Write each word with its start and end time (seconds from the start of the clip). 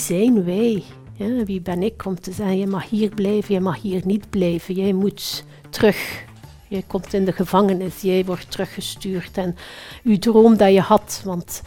zijn 0.00 0.44
wij? 0.44 0.84
wie 1.44 1.60
ben 1.60 1.82
ik 1.82 2.04
om 2.04 2.20
te 2.20 2.32
zeggen, 2.32 2.58
je 2.58 2.66
mag 2.66 2.88
hier 2.88 3.14
blijven, 3.14 3.54
je 3.54 3.60
mag 3.60 3.82
hier 3.82 4.02
niet 4.04 4.30
blijven, 4.30 4.74
jij 4.74 4.92
moet 4.92 5.44
terug. 5.70 6.24
Jij 6.68 6.84
komt 6.86 7.14
in 7.14 7.24
de 7.24 7.32
gevangenis, 7.32 8.00
jij 8.00 8.24
wordt 8.24 8.50
teruggestuurd. 8.50 9.36
En 9.36 9.56
uw 10.02 10.18
droom 10.18 10.56
dat 10.56 10.72
je 10.72 10.80
had, 10.80 11.22
want 11.24 11.62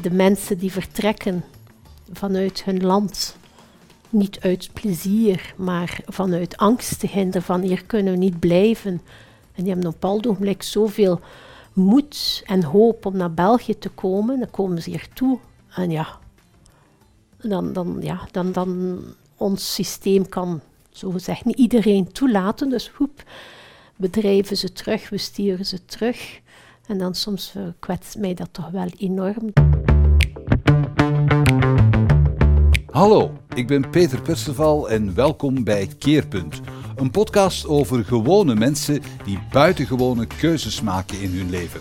de 0.00 0.10
mensen 0.10 0.58
die 0.58 0.72
vertrekken 0.72 1.44
vanuit 2.12 2.64
hun 2.64 2.84
land, 2.84 3.36
niet 4.08 4.40
uit 4.40 4.70
plezier, 4.72 5.54
maar 5.56 6.00
vanuit 6.06 6.56
angst 6.56 7.00
te 7.00 7.06
hinder 7.06 7.42
van 7.42 7.60
hier 7.60 7.84
kunnen 7.84 8.12
we 8.12 8.18
niet 8.18 8.40
blijven. 8.40 9.02
En 9.54 9.62
die 9.62 9.72
hebben 9.72 9.86
op 9.86 10.00
bepaald 10.00 10.26
ogenblik 10.26 10.62
zoveel 10.62 11.20
moed 11.72 12.42
en 12.46 12.62
hoop 12.62 13.06
om 13.06 13.16
naar 13.16 13.34
België 13.34 13.78
te 13.78 13.88
komen, 13.88 14.38
dan 14.38 14.50
komen 14.50 14.82
ze 14.82 14.90
hier 14.90 15.08
toe. 15.14 15.38
En 15.74 15.90
ja, 15.90 16.18
dan, 17.48 17.72
dan, 17.72 17.96
ja, 18.00 18.28
dan, 18.30 18.52
dan 18.52 19.00
ons 19.36 19.74
systeem 19.74 20.28
kan 20.28 20.60
zogezegd 20.90 21.44
niet 21.44 21.58
iedereen 21.58 22.12
toelaten. 22.12 22.68
Dus 22.68 22.88
hoep, 22.88 23.22
we 23.96 24.10
drijven 24.10 24.56
ze 24.56 24.72
terug, 24.72 25.08
we 25.08 25.18
sturen 25.18 25.66
ze 25.66 25.84
terug. 25.84 26.40
En 26.86 26.98
dan 26.98 27.14
soms 27.14 27.54
kwetst 27.78 28.18
mij 28.18 28.34
dat 28.34 28.48
toch 28.52 28.70
wel 28.70 28.88
enorm. 28.98 29.52
Hallo, 32.90 33.32
ik 33.54 33.66
ben 33.66 33.90
Peter 33.90 34.22
Perceval 34.22 34.90
en 34.90 35.14
welkom 35.14 35.64
bij 35.64 35.88
Keerpunt. 35.98 36.60
Een 36.96 37.10
podcast 37.10 37.66
over 37.66 38.04
gewone 38.04 38.54
mensen 38.54 39.02
die 39.24 39.38
buitengewone 39.52 40.26
keuzes 40.26 40.80
maken 40.80 41.20
in 41.20 41.30
hun 41.30 41.50
leven. 41.50 41.80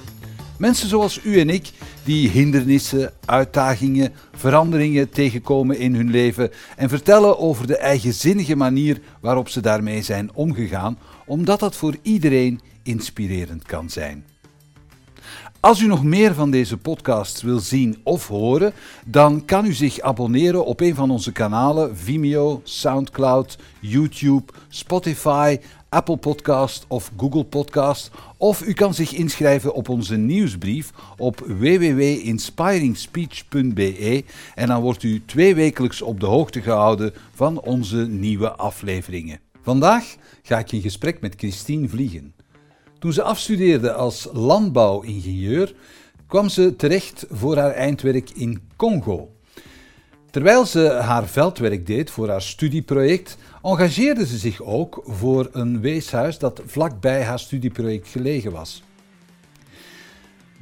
Mensen 0.57 0.89
zoals 0.89 1.19
u 1.23 1.39
en 1.39 1.49
ik 1.49 1.71
die 2.03 2.29
hindernissen, 2.29 3.11
uitdagingen, 3.25 4.13
veranderingen 4.35 5.09
tegenkomen 5.09 5.77
in 5.77 5.95
hun 5.95 6.09
leven 6.09 6.51
en 6.75 6.89
vertellen 6.89 7.39
over 7.39 7.67
de 7.67 7.77
eigenzinnige 7.77 8.55
manier 8.55 9.01
waarop 9.21 9.49
ze 9.49 9.61
daarmee 9.61 10.01
zijn 10.01 10.29
omgegaan, 10.33 10.97
omdat 11.25 11.59
dat 11.59 11.75
voor 11.75 11.95
iedereen 12.01 12.59
inspirerend 12.83 13.63
kan 13.63 13.89
zijn. 13.89 14.25
Als 15.59 15.81
u 15.81 15.87
nog 15.87 16.03
meer 16.03 16.33
van 16.33 16.51
deze 16.51 16.77
podcasts 16.77 17.41
wil 17.41 17.59
zien 17.59 17.99
of 18.03 18.27
horen, 18.27 18.73
dan 19.05 19.45
kan 19.45 19.65
u 19.65 19.73
zich 19.73 19.99
abonneren 19.99 20.65
op 20.65 20.79
een 20.79 20.95
van 20.95 21.11
onze 21.11 21.31
kanalen 21.31 21.97
Vimeo, 21.97 22.61
SoundCloud, 22.63 23.57
YouTube, 23.79 24.53
Spotify, 24.69 25.57
Apple 25.93 26.17
Podcast 26.17 26.85
of 26.87 27.11
Google 27.17 27.43
Podcast. 27.43 28.11
Of 28.37 28.65
u 28.65 28.73
kan 28.73 28.93
zich 28.93 29.13
inschrijven 29.13 29.73
op 29.73 29.89
onze 29.89 30.15
nieuwsbrief 30.15 30.91
op 31.17 31.39
www.inspiringspeech.be 31.39 34.23
en 34.55 34.67
dan 34.67 34.81
wordt 34.81 35.03
u 35.03 35.25
tweewekelijks 35.25 36.01
op 36.01 36.19
de 36.19 36.25
hoogte 36.25 36.61
gehouden 36.61 37.13
van 37.33 37.61
onze 37.61 38.07
nieuwe 38.07 38.51
afleveringen. 38.51 39.39
Vandaag 39.61 40.15
ga 40.43 40.59
ik 40.59 40.71
in 40.71 40.81
gesprek 40.81 41.21
met 41.21 41.35
Christine 41.37 41.89
Vliegen. 41.89 42.33
Toen 42.99 43.13
ze 43.13 43.23
afstudeerde 43.23 43.93
als 43.93 44.27
landbouwingenieur, 44.31 45.75
kwam 46.27 46.49
ze 46.49 46.75
terecht 46.75 47.25
voor 47.29 47.57
haar 47.57 47.71
eindwerk 47.71 48.29
in 48.29 48.61
Congo. 48.75 49.33
Terwijl 50.33 50.65
ze 50.65 50.89
haar 50.89 51.27
veldwerk 51.27 51.87
deed 51.87 52.11
voor 52.11 52.29
haar 52.29 52.41
studieproject, 52.41 53.37
engageerde 53.63 54.25
ze 54.25 54.37
zich 54.37 54.61
ook 54.61 55.03
voor 55.05 55.49
een 55.51 55.81
weeshuis 55.81 56.37
dat 56.37 56.61
vlakbij 56.65 57.23
haar 57.23 57.39
studieproject 57.39 58.07
gelegen 58.07 58.51
was. 58.51 58.83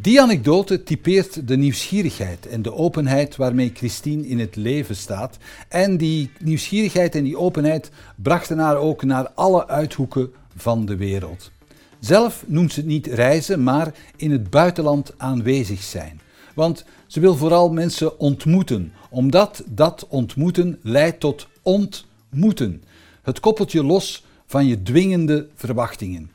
Die 0.02 0.22
anekdote 0.22 0.84
typeert 0.84 1.48
de 1.48 1.58
nieuwsgierigheid 1.58 2.48
en 2.48 2.62
de 2.62 2.74
openheid 2.74 3.36
waarmee 3.36 3.72
Christine 3.74 4.28
in 4.28 4.40
het 4.40 4.56
leven 4.56 4.96
staat. 4.96 5.38
En 5.68 5.98
die 5.98 6.32
nieuwsgierigheid 6.40 7.16
en 7.16 7.24
die 7.24 7.38
openheid 7.38 7.92
brachten 8.16 8.58
haar 8.58 8.78
ook 8.78 9.04
naar 9.04 9.30
alle 9.30 9.68
uithoeken 9.68 10.32
van 10.56 10.86
de 10.86 10.96
wereld. 10.96 11.52
Zelf 12.00 12.44
noemt 12.48 12.74
ze 12.74 12.80
het 12.80 12.90
niet 12.90 13.08
reizen, 13.08 13.64
maar 13.64 13.94
in 14.16 14.32
het 14.32 14.50
buitenland 14.50 15.14
aanwezig 15.18 15.84
zijn. 15.84 16.22
Want 16.56 16.86
ze 17.08 17.20
wil 17.20 17.36
vooral 17.36 17.72
mensen 17.72 18.20
ontmoeten, 18.20 18.94
omdat 19.10 19.64
dat 19.66 20.06
ontmoeten 20.10 20.80
leidt 20.82 21.20
tot 21.20 21.48
ontmoeten. 21.62 22.84
Het 23.22 23.40
koppeltje 23.40 23.84
los 23.84 24.26
van 24.46 24.66
je 24.66 24.82
dwingende 24.82 25.50
verwachtingen. 25.56 26.32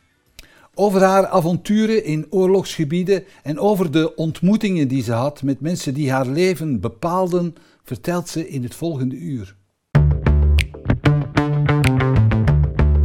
Over 0.75 1.03
haar 1.03 1.27
avonturen 1.27 2.05
in 2.05 2.27
oorlogsgebieden 2.31 3.25
en 3.43 3.59
over 3.59 3.91
de 3.91 4.15
ontmoetingen 4.15 4.89
die 4.89 5.03
ze 5.03 5.13
had 5.13 5.43
met 5.43 5.61
mensen 5.61 5.95
die 5.95 6.11
haar 6.11 6.27
leven 6.27 6.81
bepaalden, 6.81 7.55
vertelt 7.85 8.29
ze 8.29 8.49
in 8.49 8.63
het 8.63 8.75
volgende 8.75 9.17
uur. 9.17 9.57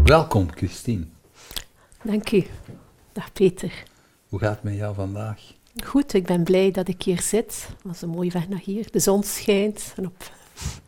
Welkom, 0.03 0.51
Christine. 0.51 1.05
Dank 2.03 2.31
u. 2.31 2.43
Dag 3.13 3.33
Peter. 3.33 3.83
Hoe 4.29 4.39
gaat 4.39 4.55
het 4.55 4.63
met 4.63 4.75
jou 4.75 4.95
vandaag? 4.95 5.53
Goed, 5.83 6.13
ik 6.13 6.25
ben 6.25 6.43
blij 6.43 6.71
dat 6.71 6.87
ik 6.87 7.03
hier 7.03 7.21
zit. 7.21 7.67
Het 7.69 7.83
was 7.83 8.01
een 8.01 8.09
mooie 8.09 8.31
weg 8.31 8.49
naar 8.49 8.61
hier. 8.63 8.87
De 8.91 8.99
zon 8.99 9.23
schijnt. 9.23 9.93
En 9.95 10.05
op, 10.05 10.31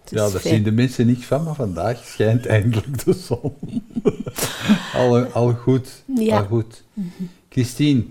ja, 0.06 0.30
daar 0.30 0.42
zien 0.42 0.64
de 0.64 0.72
mensen 0.72 1.06
niet 1.06 1.26
van, 1.26 1.44
maar 1.44 1.56
vandaag 1.56 2.04
schijnt 2.06 2.46
eindelijk 2.46 3.06
de 3.06 3.14
zon. 3.14 3.54
al, 4.94 5.26
al 5.26 5.54
goed. 5.54 6.04
Ja. 6.16 6.38
Al 6.38 6.46
goed. 6.46 6.84
Christine, 7.50 8.04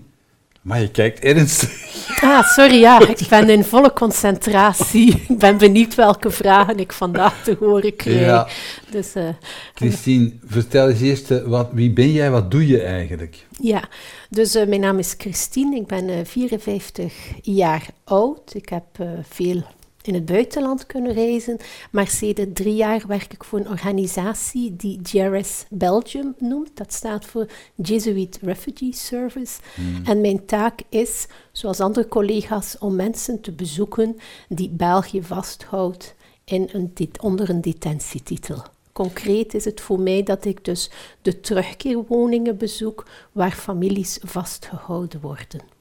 maar 0.61 0.81
je 0.81 0.91
kijkt 0.91 1.19
ernstig. 1.19 1.91
Ah, 2.21 2.43
sorry, 2.43 2.79
ja. 2.79 3.07
Ik 3.07 3.27
ben 3.29 3.49
in 3.49 3.63
volle 3.63 3.93
concentratie. 3.93 5.21
Ik 5.29 5.37
ben 5.37 5.57
benieuwd 5.57 5.95
welke 5.95 6.31
vragen 6.31 6.79
ik 6.79 6.91
vandaag 6.91 7.43
te 7.43 7.57
horen 7.59 7.95
krijg. 7.95 8.19
Ja. 8.19 8.47
Dus, 8.89 9.15
uh, 9.15 9.29
Christine, 9.73 10.31
vertel 10.45 10.89
eens 10.89 11.01
eerst, 11.01 11.31
eh, 11.31 11.43
wat, 11.43 11.69
wie 11.71 11.91
ben 11.91 12.11
jij, 12.11 12.31
wat 12.31 12.51
doe 12.51 12.67
je 12.67 12.81
eigenlijk? 12.81 13.45
Ja, 13.59 13.83
dus 14.29 14.55
uh, 14.55 14.65
mijn 14.67 14.81
naam 14.81 14.99
is 14.99 15.15
Christine. 15.17 15.75
Ik 15.75 15.87
ben 15.87 16.09
uh, 16.09 16.15
54 16.23 17.13
jaar 17.41 17.87
oud. 18.03 18.53
Ik 18.53 18.69
heb 18.69 18.85
veel 19.29 19.63
in 20.07 20.13
het 20.13 20.25
buitenland 20.25 20.85
kunnen 20.85 21.13
reizen. 21.13 21.57
Maar 21.91 22.07
sinds 22.07 22.41
drie 22.53 22.75
jaar 22.75 23.03
werk 23.07 23.33
ik 23.33 23.43
voor 23.43 23.59
een 23.59 23.69
organisatie 23.69 24.75
die 24.75 24.99
JRS 25.01 25.65
Belgium 25.69 26.35
noemt. 26.37 26.69
Dat 26.73 26.93
staat 26.93 27.25
voor 27.25 27.47
Jesuit 27.75 28.39
Refugee 28.41 28.93
Service. 28.93 29.59
Hmm. 29.75 30.05
En 30.05 30.21
mijn 30.21 30.45
taak 30.45 30.79
is, 30.89 31.27
zoals 31.51 31.79
andere 31.79 32.07
collega's, 32.07 32.77
om 32.79 32.95
mensen 32.95 33.41
te 33.41 33.51
bezoeken 33.51 34.17
die 34.49 34.69
België 34.69 35.23
vasthoudt 35.23 36.15
in 36.43 36.69
een, 36.71 36.93
onder 37.21 37.49
een 37.49 37.61
detentietitel. 37.61 38.63
Concreet 38.91 39.53
is 39.53 39.65
het 39.65 39.81
voor 39.81 39.99
mij 39.99 40.23
dat 40.23 40.45
ik 40.45 40.65
dus 40.65 40.89
de 41.21 41.39
terugkeerwoningen 41.39 42.57
bezoek 42.57 43.05
waar 43.31 43.51
families 43.51 44.19
vastgehouden 44.21 45.21
worden. 45.21 45.72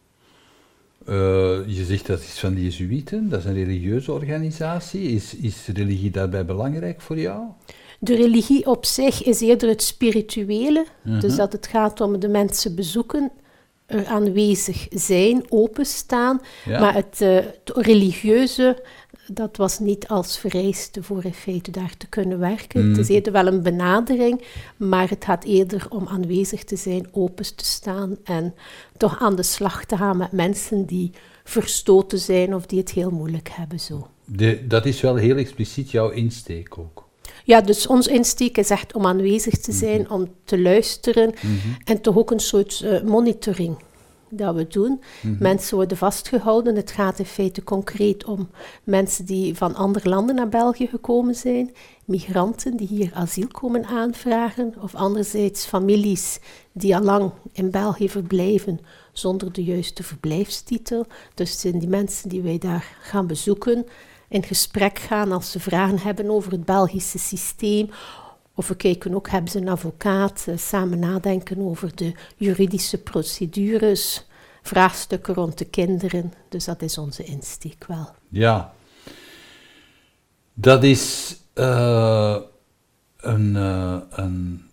Uh, 1.08 1.14
je 1.66 1.84
zegt 1.84 2.06
dat 2.06 2.20
is 2.20 2.38
van 2.38 2.54
de 2.54 2.62
Jezuïeten, 2.62 3.28
dat 3.28 3.38
is 3.38 3.44
een 3.44 3.54
religieuze 3.54 4.12
organisatie. 4.12 5.02
Is, 5.02 5.34
is 5.34 5.66
religie 5.74 6.10
daarbij 6.10 6.44
belangrijk 6.44 7.00
voor 7.00 7.18
jou? 7.18 7.42
De 7.98 8.14
religie 8.14 8.66
op 8.66 8.84
zich 8.84 9.22
is 9.22 9.40
eerder 9.40 9.68
het 9.68 9.82
spirituele, 9.82 10.86
dus 11.02 11.30
mhm. 11.30 11.36
dat 11.36 11.52
het 11.52 11.66
gaat 11.66 12.00
om 12.00 12.20
de 12.20 12.28
mensen 12.28 12.74
bezoeken, 12.74 13.30
er 13.86 14.06
aanwezig 14.06 14.86
zijn, 14.90 15.44
openstaan. 15.48 16.40
Maar 16.66 16.94
het, 16.94 17.20
uh, 17.22 17.34
het 17.34 17.72
religieuze 17.74 18.82
dat 19.34 19.56
was 19.56 19.78
niet 19.78 20.09
als 20.09 20.38
vereiste 20.38 21.03
voor 21.03 21.25
in 21.25 21.34
feite 21.34 21.70
daar 21.70 21.97
te 21.97 22.09
kunnen 22.09 22.38
werken. 22.38 22.88
Het 22.88 22.98
is 22.98 23.09
mm. 23.09 23.15
eerder 23.15 23.32
wel 23.32 23.47
een 23.47 23.62
benadering, 23.62 24.44
maar 24.76 25.09
het 25.09 25.25
gaat 25.25 25.44
eerder 25.44 25.87
om 25.88 26.09
aanwezig 26.09 26.65
te 26.65 26.76
zijn, 26.76 27.09
open 27.12 27.56
te 27.56 27.65
staan 27.65 28.16
en 28.25 28.54
toch 28.97 29.20
aan 29.20 29.37
de 29.37 29.43
slag 29.43 29.84
te 29.84 29.97
gaan 29.97 30.16
met 30.16 30.32
mensen 30.32 30.87
die 30.87 31.10
verstoten 31.44 32.19
zijn 32.19 32.55
of 32.55 32.67
die 32.67 32.79
het 32.79 32.90
heel 32.90 33.11
moeilijk 33.11 33.49
hebben. 33.52 33.81
Zo. 33.81 34.06
De, 34.25 34.67
dat 34.67 34.87
is 34.87 35.00
wel 35.00 35.17
heel 35.17 35.37
expliciet 35.37 35.90
jouw 35.90 36.11
insteek 36.11 36.78
ook. 36.78 37.11
Ja, 37.44 37.61
dus 37.61 37.87
ons 37.87 38.06
insteek 38.06 38.58
is 38.58 38.70
echt 38.70 38.94
om 38.94 39.06
aanwezig 39.06 39.58
te 39.58 39.73
zijn, 39.73 40.00
mhm. 40.00 40.12
om 40.12 40.28
te 40.44 40.61
luisteren 40.61 41.35
mhm. 41.40 41.56
en 41.85 42.00
toch 42.00 42.17
ook 42.17 42.31
een 42.31 42.40
soort 42.40 42.82
uh, 42.85 43.02
monitoring 43.02 43.76
dat 44.34 44.55
we 44.55 44.67
doen. 44.67 45.00
Mhm. 45.23 45.34
Mensen 45.38 45.76
worden 45.76 45.96
vastgehouden. 45.96 46.76
Het 46.76 46.90
gaat 46.90 47.19
in 47.19 47.25
feite 47.25 47.64
concreet 47.64 48.25
om 48.25 48.50
mensen 48.84 49.25
die 49.25 49.56
van 49.56 49.75
andere 49.75 50.08
landen 50.08 50.34
naar 50.34 50.49
België 50.49 50.87
gekomen 50.87 51.34
zijn, 51.34 51.70
migranten 52.05 52.76
die 52.76 52.87
hier 52.87 53.11
asiel 53.14 53.49
komen 53.49 53.84
aanvragen, 53.84 54.75
of 54.81 54.94
anderzijds 54.94 55.64
families 55.64 56.38
die 56.73 56.96
al 56.96 57.02
lang 57.02 57.31
in 57.52 57.70
België 57.70 58.08
verblijven 58.08 58.81
zonder 59.12 59.52
de 59.52 59.64
juiste 59.64 60.02
verblijfstitel. 60.02 61.06
Dus 61.35 61.50
het 61.50 61.61
zijn 61.61 61.78
die 61.78 61.88
mensen 61.88 62.28
die 62.28 62.43
wij 62.43 62.58
daar 62.58 62.96
gaan 63.00 63.26
bezoeken, 63.26 63.87
in 64.28 64.43
gesprek 64.43 64.99
gaan 64.99 65.32
als 65.32 65.50
ze 65.50 65.61
vragen 65.61 65.99
hebben 65.99 66.31
over 66.31 66.52
het 66.52 66.64
Belgische 66.64 67.19
systeem 67.19 67.88
of 68.54 68.69
we 68.69 68.75
kijken 68.75 69.14
ook, 69.14 69.28
hebben 69.28 69.50
ze 69.50 69.58
een 69.58 69.69
advocaat, 69.69 70.44
uh, 70.49 70.56
samen 70.56 70.99
nadenken 70.99 71.58
over 71.58 71.96
de 71.96 72.12
juridische 72.37 72.99
procedures, 72.99 74.26
vraagstukken 74.62 75.34
rond 75.34 75.58
de 75.58 75.64
kinderen. 75.64 76.32
Dus 76.49 76.64
dat 76.64 76.82
is 76.82 76.99
onze 76.99 77.25
insteek 77.25 77.84
wel. 77.87 78.08
Ja. 78.28 78.72
Dat 80.54 80.84
is 80.84 81.37
uh, 81.54 82.37
een, 83.16 83.54
uh, 83.54 83.96
een, 84.10 84.70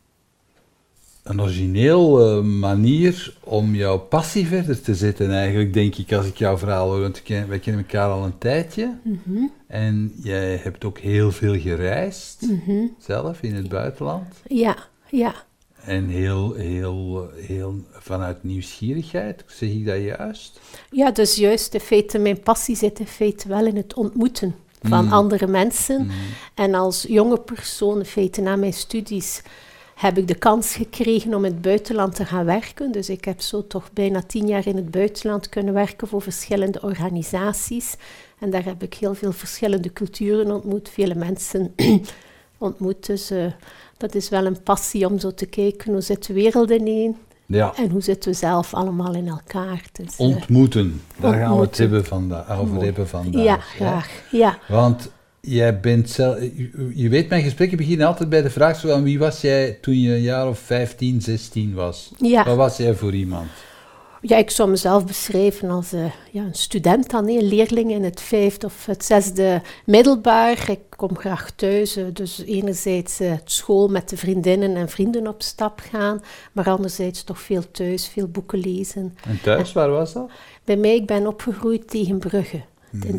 een 1.29 1.41
origineel 1.41 2.37
uh, 2.37 2.43
manier 2.43 3.33
om 3.43 3.75
jouw 3.75 3.97
passie 3.97 4.47
verder 4.47 4.81
te 4.81 4.95
zetten, 4.95 5.31
eigenlijk, 5.31 5.73
denk 5.73 5.95
ik, 5.95 6.13
als 6.13 6.25
ik 6.25 6.37
jouw 6.37 6.57
verhaal 6.57 6.89
hoor. 6.89 7.01
Want 7.01 7.21
wij 7.47 7.59
kennen 7.59 7.83
elkaar 7.83 8.09
al 8.09 8.23
een 8.23 8.37
tijdje. 8.37 8.97
Mm 9.03 9.21
-hmm. 9.23 9.51
En 9.67 10.13
jij 10.23 10.59
hebt 10.63 10.85
ook 10.85 10.99
heel 10.99 11.31
veel 11.31 11.59
gereisd, 11.59 12.41
mm 12.41 12.61
-hmm. 12.65 12.95
zelf, 12.99 13.41
in 13.41 13.55
het 13.55 13.69
buitenland. 13.69 14.33
Ja, 14.47 14.77
ja. 15.09 15.33
En 15.83 16.07
heel, 16.07 16.53
heel, 16.53 17.29
heel 17.35 17.75
vanuit 17.91 18.43
nieuwsgierigheid, 18.43 19.43
zeg 19.47 19.69
ik 19.69 19.85
dat 19.85 20.01
juist? 20.01 20.59
Ja, 20.91 21.11
dus 21.11 21.35
juist 21.35 21.73
in 21.73 21.79
feite, 21.79 22.17
mijn 22.17 22.39
passie 22.39 22.75
zit 22.75 22.99
in 22.99 23.07
feite 23.07 23.47
wel 23.47 23.65
in 23.65 23.75
het 23.75 23.93
ontmoeten 23.93 24.55
van 24.81 25.05
Mm. 25.05 25.13
andere 25.13 25.47
mensen. 25.47 26.01
Mm. 26.01 26.11
En 26.53 26.73
als 26.73 27.05
jonge 27.07 27.39
persoon, 27.39 27.99
in 27.99 28.05
feite 28.05 28.41
na 28.41 28.55
mijn 28.55 28.73
studies, 28.73 29.41
heb 29.99 30.17
ik 30.17 30.27
de 30.27 30.35
kans 30.35 30.75
gekregen 30.75 31.33
om 31.33 31.45
in 31.45 31.51
het 31.51 31.61
buitenland 31.61 32.15
te 32.15 32.25
gaan 32.25 32.45
werken. 32.45 32.91
Dus 32.91 33.09
ik 33.09 33.25
heb 33.25 33.41
zo 33.41 33.67
toch 33.67 33.89
bijna 33.93 34.21
tien 34.21 34.47
jaar 34.47 34.67
in 34.67 34.75
het 34.75 34.91
buitenland 34.91 35.49
kunnen 35.49 35.73
werken 35.73 36.07
voor 36.07 36.21
verschillende 36.21 36.81
organisaties. 36.81 37.95
En 38.39 38.49
daar 38.49 38.63
heb 38.63 38.83
ik 38.83 38.93
heel 38.93 39.15
veel 39.15 39.31
verschillende 39.31 39.93
culturen 39.93 40.51
ontmoet, 40.51 40.89
vele 40.89 41.15
mensen 41.15 41.73
ontmoet. 42.57 43.05
Dus 43.05 43.31
uh, 43.31 43.45
dat 43.97 44.15
is 44.15 44.29
wel 44.29 44.45
een 44.45 44.63
passie 44.63 45.05
om 45.05 45.19
zo 45.19 45.33
te 45.33 45.45
kijken, 45.45 45.91
hoe 45.91 46.01
zit 46.01 46.25
de 46.25 46.33
wereld 46.33 46.69
ineen? 46.69 47.17
Ja. 47.45 47.73
En 47.75 47.89
hoe 47.89 48.01
zitten 48.01 48.31
we 48.31 48.37
zelf 48.37 48.73
allemaal 48.73 49.13
in 49.13 49.27
elkaar? 49.27 49.83
Dus, 49.91 50.19
uh, 50.19 50.27
Ontmoeten, 50.27 51.01
daar 51.19 51.33
gaan 51.33 51.55
we 51.55 51.61
het 51.61 51.77
hebben 51.77 52.05
vanda 52.05 52.45
over 52.49 52.83
hebben 52.83 53.07
vandaag. 53.07 53.43
ja, 53.43 53.57
graag. 53.57 54.23
Ja. 54.31 54.57
Want 54.67 55.09
jij 55.41 55.79
bent 55.79 56.09
zelf, 56.09 56.37
je, 56.93 57.09
weet, 57.09 57.29
mijn 57.29 57.43
gesprekken 57.43 57.77
beginnen 57.77 58.07
altijd 58.07 58.29
bij 58.29 58.41
de 58.41 58.49
vraag 58.49 58.79
zo 58.79 58.87
van 58.87 59.03
wie 59.03 59.19
was 59.19 59.41
jij 59.41 59.77
toen 59.81 59.99
je 59.99 60.13
een 60.13 60.21
jaar 60.21 60.47
of 60.47 60.59
15, 60.59 61.21
16 61.21 61.73
was? 61.73 62.11
Ja. 62.17 62.43
Wat 62.45 62.55
was 62.55 62.77
jij 62.77 62.93
voor 62.93 63.13
iemand? 63.13 63.47
Ja, 64.21 64.37
ik 64.37 64.49
zou 64.49 64.69
mezelf 64.69 65.05
beschrijven 65.05 65.69
als 65.69 65.93
uh, 65.93 66.05
ja, 66.31 66.43
een 66.43 66.53
student 66.53 67.09
dan, 67.09 67.27
een 67.27 67.47
leerling 67.47 67.91
in 67.91 68.03
het 68.03 68.21
vijfde 68.21 68.65
of 68.65 68.85
het 68.85 69.05
zesde 69.05 69.61
middelbaar. 69.85 70.69
Ik 70.69 70.79
kom 70.95 71.17
graag 71.17 71.51
thuis, 71.51 71.97
uh, 71.97 72.05
dus 72.13 72.43
enerzijds 72.45 73.21
uh, 73.21 73.33
school 73.43 73.87
met 73.87 74.09
de 74.09 74.17
vriendinnen 74.17 74.75
en 74.75 74.89
vrienden 74.89 75.27
op 75.27 75.41
stap 75.41 75.81
gaan, 75.91 76.21
maar 76.51 76.69
anderzijds 76.69 77.23
toch 77.23 77.39
veel 77.39 77.71
thuis, 77.71 78.07
veel 78.07 78.27
boeken 78.27 78.59
lezen. 78.59 79.17
En 79.27 79.39
thuis, 79.41 79.73
waar 79.73 79.89
was 79.89 80.13
dat? 80.13 80.31
Bij 80.63 80.77
mij, 80.77 80.95
ik 80.95 81.05
ben 81.05 81.27
opgegroeid 81.27 81.89
tegen 81.89 82.19
Brugge, 82.19 82.61
Mhm. 82.91 83.17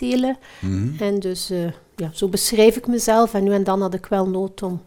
in. 0.00 0.36
Mm. 0.60 0.96
En 1.00 1.18
dus, 1.20 1.50
uh, 1.50 1.70
ja, 1.96 2.10
zo 2.12 2.28
beschrijf 2.28 2.76
ik 2.76 2.86
mezelf. 2.86 3.34
En 3.34 3.44
nu 3.44 3.52
en 3.52 3.64
dan 3.64 3.80
had 3.80 3.94
ik 3.94 4.06
wel 4.06 4.28
nood 4.28 4.62
om 4.62 4.80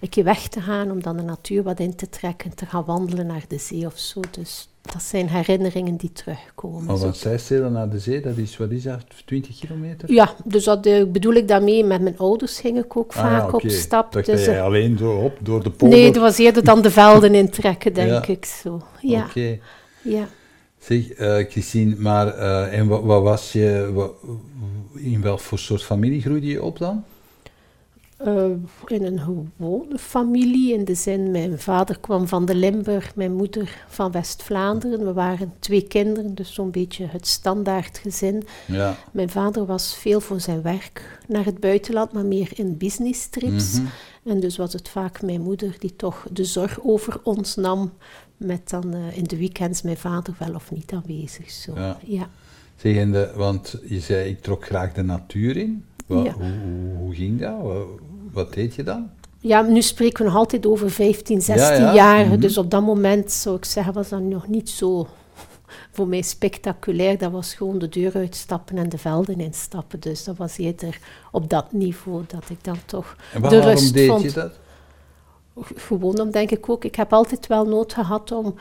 een 0.00 0.08
keer 0.08 0.24
weg 0.24 0.48
te 0.48 0.60
gaan, 0.60 0.90
om 0.90 1.02
dan 1.02 1.16
de 1.16 1.22
natuur 1.22 1.62
wat 1.62 1.80
in 1.80 1.94
te 1.96 2.08
trekken, 2.08 2.54
te 2.54 2.66
gaan 2.66 2.84
wandelen 2.84 3.26
naar 3.26 3.44
de 3.48 3.58
zee 3.58 3.86
of 3.86 3.98
zo. 3.98 4.20
Dus 4.30 4.68
dat 4.82 5.02
zijn 5.02 5.28
herinneringen 5.28 5.96
die 5.96 6.12
terugkomen. 6.12 6.84
Maar 6.84 6.96
van 6.96 7.14
Zeistelen 7.14 7.72
naar 7.72 7.90
de 7.90 7.98
zee, 7.98 8.20
dat 8.20 8.36
is, 8.36 8.56
wat 8.56 8.70
is 8.70 8.82
dat, 8.82 9.04
20 9.26 9.58
kilometer? 9.58 10.12
Ja, 10.12 10.34
dus 10.44 10.64
dat 10.64 10.86
uh, 10.86 11.04
bedoel 11.06 11.32
ik 11.32 11.48
daarmee. 11.48 11.84
Met 11.84 12.00
mijn 12.02 12.18
ouders 12.18 12.60
ging 12.60 12.78
ik 12.78 12.96
ook 12.96 13.12
Ah, 13.12 13.20
vaak 13.20 13.50
ja, 13.50 13.56
op 13.56 13.62
stap. 13.68 14.12
Dacht 14.12 14.26
Dus, 14.26 14.36
dat 14.36 14.44
jij 14.44 14.56
uh, 14.56 14.62
alleen 14.64 14.98
zo 14.98 15.12
op, 15.12 15.38
door 15.40 15.62
de 15.62 15.70
polder? 15.70 15.98
nee, 15.98 16.12
dat 16.12 16.22
was 16.22 16.38
eerder 16.38 16.64
dan 16.64 16.82
de 16.82 16.90
velden 16.90 17.34
intrekken, 17.34 17.92
denk 18.00 18.08
Ja. 18.10 18.26
ik 18.26 18.44
zo. 18.44 18.82
Ja, 19.00 19.24
Oké. 19.24 19.58
ja. 20.02 20.28
Zeg, 20.80 21.10
eh, 21.10 21.36
Christine, 21.48 21.94
maar 21.98 22.34
eh, 22.34 22.78
en 22.78 22.86
wat, 22.86 23.02
wat 23.02 23.22
was 23.22 23.52
je, 23.52 23.90
wat, 23.94 24.12
in 24.94 25.22
welk 25.22 25.40
voor 25.40 25.58
soort 25.58 25.82
familie 25.82 26.20
groeide 26.20 26.46
je 26.46 26.62
op 26.62 26.78
dan? 26.78 27.04
Uh, 28.26 28.44
in 28.86 29.04
een 29.04 29.20
gewone 29.20 29.98
familie, 29.98 30.72
in 30.74 30.84
de 30.84 30.94
zin, 30.94 31.30
mijn 31.30 31.58
vader 31.58 31.98
kwam 31.98 32.28
van 32.28 32.44
de 32.44 32.54
Limburg, 32.54 33.14
mijn 33.14 33.32
moeder 33.32 33.84
van 33.88 34.12
West-Vlaanderen. 34.12 35.04
We 35.04 35.12
waren 35.12 35.52
twee 35.58 35.82
kinderen, 35.82 36.34
dus 36.34 36.54
zo'n 36.54 36.70
beetje 36.70 37.06
het 37.06 37.26
standaard 37.26 37.98
gezin. 37.98 38.44
Ja. 38.66 38.96
Mijn 39.12 39.30
vader 39.30 39.66
was 39.66 39.94
veel 39.94 40.20
voor 40.20 40.40
zijn 40.40 40.62
werk 40.62 41.18
naar 41.26 41.44
het 41.44 41.60
buitenland, 41.60 42.12
maar 42.12 42.26
meer 42.26 42.50
in 42.54 42.76
business 42.76 43.26
trips. 43.26 43.78
Mhm. 43.78 43.86
En 44.24 44.40
dus 44.40 44.56
was 44.56 44.72
het 44.72 44.88
vaak 44.88 45.22
mijn 45.22 45.40
moeder 45.40 45.76
die 45.78 45.96
toch 45.96 46.26
de 46.32 46.44
zorg 46.44 46.78
over 46.82 47.20
ons 47.22 47.56
nam, 47.56 47.92
met 48.40 48.70
dan 48.70 48.94
uh, 48.96 49.16
in 49.16 49.24
de 49.24 49.36
weekends 49.36 49.82
mijn 49.82 49.96
vader 49.96 50.34
wel 50.38 50.54
of 50.54 50.70
niet 50.70 50.92
aanwezig. 50.92 51.50
Zo. 51.50 51.72
Ja. 51.74 51.98
Ja. 52.04 52.28
Zeg, 52.76 52.96
en 52.96 53.12
de, 53.12 53.32
want 53.36 53.76
je 53.84 54.00
zei, 54.00 54.28
ik 54.28 54.40
trok 54.42 54.64
graag 54.64 54.92
de 54.92 55.02
natuur 55.02 55.56
in. 55.56 55.84
Wat, 56.06 56.24
Ja. 56.24 56.32
hoe, 56.32 56.44
hoe, 56.44 56.96
hoe 56.98 57.14
ging 57.14 57.40
dat? 57.40 57.60
Wat, 57.62 57.86
wat 58.32 58.54
deed 58.54 58.74
je 58.74 58.82
dan? 58.82 59.10
Ja, 59.38 59.62
nu 59.62 59.82
spreken 59.82 60.18
we 60.24 60.30
nog 60.30 60.38
altijd 60.38 60.66
over 60.66 60.90
15, 60.90 61.40
16 61.42 61.66
Ja, 61.66 61.74
ja. 61.80 61.94
jaar. 61.94 62.26
Mhm. 62.26 62.40
Dus 62.40 62.58
op 62.58 62.70
dat 62.70 62.82
moment 62.82 63.32
zou 63.32 63.56
ik 63.56 63.64
zeggen, 63.64 63.92
was 63.92 64.08
dat 64.08 64.20
nog 64.20 64.48
niet 64.48 64.70
zo 64.70 65.06
voor 65.92 66.08
mij 66.08 66.22
spectaculair. 66.22 67.18
Dat 67.18 67.32
was 67.32 67.54
gewoon 67.54 67.78
de 67.78 67.88
deur 67.88 68.14
uitstappen 68.14 68.76
en 68.78 68.88
de 68.88 68.98
velden 68.98 69.40
instappen. 69.40 70.00
Dus 70.00 70.24
dat 70.24 70.36
was 70.36 70.58
eerder 70.58 70.98
op 71.32 71.50
dat 71.50 71.72
niveau 71.72 72.22
dat 72.26 72.44
ik 72.50 72.64
dan 72.64 72.78
toch 72.86 73.16
En 73.32 73.42
de 73.42 73.48
waarom 73.48 73.68
rust 73.68 73.92
deed 73.94 74.08
vond. 74.08 74.22
je 74.22 74.32
dat? 74.32 74.52
Gewoon 75.56 76.20
om, 76.20 76.30
denk 76.30 76.50
ik 76.50 76.68
ook, 76.68 76.84
ik 76.84 76.94
heb 76.94 77.12
altijd 77.12 77.46
wel 77.46 77.64
nood 77.64 77.92
gehad 77.92 78.32
om 78.32 78.54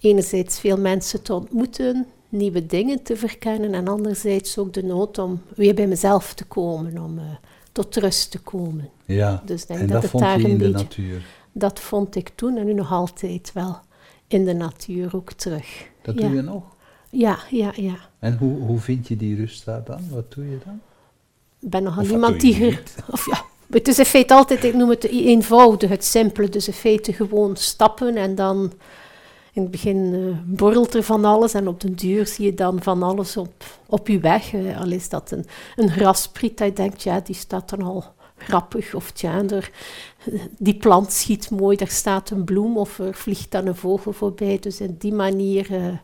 enerzijds 0.00 0.60
veel 0.60 0.78
mensen 0.78 1.22
te 1.22 1.34
ontmoeten, 1.34 2.06
nieuwe 2.28 2.66
dingen 2.66 3.02
te 3.02 3.16
verkennen 3.16 3.74
en 3.74 3.88
anderzijds 3.88 4.58
ook 4.58 4.72
de 4.72 4.82
nood 4.82 5.18
om 5.18 5.42
weer 5.54 5.74
bij 5.74 5.86
mezelf 5.86 6.34
te 6.34 6.44
komen, 6.44 6.98
om 6.98 7.18
uh, 7.18 7.24
tot 7.72 7.96
rust 7.96 8.30
te 8.30 8.38
komen. 8.38 8.90
Ja, 9.04 9.42
Dus 9.44 9.66
denk 9.66 9.80
en 9.80 9.86
dat 9.86 10.04
vond 10.04 10.22
daar 10.22 10.40
je 10.40 10.48
in 10.48 10.58
de 10.58 10.68
natuur. 10.68 11.26
Dat 11.52 11.80
vond 11.80 12.14
ik 12.14 12.30
toen 12.34 12.56
en 12.56 12.66
nu 12.66 12.72
nog 12.72 12.92
altijd 12.92 13.50
wel 13.54 13.80
in 14.26 14.44
de 14.44 14.54
natuur 14.54 15.16
ook 15.16 15.32
terug. 15.32 15.88
Dat 16.02 16.14
ja. 16.14 16.20
doe 16.20 16.36
je 16.36 16.42
nog? 16.42 16.62
Ja, 17.10 17.38
ja, 17.50 17.72
ja. 17.76 17.96
En 18.18 18.36
hoe, 18.36 18.58
hoe 18.58 18.78
vind 18.78 19.08
je 19.08 19.16
die 19.16 19.36
rust 19.36 19.64
daar 19.64 19.84
dan? 19.84 20.00
Wat 20.10 20.32
doe 20.32 20.50
je 20.50 20.58
dan? 20.64 20.80
Ik 21.60 21.70
ben 21.70 21.82
nogal 21.82 22.02
Of 22.02 22.10
iemand 22.10 22.40
die... 22.40 22.78
Of 23.10 23.26
ja, 23.26 23.44
het 23.70 23.88
is 23.88 23.98
in 23.98 24.04
feite 24.04 24.34
altijd, 24.34 24.64
ik 24.64 24.74
noem 24.74 24.90
het 24.90 25.04
eenvoudig, 25.04 25.90
het 25.90 26.04
simpele. 26.04 26.48
Dus 26.48 26.66
in 26.66 26.72
feite 26.72 27.12
gewoon 27.12 27.56
stappen 27.56 28.16
en 28.16 28.34
dan... 28.34 28.72
In 29.52 29.64
het 29.64 29.70
begin 29.72 30.14
eh, 30.14 30.54
borrelt 30.56 30.94
er 30.94 31.02
van 31.02 31.24
alles 31.24 31.54
en 31.54 31.68
op 31.68 31.80
den 31.80 31.94
duur 31.94 32.26
zie 32.26 32.44
je 32.44 32.54
dan 32.54 32.82
van 32.82 33.02
alles 33.02 33.36
op, 33.36 33.64
op 33.86 34.08
je 34.08 34.20
weg. 34.20 34.52
Eh, 34.52 34.80
al 34.80 34.90
is 34.90 35.08
dat 35.08 35.30
een, 35.30 35.46
een 35.76 35.90
graspriet 35.90 36.58
dat 36.58 36.66
je 36.66 36.72
denkt, 36.72 37.02
ja, 37.02 37.20
die 37.20 37.34
staat 37.34 37.68
dan 37.68 37.82
al 37.82 38.04
grappig. 38.36 38.94
Of 38.94 39.10
tja, 39.10 39.42
er, 39.42 39.70
die 40.58 40.76
plant 40.76 41.12
schiet 41.12 41.50
mooi, 41.50 41.76
daar 41.76 41.88
staat 41.88 42.30
een 42.30 42.44
bloem 42.44 42.76
of 42.76 42.98
er 42.98 43.14
vliegt 43.14 43.50
dan 43.50 43.66
een 43.66 43.76
vogel 43.76 44.12
voorbij. 44.12 44.58
Dus 44.58 44.80
in 44.80 44.96
die 44.98 45.12
manier 45.12 45.74
eh, 45.74 45.96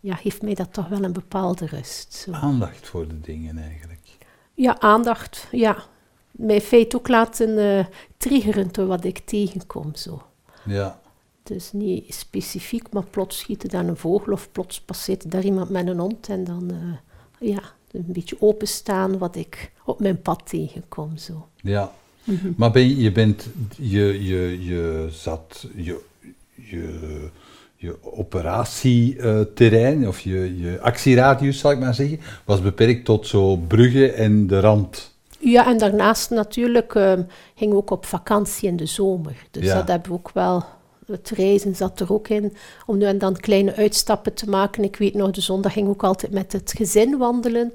ja, 0.00 0.14
geeft 0.14 0.42
mij 0.42 0.54
dat 0.54 0.72
toch 0.72 0.88
wel 0.88 1.04
een 1.04 1.12
bepaalde 1.12 1.66
rust. 1.66 2.14
Zo. 2.14 2.32
Aandacht 2.32 2.88
voor 2.88 3.08
de 3.08 3.20
dingen 3.20 3.58
eigenlijk. 3.58 4.06
Ja, 4.54 4.80
aandacht, 4.80 5.46
ja. 5.50 5.84
Mij 6.38 6.54
in 6.54 6.60
feite 6.60 6.96
ook 6.96 7.08
laten 7.08 7.58
eh 7.58 7.84
triggeren 8.16 8.68
door 8.72 8.86
wat 8.86 9.04
ik 9.04 9.18
tegenkom. 9.18 9.94
Zo. 9.94 10.22
Ja, 10.64 11.00
Dus 11.42 11.72
niet 11.72 12.14
specifiek, 12.14 12.92
maar 12.92 13.04
plots 13.10 13.38
schiet 13.38 13.62
er 13.62 13.68
dan 13.68 13.88
een 13.88 13.96
vogel 13.96 14.32
of 14.32 14.48
plots 14.52 14.80
passeert 14.80 15.30
daar 15.30 15.44
iemand 15.44 15.70
met 15.70 15.86
een 15.86 15.98
hond 15.98 16.28
en 16.28 16.44
dan 16.44 16.70
eh, 16.70 16.76
ja, 17.48 17.62
een 17.90 18.04
beetje 18.06 18.36
openstaan 18.40 19.18
wat 19.18 19.36
ik 19.36 19.72
op 19.84 20.00
mijn 20.00 20.20
pad 20.22 20.40
tegenkom. 20.44 21.16
Zo. 21.16 21.48
ja. 21.62 21.92
Mhm. 22.24 22.52
Maar 22.56 22.70
ben 22.70 22.88
je, 22.88 22.96
je 22.96 23.12
bent, 23.12 23.48
je, 23.76 24.24
je, 24.24 24.64
je 24.64 25.08
zat, 25.10 25.66
je, 25.76 26.00
je, 26.54 27.28
je 27.76 27.96
operatieterrein, 28.02 30.08
of 30.08 30.20
je, 30.20 30.60
je 30.60 30.80
actieradius 30.80 31.58
zal 31.58 31.70
ik 31.70 31.78
maar 31.78 31.94
zeggen, 31.94 32.20
was 32.44 32.62
beperkt 32.62 33.04
tot 33.04 33.26
zo 33.26 33.56
Brugge 33.56 34.12
en 34.12 34.46
de 34.46 34.60
rand. 34.60 35.16
Ja, 35.38 35.66
en 35.66 35.78
daarnaast 35.78 36.30
natuurlijk 36.30 36.94
eh, 36.94 37.12
gingen 37.54 37.74
we 37.74 37.80
ook 37.80 37.90
op 37.90 38.06
vakantie 38.06 38.68
in 38.68 38.76
de 38.76 38.86
zomer. 38.86 39.36
Dus 39.50 39.64
Ja. 39.64 39.74
dat 39.74 39.88
hebben 39.88 40.10
we 40.10 40.16
ook 40.16 40.30
wel. 40.34 40.64
Het 41.06 41.30
reizen 41.30 41.74
zat 41.76 42.00
er 42.00 42.12
ook 42.12 42.28
in, 42.28 42.56
om 42.86 42.98
nu 42.98 43.04
en 43.04 43.18
dan 43.18 43.36
kleine 43.36 43.74
uitstappen 43.76 44.34
te 44.34 44.48
maken. 44.48 44.84
Ik 44.84 44.96
weet 44.96 45.14
nog, 45.14 45.30
de 45.30 45.40
zondag 45.40 45.72
ging 45.72 45.88
ook 45.88 46.02
altijd 46.04 46.32
met 46.32 46.52
het 46.52 46.72
gezin 46.76 47.18
wandelen. 47.18 47.72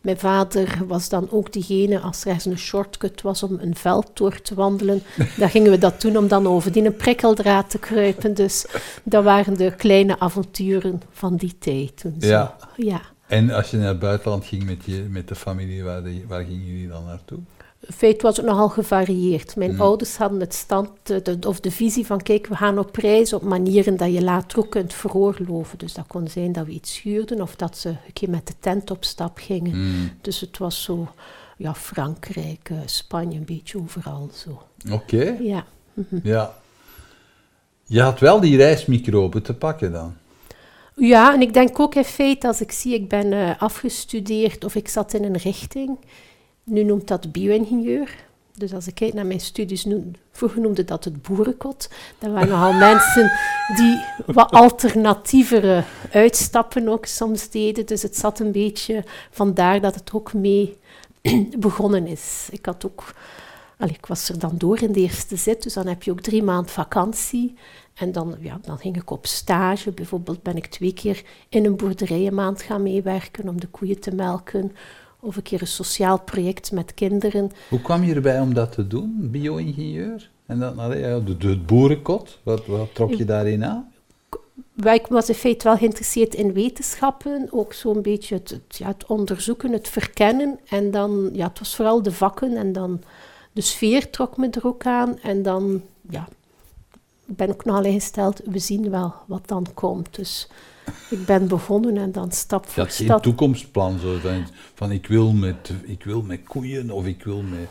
Mijn 0.00 0.18
vader 0.18 0.78
was 0.86 1.08
dan 1.08 1.28
ook 1.30 1.52
diegene, 1.52 2.00
als 2.00 2.20
er 2.20 2.26
ergens 2.26 2.44
een 2.44 2.58
shortcut 2.58 3.22
was 3.22 3.42
om 3.42 3.58
een 3.60 3.74
veld 3.76 4.10
door 4.14 4.40
te 4.42 4.54
wandelen, 4.54 5.02
dan 5.38 5.50
gingen 5.50 5.70
we 5.70 5.78
dat 5.78 6.00
doen 6.00 6.16
om 6.16 6.28
dan 6.28 6.46
over 6.48 6.72
die 6.72 6.84
een 6.84 6.96
prikkeldraad 6.96 7.70
te 7.70 7.78
kruipen. 7.78 8.34
Dus 8.34 8.66
dat 9.02 9.24
waren 9.24 9.54
de 9.56 9.74
kleine 9.76 10.18
avonturen 10.18 11.02
van 11.10 11.36
die 11.36 11.58
tijd 11.58 11.96
toen. 11.96 12.14
zo. 12.20 12.48
Ja. 12.76 13.00
En 13.26 13.50
als 13.50 13.70
je 13.70 13.76
naar 13.76 13.88
het 13.88 13.98
buitenland 13.98 14.44
ging 14.44 14.64
met, 14.64 14.84
je, 14.84 15.06
met 15.10 15.28
de 15.28 15.34
familie, 15.34 15.82
waar, 15.84 16.02
de- 16.02 16.24
waar 16.28 16.44
gingen 16.44 16.66
jullie 16.66 16.88
dan 16.88 17.04
naartoe? 17.04 17.38
In 17.80 17.92
feite 17.94 18.22
was 18.22 18.36
het 18.36 18.46
nogal 18.46 18.68
gevarieerd. 18.68 19.56
Mijn 19.56 19.72
Mm. 19.72 19.80
ouders 19.80 20.16
hadden 20.16 20.40
het 20.40 20.54
stand, 20.54 20.88
eh, 21.10 21.16
de, 21.22 21.38
of 21.46 21.60
de 21.60 21.70
visie 21.70 22.06
van, 22.06 22.22
kijk, 22.22 22.46
we 22.46 22.56
gaan 22.56 22.78
op 22.78 22.96
reis 22.96 23.32
op 23.32 23.42
manieren 23.42 23.96
dat 23.96 24.12
je 24.12 24.22
later 24.22 24.58
ook 24.58 24.70
kunt 24.70 24.94
veroorloven. 24.94 25.78
Dus 25.78 25.94
dat 25.94 26.04
kon 26.06 26.28
zijn 26.28 26.52
dat 26.52 26.66
we 26.66 26.72
iets 26.72 26.94
schuurden 26.94 27.40
of 27.40 27.56
dat 27.56 27.76
ze 27.78 27.88
een 27.88 28.12
keer 28.12 28.30
met 28.30 28.46
de 28.46 28.54
tent 28.60 28.90
op 28.90 29.04
stap 29.04 29.38
gingen. 29.38 29.76
Mm. 29.76 30.10
Dus 30.20 30.40
het 30.40 30.58
was 30.58 30.82
zo 30.82 31.08
ja, 31.56 31.74
Frankrijk, 31.74 32.68
eh, 32.70 32.76
Spanje, 32.84 33.38
een 33.38 33.44
beetje 33.44 33.78
overal 33.78 34.30
zo. 34.34 34.62
Oké. 34.92 35.36
Ja. 35.40 35.64
Ja. 36.22 36.54
Je 37.84 38.00
had 38.00 38.18
wel 38.20 38.40
die 38.40 38.56
reismicroben 38.56 39.42
te 39.42 39.54
pakken 39.54 39.92
dan. 39.92 40.14
Ja, 40.98 41.34
en 41.34 41.40
ik 41.40 41.54
denk 41.54 41.80
ook 41.80 41.94
in 41.94 42.04
feite, 42.04 42.46
als 42.46 42.60
ik 42.60 42.72
zie, 42.72 42.94
ik 42.94 43.08
ben 43.08 43.32
eh, 43.32 43.62
afgestudeerd 43.62 44.64
of 44.64 44.74
ik 44.74 44.88
zat 44.88 45.14
in 45.14 45.24
een 45.24 45.36
richting, 45.36 45.98
nu 46.64 46.82
noemt 46.82 47.08
dat 47.08 47.32
bio-ingenieur. 47.32 48.24
Dus 48.54 48.74
als 48.74 48.86
ik 48.86 48.94
kijk 48.94 49.14
naar 49.14 49.26
mijn 49.26 49.40
studies, 49.40 49.86
vroeger 50.32 50.60
noemde 50.60 50.84
dat 50.84 51.04
het 51.04 51.22
boerenkot. 51.22 51.88
Dat 52.18 52.30
waren 52.32 52.48
nogal 52.48 52.72
mensen 52.92 53.32
die 53.76 54.04
wat 54.26 54.50
alternatievere 54.50 55.84
uitstappen 56.12 56.88
ook 56.88 57.06
soms 57.06 57.50
deden. 57.50 57.86
Dus 57.86 58.02
het 58.02 58.16
zat 58.16 58.40
een 58.40 58.52
beetje 58.52 59.04
vandaar 59.30 59.80
dat 59.80 59.94
het 59.94 60.12
ook 60.12 60.32
mee 60.32 60.76
begonnen 61.58 62.06
is. 62.06 62.48
Ik 62.50 62.66
had 62.66 62.86
ook... 62.86 63.04
Allee, 63.78 63.94
ik 63.94 64.06
was 64.06 64.28
er 64.28 64.38
dan 64.38 64.54
door 64.56 64.82
in 64.82 64.92
de 64.92 65.00
eerste 65.00 65.36
zit, 65.36 65.62
dus 65.62 65.74
dan 65.74 65.86
heb 65.86 66.02
je 66.02 66.10
ook 66.10 66.20
drie 66.20 66.42
maanden 66.42 66.72
vakantie. 66.72 67.54
En 67.94 68.12
dan, 68.12 68.36
ja, 68.40 68.58
dan 68.62 68.78
ging 68.78 68.96
ik 68.96 69.10
op 69.10 69.26
stage. 69.26 69.90
Bijvoorbeeld 69.90 70.42
ben 70.42 70.56
ik 70.56 70.66
twee 70.66 70.92
keer 70.92 71.22
in 71.48 71.64
een 71.64 71.76
boerderij 71.76 72.26
een 72.26 72.34
maand 72.34 72.62
gaan 72.62 72.82
meewerken 72.82 73.48
om 73.48 73.60
de 73.60 73.66
koeien 73.66 74.00
te 74.00 74.14
melken. 74.14 74.72
Of 75.20 75.36
een 75.36 75.42
keer 75.42 75.60
een 75.60 75.66
sociaal 75.66 76.20
project 76.20 76.72
met 76.72 76.94
kinderen. 76.94 77.50
Hoe 77.68 77.80
kwam 77.80 78.02
je 78.02 78.14
erbij 78.14 78.40
om 78.40 78.54
dat 78.54 78.72
te 78.72 78.86
doen, 78.86 79.28
bio-ingenieur? 79.30 80.30
En 80.46 80.58
dan, 80.58 80.76
de, 80.76 81.36
de, 81.38 81.48
het 81.48 81.66
boerenkot, 81.66 82.38
wat, 82.42 82.66
wat 82.66 82.94
trok 82.94 83.14
je 83.14 83.24
daarin 83.24 83.64
aan? 83.64 83.92
Ik 84.82 85.06
was 85.06 85.28
in 85.28 85.34
feite 85.34 85.64
wel 85.64 85.76
geïnteresseerd 85.76 86.34
in 86.34 86.52
wetenschappen, 86.52 87.48
ook 87.50 87.72
zo'n 87.72 88.02
beetje 88.02 88.34
het, 88.34 88.50
het, 88.50 88.76
ja, 88.76 88.86
het 88.86 89.06
onderzoeken, 89.06 89.72
het 89.72 89.88
verkennen. 89.88 90.58
En 90.68 90.90
dan, 90.90 91.30
ja, 91.32 91.48
het 91.48 91.58
was 91.58 91.76
vooral 91.76 92.02
de 92.02 92.12
vakken 92.12 92.56
en 92.56 92.72
dan 92.72 93.02
de 93.56 93.62
sfeer 93.62 94.10
trok 94.10 94.36
me 94.36 94.48
er 94.50 94.66
ook 94.66 94.86
aan. 94.86 95.18
En 95.18 95.42
dan, 95.42 95.82
ja, 96.10 96.28
ik 97.26 97.36
ben 97.36 97.48
ook 97.48 97.64
nogal 97.64 97.84
ingesteld, 97.84 98.40
we 98.44 98.58
zien 98.58 98.90
wel 98.90 99.14
wat 99.26 99.48
dan 99.48 99.66
komt. 99.74 100.14
Dus 100.14 100.48
ik 101.10 101.26
ben 101.26 101.48
begonnen 101.48 101.96
en 101.96 102.12
dan 102.12 102.32
stap 102.32 102.66
voor 102.66 102.82
had 102.82 102.94
geen 102.94 103.06
stap. 103.06 103.22
toekomstplan, 103.22 103.98
zo 103.98 104.18
van, 104.18 104.46
van 104.74 104.90
ik, 104.92 105.06
wil 105.06 105.32
met, 105.32 105.72
ik 105.84 106.04
wil 106.04 106.22
met 106.22 106.42
koeien 106.42 106.90
of 106.90 107.06
ik 107.06 107.24
wil 107.24 107.42
met... 107.42 107.68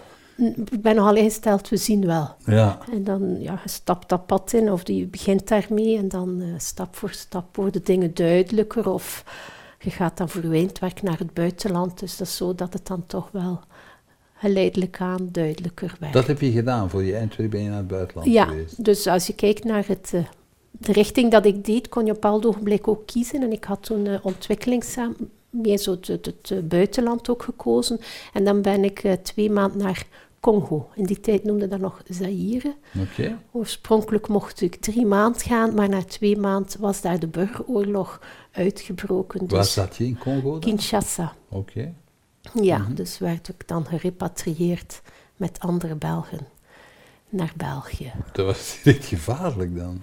Ik 0.72 0.82
ben 0.82 0.96
nogal 0.96 1.16
ingesteld, 1.16 1.70
we 1.70 1.78
zien 1.78 2.06
wel. 2.06 2.36
Ja, 2.46 2.80
En 2.92 3.04
dan 3.04 3.42
ja, 3.42 3.60
je 3.64 3.70
stapt 3.70 4.10
dat 4.10 4.26
pad 4.26 4.54
in 4.54 4.72
of 4.72 4.88
je 4.88 5.06
begint 5.06 5.48
daarmee 5.48 5.98
en 5.98 6.08
dan 6.08 6.42
eh, 6.42 6.48
stap 6.58 6.96
voor 6.96 7.12
stap 7.12 7.56
worden 7.56 7.84
dingen 7.84 8.14
duidelijker 8.14 8.90
of 8.90 9.24
je 9.80 9.90
gaat 9.90 10.18
dan 10.18 10.30
voor 10.30 10.54
eindwerk 10.54 11.02
naar 11.02 11.18
het 11.18 11.34
buitenland. 11.34 12.00
Dus 12.00 12.18
dat 12.18 12.28
is 12.28 12.36
zo 12.36 12.56
dat 12.56 12.74
het 12.74 12.88
dan 12.88 13.06
toch 13.06 13.30
wel 13.32 13.60
geleidelijk 14.38 15.02
aan 15.02 15.30
duidelijker 15.32 15.96
werd. 16.00 16.14
dat 16.14 16.28
heb 16.28 16.42
je 16.42 16.52
gedaan. 16.52 16.90
Voor 16.90 17.04
je 17.04 17.16
eindwerk 17.16 17.50
ben 17.50 17.62
je 17.62 17.70
naar 17.70 17.78
het 17.78 17.88
buitenland 17.88 18.28
ja, 18.28 18.46
geweest. 18.46 18.84
dus 18.84 19.08
als 19.08 19.28
je 19.28 19.34
kijkt 19.34 19.64
naar 19.64 19.88
het, 19.88 20.12
eh, 20.14 20.26
de 20.72 20.92
richting 20.92 21.32
dat 21.32 21.46
ik 21.46 21.66
deed, 21.66 21.90
kon 21.90 22.06
je 22.06 22.12
op 22.12 22.16
een 22.16 22.22
bepaald 22.22 22.46
ogenblik 22.46 22.88
ook 22.88 23.06
kiezen. 23.06 23.42
En 23.42 23.52
ik 23.52 23.64
had 23.64 23.84
toen 23.84 24.06
uh, 24.06 25.08
meer 25.50 25.78
zo 25.78 25.92
het, 25.92 26.08
het, 26.08 26.26
het, 26.26 26.52
eh, 26.52 26.58
buitenland 26.60 27.30
ook 27.30 27.44
gekozen. 27.44 28.00
En 28.34 28.44
dan 28.44 28.62
ben 28.62 28.84
ik 28.84 29.18
twee 29.22 29.52
maanden 29.52 29.78
naar 29.78 30.08
Congo. 30.40 30.90
In 30.96 31.06
die 31.06 31.20
tijd 31.20 31.44
noemde 31.44 31.68
dat 31.68 31.80
nog 31.80 32.02
Zaire. 32.10 32.76
Oké. 33.00 33.40
Oorspronkelijk 33.52 34.28
mocht 34.28 34.62
ik 34.62 34.76
drie 34.76 35.06
maanden 35.06 35.42
gaan, 35.42 35.74
maar 35.74 35.90
na 35.90 36.04
twee 36.04 36.38
maanden 36.38 36.80
was 36.82 37.02
daar 37.02 37.20
de 37.20 37.28
burgeroorlog 37.28 38.22
uitgebroken. 38.52 39.48
Waar 39.48 39.60
Dus 39.60 39.74
zat 39.74 39.96
je 39.96 40.06
in 40.06 40.18
Congo 40.18 40.52
dan? 40.52 40.60
Kinshasa. 40.60 41.36
Oké. 41.50 41.94
Ja, 42.54 42.78
Mhm. 42.78 42.94
dus 42.94 43.18
werd 43.18 43.48
ik 43.48 43.68
dan 43.68 43.86
gerepatrieerd 43.86 45.02
met 45.36 45.60
andere 45.60 45.96
Belgen 45.96 46.48
naar 47.30 47.54
België. 47.56 48.12
Dat 48.34 48.46
was 48.46 48.78
direct 48.84 49.06
gevaarlijk 49.06 49.78
dan. 49.78 50.02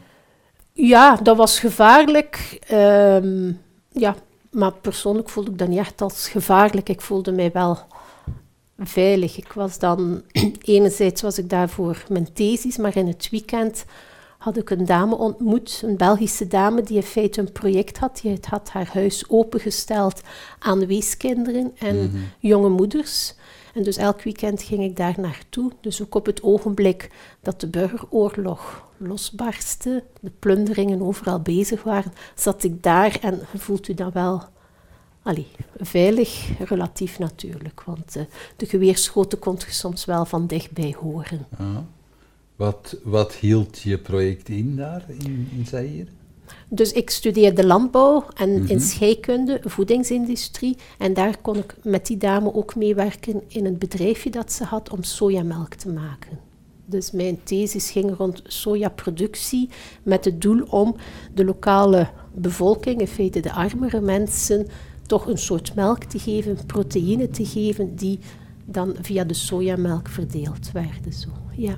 Ja, 0.73 1.17
dat 1.17 1.37
was 1.37 1.59
gevaarlijk. 1.59 2.59
ehm, 2.67 3.53
ja, 3.89 4.15
maar 4.51 4.73
persoonlijk 4.73 5.29
voelde 5.29 5.51
ik 5.51 5.59
dat 5.59 5.69
niet 5.69 5.79
echt 5.79 6.01
als 6.01 6.29
gevaarlijk. 6.29 6.89
Ik 6.89 7.01
voelde 7.01 7.33
mij 7.33 7.51
wel 7.53 7.79
veilig. 8.79 9.37
Ik 9.37 9.53
was 9.53 9.79
dan, 9.79 10.23
enerzijds 10.63 11.23
was 11.23 11.39
ik 11.39 11.49
daar 11.51 11.69
voor 11.69 12.05
mijn 12.09 12.33
thesis, 12.33 12.77
maar 12.77 12.97
in 12.97 13.07
het 13.07 13.29
weekend 13.31 13.85
had 14.43 14.57
ik 14.57 14.71
een 14.71 14.87
dame 14.87 15.17
ontmoet, 15.17 15.83
een 15.85 15.97
Belgische 15.97 16.47
dame, 16.47 16.83
die 16.83 16.97
in 16.97 17.03
feite 17.03 17.41
een 17.41 17.53
project 17.53 17.99
had. 17.99 18.19
Die 18.23 18.39
had 18.49 18.71
haar 18.71 18.89
huis 18.93 19.29
opengesteld 19.29 20.21
aan 20.59 20.87
weeskinderen 20.87 21.73
en 21.79 21.97
Mhm. 21.97 22.17
jonge 22.39 22.69
moeders. 22.69 23.35
En 23.75 23.83
dus 23.83 23.97
elk 23.97 24.23
weekend 24.23 24.63
ging 24.63 24.83
ik 24.83 24.97
daar 24.97 25.15
naartoe. 25.21 25.71
Dus 25.81 26.03
ook 26.03 26.15
op 26.15 26.27
het 26.27 26.43
ogenblik 26.43 27.11
dat 27.41 27.61
de 27.61 27.67
burgeroorlog 27.67 28.85
losbarstte, 28.97 30.03
de 30.21 30.31
plunderingen 30.39 31.03
overal 31.03 31.41
bezig 31.41 31.83
waren, 31.83 32.13
zat 32.35 32.63
ik 32.65 32.83
daar 32.83 33.19
en 33.21 33.41
voelt 33.57 33.89
u 33.89 33.95
dan 33.95 34.11
wel 34.13 34.43
allee, 35.23 35.47
veilig, 35.77 36.49
relatief 36.69 37.19
natuurlijk. 37.19 37.83
Want 37.87 38.17
eh, 38.17 38.23
de 38.57 38.67
geweerschoten 38.67 39.39
kon 39.39 39.55
je 39.67 39.73
soms 39.73 40.05
wel 40.05 40.25
van 40.25 40.47
dichtbij 40.47 40.95
horen. 41.01 41.47
Ja. 41.59 41.85
Wat, 42.63 42.97
wat 43.03 43.33
hield 43.35 43.81
je 43.81 43.99
project 43.99 44.49
in 44.49 44.77
daar, 44.77 45.05
in, 45.19 45.49
in 45.57 45.67
Zaire? 45.67 46.07
Dus 46.69 46.93
ik 46.93 47.11
studeerde 47.11 47.67
landbouw 47.67 48.25
en 48.35 48.51
Mhm. 48.61 48.71
in 48.71 48.81
scheikunde, 48.81 49.61
voedingsindustrie. 49.65 50.77
En 50.99 51.15
daar 51.15 51.39
kon 51.41 51.57
ik 51.57 51.75
met 51.83 52.07
die 52.07 52.17
dame 52.17 52.55
ook 52.55 52.77
meewerken 52.77 53.43
in 53.47 53.67
een 53.67 53.79
bedrijfje 53.79 54.31
dat 54.31 54.53
ze 54.53 54.65
had 54.65 54.91
om 54.91 55.03
sojamelk 55.03 55.75
te 55.75 55.89
maken. 55.89 56.39
Dus 56.85 57.11
mijn 57.11 57.39
thesis 57.43 57.91
ging 57.91 58.17
rond 58.17 58.43
sojaproductie 58.47 59.69
met 60.03 60.25
het 60.25 60.41
doel 60.41 60.63
om 60.63 60.97
de 61.35 61.45
lokale 61.45 62.09
bevolking, 62.35 63.01
in 63.01 63.07
feite 63.07 63.41
de 63.41 63.53
armere 63.53 64.01
mensen, 64.01 64.67
toch 65.07 65.27
een 65.27 65.39
soort 65.39 65.75
melk 65.75 66.05
te 66.05 66.19
geven, 66.19 66.59
proteïne 66.67 67.29
te 67.31 67.47
geven, 67.47 67.97
die 67.97 68.19
dan 68.65 68.95
via 69.01 69.25
de 69.25 69.35
sojamelk 69.35 70.09
verdeeld 70.09 70.73
werden. 70.73 71.13
Zo. 71.13 71.29
Ja. 71.57 71.75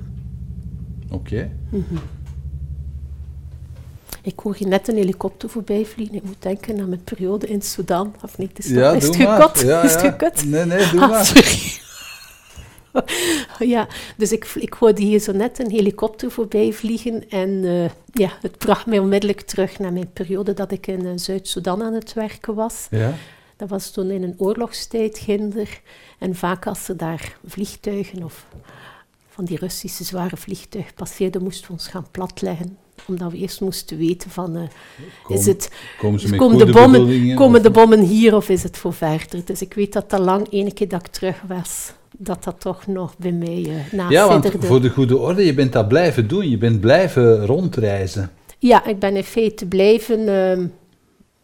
Oké. 1.15 1.51
Ik 4.21 4.39
hoor 4.39 4.55
je 4.59 4.67
net 4.67 4.87
een 4.87 4.95
helikopter 4.95 5.49
voorbij 5.49 5.85
vliegen. 5.85 6.15
Ik 6.15 6.23
moet 6.23 6.41
denken 6.41 6.79
aan 6.79 6.89
mijn 6.89 7.03
periode 7.03 7.47
in 7.47 7.61
Sudan. 7.61 8.15
Of 8.21 8.37
niet? 8.37 8.59
Is, 8.59 8.67
Ja, 8.67 8.91
is 8.91 9.03
het 9.03 9.15
gekut? 9.15 9.59
Ja, 9.59 9.81
is 9.81 9.93
het 9.93 10.41
ja. 10.41 10.45
Nee, 10.45 10.65
nee, 10.65 10.89
doe 10.91 11.01
Ah, 11.01 11.09
maar. 11.09 11.25
sorry. 11.25 11.83
ja, 13.75 13.87
dus 14.17 14.31
ik, 14.31 14.45
ik 14.55 14.73
hoorde 14.73 15.01
hier 15.01 15.19
zo 15.19 15.31
net 15.31 15.59
een 15.59 15.71
helikopter 15.71 16.31
voorbij 16.31 16.73
vliegen. 16.73 17.29
En 17.29 17.63
eh, 17.65 17.89
ja, 18.11 18.31
het 18.41 18.57
bracht 18.57 18.85
mij 18.85 18.99
onmiddellijk 18.99 19.41
terug 19.41 19.79
naar 19.79 19.93
mijn 19.93 20.11
periode 20.13 20.53
dat 20.53 20.71
ik 20.71 20.87
in 20.87 21.05
eh, 21.05 21.11
Zuid-Soedan 21.15 21.83
aan 21.83 21.93
het 21.93 22.13
werken 22.13 22.55
was. 22.55 22.87
Ja? 22.89 23.13
Dat 23.57 23.69
was 23.69 23.91
toen 23.91 24.11
in 24.11 24.23
een 24.23 24.35
oorlogstijd, 24.37 25.17
ginder. 25.17 25.81
En 26.19 26.35
vaak 26.35 26.67
als 26.67 26.87
er 26.87 26.97
daar 26.97 27.37
vliegtuigen 27.45 28.23
of 28.23 28.45
van 29.35 29.45
die 29.45 29.57
Russische 29.57 30.03
zware 30.03 30.37
vliegtuigen 30.37 30.93
passeerden, 30.93 31.43
moesten 31.43 31.67
we 31.67 31.73
ons 31.73 31.87
gaan 31.87 32.05
platleggen. 32.11 32.77
Omdat 33.07 33.31
we 33.31 33.37
eerst 33.37 33.61
moesten 33.61 33.97
weten 33.97 34.29
van, 34.29 34.55
eh, 34.55 34.61
Kom- 35.23 35.35
is 35.35 35.45
het, 35.45 35.71
komen 35.99 36.19
ze 36.19 36.29
met 36.29 36.39
komen, 36.39 36.57
de 36.65 36.71
bommen, 36.71 37.35
komen 37.35 37.63
de 37.63 37.71
bommen 37.71 37.99
hier 37.99 38.35
of 38.35 38.49
is 38.49 38.63
het 38.63 38.77
voor 38.77 38.93
verder? 38.93 39.45
Dus 39.45 39.61
ik 39.61 39.73
weet 39.73 39.93
dat 39.93 40.09
dat 40.09 40.19
lang, 40.19 40.47
ene 40.49 40.73
keer 40.73 40.87
dat 40.87 41.05
ik 41.05 41.11
terug 41.11 41.41
was, 41.47 41.91
dat 42.17 42.43
dat 42.43 42.59
toch 42.59 42.87
nog 42.87 43.17
bij 43.17 43.31
mij 43.31 43.65
uh, 43.91 44.09
Ja, 44.09 44.27
want 44.27 44.51
voor 44.59 44.81
de 44.81 44.89
goede 44.89 45.17
orde, 45.17 45.45
je 45.45 45.53
bent 45.53 45.73
dat 45.73 45.87
blijven 45.87 46.27
doen. 46.27 46.49
Je 46.49 46.57
bent 46.57 46.79
blijven 46.79 47.45
rondreizen. 47.45 48.31
Ja, 48.59 48.85
ik 48.85 48.99
ben 48.99 49.15
in 49.15 49.23
feite 49.23 49.65
blijven, 49.65 50.27
ehm, 50.27 50.67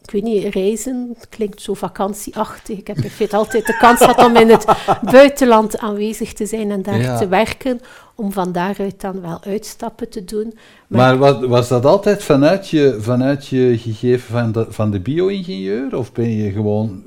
ik 0.02 0.10
weet 0.10 0.22
niet, 0.22 0.54
reizen. 0.54 1.10
Het 1.18 1.28
klinkt 1.28 1.62
zo 1.62 1.74
vakantieachtig. 1.74 2.78
Ik 2.78 2.86
heb 2.86 2.96
in 2.96 3.10
feite 3.10 3.36
altijd 3.36 3.66
de 3.66 3.76
kans 3.76 3.98
gehad 3.98 4.24
om 4.24 4.36
in 4.36 4.48
het 4.50 4.64
buitenland 5.02 5.78
aanwezig 5.78 6.32
te 6.32 6.46
zijn 6.46 6.70
en 6.70 6.82
daar 6.82 7.00
Ja. 7.00 7.18
te 7.18 7.28
werken. 7.28 7.80
Om 8.14 8.32
van 8.32 8.52
daaruit 8.52 9.00
dan 9.00 9.20
wel 9.20 9.40
uitstappen 9.44 10.08
te 10.08 10.24
doen. 10.24 10.58
Maar 10.86 11.18
was 11.48 11.68
dat 11.68 11.84
altijd 11.84 12.22
vanuit 12.22 12.68
je, 12.68 12.96
vanuit 13.00 13.46
je 13.46 13.78
gegeven 13.78 14.30
van 14.32 14.52
de, 14.52 14.66
van 14.68 14.90
de 14.90 15.00
bio-ingenieur? 15.00 15.96
Of 15.96 16.12
ben 16.12 16.36
je 16.36 16.52
gewoon... 16.52 17.02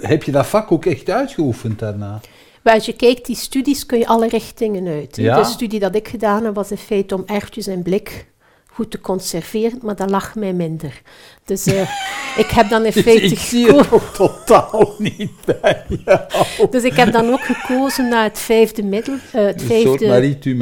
Heb 0.00 0.22
je 0.22 0.32
dat 0.32 0.46
vak 0.46 0.72
ook 0.72 0.86
echt 0.86 1.10
uitgeoefend 1.10 1.78
daarna? 1.78 2.20
Maar 2.62 2.74
als 2.74 2.86
je 2.86 2.92
kijkt, 2.92 3.26
die 3.26 3.36
studies 3.36 3.86
kun 3.86 3.98
je 3.98 4.06
alle 4.06 4.28
richtingen 4.28 4.86
uit. 4.86 5.16
Ja. 5.16 5.36
De 5.38 5.44
studie 5.44 5.80
dat 5.80 5.94
ik 5.94 6.08
gedaan 6.08 6.44
heb, 6.44 6.54
was 6.54 6.70
in 6.70 6.76
feite 6.76 7.14
om 7.14 7.22
erwtjes 7.26 7.66
en 7.66 7.82
blik 7.82 8.28
goed 8.72 8.90
te 8.90 9.00
conserveren, 9.00 9.78
maar 9.82 9.96
dat 9.96 10.10
lag 10.10 10.34
mij 10.34 10.52
minder. 10.52 11.02
Dus 11.44 11.66
eh, 11.66 11.90
ik 12.36 12.50
heb 12.50 12.68
dan 12.68 12.84
in 12.84 12.92
feite 13.06 13.26
ik 13.26 13.38
zie 13.38 13.66
het 13.66 13.92
ook 13.92 14.02
totaal 14.14 14.94
niet 14.98 15.30
bij 15.44 15.84
jou. 16.04 16.70
Dus 16.70 16.82
ik 16.82 16.92
heb 16.94 17.12
dan 17.12 17.30
ook 17.32 17.40
gekozen 17.44 18.08
naar 18.08 18.22
het 18.24 18.38
vijfde 18.38 18.82
middel. 18.82 19.14
eh, 19.32 19.44
het 19.44 19.62
Een 19.62 19.68
soort 19.68 19.98
vijfde, 19.98 20.06
Marie 20.06 20.56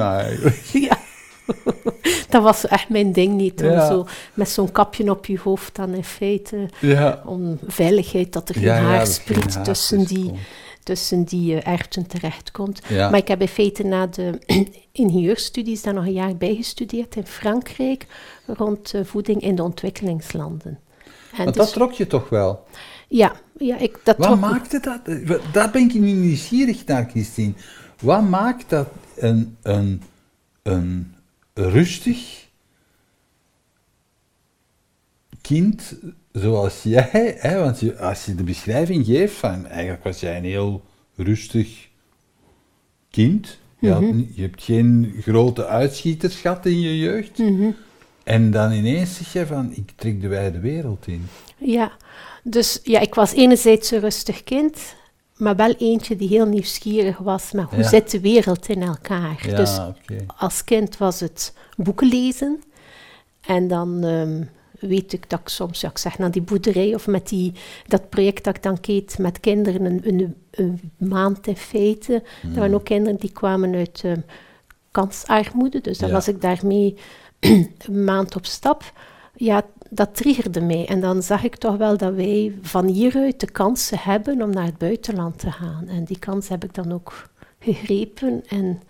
ja. 0.89 0.99
dat 2.29 2.43
was 2.43 2.67
echt 2.67 2.89
mijn 2.89 3.13
ding 3.13 3.35
niet. 3.35 3.63
Om 3.63 3.71
Ja. 3.71 3.87
zo 3.87 4.07
met 4.35 4.49
zo'n 4.49 4.73
kapje 4.73 5.11
op 5.11 5.27
je 5.27 5.39
hoofd 5.43 5.77
dan 5.77 5.95
in 5.95 6.05
feite, 6.05 6.69
Ja. 6.81 7.23
om 7.27 7.59
veiligheid, 7.67 8.33
dat 8.33 8.49
er 8.49 8.55
geen 8.55 8.65
Ja, 8.65 8.77
ja, 8.77 8.83
haar 8.83 9.07
spriet 9.07 9.65
tussen, 9.65 10.05
die, 10.05 10.25
komt. 10.25 10.39
tussen 10.83 11.25
die 11.25 11.55
uh, 11.55 11.67
erften 11.67 12.07
terechtkomt. 12.07 12.81
Ja. 12.89 13.11
Maar 13.11 13.19
ik 13.19 13.29
heb 13.29 13.41
in 13.41 13.49
feite 13.49 13.83
na 13.83 14.07
de 14.07 14.39
ingenieurstudies 14.93 15.83
daar 15.83 15.95
nog 15.95 16.05
een 16.07 16.13
jaar 16.13 16.37
bij 16.37 16.55
gestudeerd 16.55 17.17
in 17.17 17.27
Frankrijk 17.27 18.07
rond 18.47 18.95
uh, 18.95 19.01
voeding 19.05 19.43
in 19.43 19.55
de 19.55 19.63
ontwikkelingslanden. 19.63 20.79
Want 21.37 21.55
dat 21.55 21.73
trok 21.73 21.93
je 21.93 22.07
toch 22.07 22.29
wel? 22.29 22.67
Ja, 23.09 23.33
ja 23.59 23.79
ik, 23.79 24.01
dat 24.05 24.17
Wat 24.17 24.41
maakte 24.41 24.81
dat? 24.81 25.01
Daar 25.53 25.71
ben 25.71 25.83
ik 25.83 25.95
nu 25.95 26.11
nieuwsgierig 26.11 26.85
naar, 26.85 27.09
Christine. 27.11 27.53
Wat 28.01 28.29
maakt 28.29 28.71
dat 28.71 28.89
een, 29.17 29.57
een, 29.63 30.03
een 30.63 31.15
rustig 31.55 32.47
kind 35.41 35.95
zoals 36.33 36.83
jij, 36.83 37.37
hè, 37.39 37.59
want 37.59 37.81
je, 37.81 37.99
als 37.99 38.25
je 38.25 38.35
de 38.35 38.43
beschrijving 38.43 39.07
geeft 39.07 39.35
van 39.35 39.67
eigenlijk 39.67 40.05
was 40.05 40.21
jij 40.21 40.37
een 40.37 40.45
heel 40.45 40.83
rustig 41.17 41.89
kind, 43.11 43.59
je, 43.79 43.91
had, 43.93 44.01
Mhm. 44.03 44.23
je 44.35 44.43
hebt 44.43 44.63
geen 44.63 45.15
grote 45.21 45.67
uitschieters 45.67 46.37
gehad 46.37 46.67
in 46.67 46.81
je 46.81 46.99
jeugd, 46.99 47.39
Mhm. 47.39 47.71
En 48.29 48.51
dan 48.51 48.73
ineens 48.73 49.17
zeg 49.17 49.33
je 49.33 49.47
van 49.47 49.73
ik 49.75 49.93
trek 49.97 50.21
de 50.21 50.29
wijde 50.29 50.61
wereld 50.61 51.07
in. 51.07 51.27
Ja, 51.59 51.93
dus 52.43 52.81
ja, 52.83 53.01
ik 53.01 53.15
was 53.15 53.33
enerzijds 53.33 53.91
een 53.91 54.01
rustig 54.01 54.45
kind, 54.45 54.95
maar 55.37 55.57
wel 55.57 55.75
eentje 55.79 56.17
die 56.17 56.29
heel 56.29 56.47
nieuwsgierig 56.47 57.19
was. 57.19 57.53
Maar 57.53 57.65
hoe 57.65 57.79
Ja. 57.79 57.89
zit 57.89 58.11
de 58.11 58.21
wereld 58.21 58.69
in 58.69 58.83
elkaar? 58.83 59.47
Ja, 59.49 59.57
Dus 59.57 59.81
als 60.37 60.65
kind 60.65 60.97
was 60.97 61.21
het 61.21 61.55
boeken 61.77 62.07
lezen. 62.09 62.63
En 63.41 63.69
dan 63.69 64.05
ehm, 64.05 64.43
weet 64.91 65.13
ik 65.13 65.31
dat 65.31 65.41
ik 65.41 65.49
soms, 65.49 65.81
ja, 65.81 65.89
ik 65.91 65.99
zeg 65.99 66.19
naar 66.19 66.31
die 66.31 66.43
boerderij 66.43 66.95
of 66.95 67.07
met 67.07 67.29
die, 67.29 67.53
dat 67.87 68.09
project 68.09 68.45
dat 68.45 68.57
ik 68.57 68.63
dan 68.63 68.81
keet 68.81 69.19
met 69.19 69.41
kinderen, 69.41 69.85
een, 69.85 70.01
een, 70.05 70.35
een 70.51 70.81
maand 70.97 71.47
in 71.47 71.57
feite. 71.57 72.23
Er 72.43 72.59
waren 72.59 72.75
ook 72.75 72.85
kinderen 72.85 73.19
die 73.21 73.33
kwamen 73.33 73.75
uit 73.75 74.01
ehm, 74.05 74.21
kansarmoede, 74.91 75.81
dus 75.81 75.99
dan 75.99 76.09
Ja. 76.09 76.15
was 76.15 76.29
ik 76.29 76.41
daarmee 76.41 76.97
een 77.87 78.05
maand 78.05 78.37
op 78.37 78.47
stap. 78.47 78.93
Ja, 79.35 79.63
dat 79.91 80.17
triggerde 80.17 80.61
mij. 80.61 80.87
En 80.87 81.01
dan 81.01 81.23
zag 81.23 81.45
ik 81.45 81.57
toch 81.57 81.77
wel 81.77 81.97
dat 81.97 82.15
wij 82.15 82.55
van 82.63 82.87
hieruit 82.87 83.41
de 83.41 83.51
kansen 83.51 83.99
hebben 83.99 84.43
om 84.43 84.51
naar 84.51 84.65
het 84.65 84.79
buitenland 84.79 85.39
te 85.39 85.51
gaan. 85.51 85.89
En 85.89 86.05
die 86.05 86.19
kans 86.19 86.49
heb 86.49 86.65
ik 86.65 86.75
dan 86.75 86.93
ook 86.93 87.29
gegrepen. 87.59 88.43
En, 88.49 88.83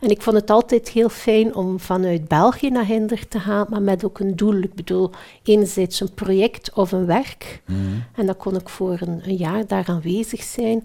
en 0.00 0.08
ik 0.08 0.22
vond 0.22 0.36
het 0.36 0.50
altijd 0.50 0.88
heel 0.88 1.08
fijn 1.08 1.54
om 1.54 1.80
vanuit 1.80 2.28
België 2.28 2.70
naar 2.70 2.86
Hinder 2.86 3.28
te 3.28 3.40
gaan, 3.40 3.66
maar 3.70 3.82
met 3.82 4.04
ook 4.04 4.18
een 4.18 4.36
doel. 4.36 4.56
Ik 4.56 4.74
bedoel, 4.74 5.10
enerzijds 5.42 6.00
een 6.00 6.14
project 6.14 6.72
of 6.72 6.92
een 6.92 7.06
werk. 7.06 7.62
Mhm. 7.66 7.78
En 8.14 8.26
dan 8.26 8.36
kon 8.36 8.56
ik 8.56 8.68
voor 8.68 8.98
een, 9.00 9.20
een 9.24 9.36
jaar 9.36 9.66
daar 9.66 9.86
aanwezig 9.86 10.42
zijn. 10.42 10.84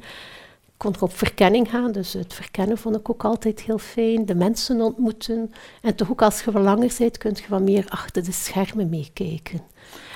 Kon 0.78 0.94
ik 0.94 1.02
op 1.02 1.18
verkenning 1.18 1.70
gaan, 1.70 1.92
dus 1.92 2.14
het 2.14 2.34
verkennen 2.34 2.78
vond 2.78 2.96
ik 2.96 3.10
ook 3.10 3.24
altijd 3.24 3.62
heel 3.62 3.78
fijn. 3.78 4.26
De 4.26 4.36
mensen 4.36 4.82
ontmoeten. 4.82 5.52
En 5.82 5.96
toch 5.96 6.12
ook 6.12 6.22
als 6.22 6.42
je 6.42 6.52
wat 6.52 6.64
langer 6.64 6.96
bent, 6.98 7.18
kun 7.18 7.32
je 7.36 7.44
wat 7.50 7.62
meer 7.62 7.86
achter 7.90 8.24
de 8.24 8.32
schermen 8.32 8.90
meekijken. 8.90 9.62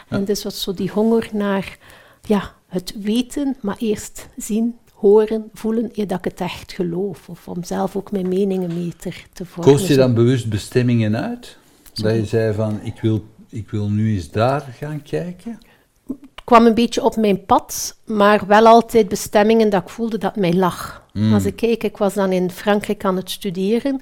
En 0.08 0.26
dus 0.26 0.44
was 0.44 0.62
zo 0.62 0.74
die 0.74 0.90
honger 0.90 1.30
naar 1.34 1.78
ja, 2.22 2.54
het 2.68 2.94
weten, 3.02 3.58
maar 3.62 3.78
eerst 3.80 4.28
zien, 4.38 4.78
horen, 4.94 5.50
voelen, 5.54 5.90
eer 5.94 6.08
dat 6.08 6.18
ik 6.18 6.24
het 6.24 6.42
echt 6.42 6.72
geloof. 6.72 7.30
Of 7.30 7.48
om 7.48 7.64
zelf 7.64 7.96
ook 7.96 8.12
mijn 8.12 8.28
meningen 8.28 8.74
mee 8.74 8.94
te, 8.98 9.14
te 9.34 9.46
vormen. 9.46 9.74
Koos 9.74 9.88
je 9.88 9.96
dan 9.96 10.14
bewust 10.14 10.50
bestemmingen 10.50 11.18
uit? 11.18 11.58
Dat 11.94 12.16
je 12.16 12.26
zei 12.26 12.54
van 12.54 12.80
ik 12.84 13.02
wil, 13.02 13.26
ik 13.50 13.70
wil 13.70 13.90
nu 13.90 14.16
eens 14.16 14.32
daar 14.32 14.62
gaan 14.78 15.02
kijken? 15.02 15.60
Kwam 16.50 16.66
een 16.66 16.74
beetje 16.74 17.04
op 17.04 17.16
mijn 17.16 17.46
pad, 17.46 17.98
maar 18.06 18.48
wel 18.48 18.66
altijd 18.66 19.08
bestemmingen 19.08 19.70
dat 19.70 19.82
ik 19.82 19.90
voelde 19.90 20.18
dat 20.18 20.36
mij 20.36 20.54
lag. 20.54 21.04
Mm. 21.14 21.34
Als 21.34 21.46
ik 21.46 21.56
kijk, 21.56 21.84
ik 21.84 21.98
was 21.98 22.14
dan 22.14 22.32
in 22.32 22.52
Frankrijk 22.52 23.06
aan 23.06 23.16
het 23.16 23.30
studeren. 23.32 24.02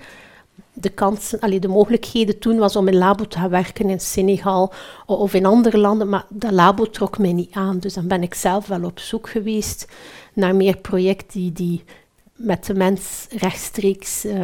De 0.74 0.90
kansen, 0.90 1.40
allee, 1.40 1.60
de 1.60 1.68
mogelijkheden 1.68 2.40
toen 2.40 2.58
was 2.58 2.76
om 2.76 2.88
in 2.88 2.98
labo 2.98 3.28
te 3.28 3.38
gaan 3.38 3.50
werken 3.50 3.90
in 3.90 4.00
Senegal 4.00 4.74
of 5.06 5.34
in 5.34 5.46
andere 5.46 5.78
landen, 5.78 6.10
maar 6.10 6.26
dat 6.30 6.52
labo 6.52 6.90
trok 6.90 7.18
mij 7.18 7.34
niet 7.34 7.54
aan. 7.54 7.80
Dus 7.80 7.94
dan 7.94 8.08
ben 8.08 8.24
ik 8.24 8.34
zelf 8.34 8.68
wel 8.68 8.84
op 8.84 9.00
zoek 9.00 9.30
geweest 9.30 9.88
naar 10.34 10.56
meer 10.56 10.78
projecten 10.78 11.40
die, 11.40 11.52
die 11.52 11.84
met 12.34 12.66
de 12.66 12.74
mens 12.74 13.28
rechtstreeks 13.30 14.26
eh, 14.26 14.44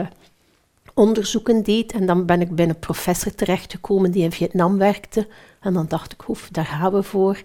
onderzoeken 0.93 1.63
deed. 1.63 1.91
En 1.91 2.05
dan 2.05 2.25
ben 2.25 2.41
ik 2.41 2.55
bij 2.55 2.69
een 2.69 2.79
professor 2.79 3.35
terechtgekomen 3.35 4.11
die 4.11 4.23
in 4.23 4.31
Vietnam 4.31 4.77
werkte. 4.77 5.27
En 5.59 5.73
dan 5.73 5.85
dacht 5.87 6.11
ik, 6.13 6.21
hoef, 6.21 6.49
daar 6.51 6.65
gaan 6.65 6.93
we 6.93 7.03
voor. 7.03 7.41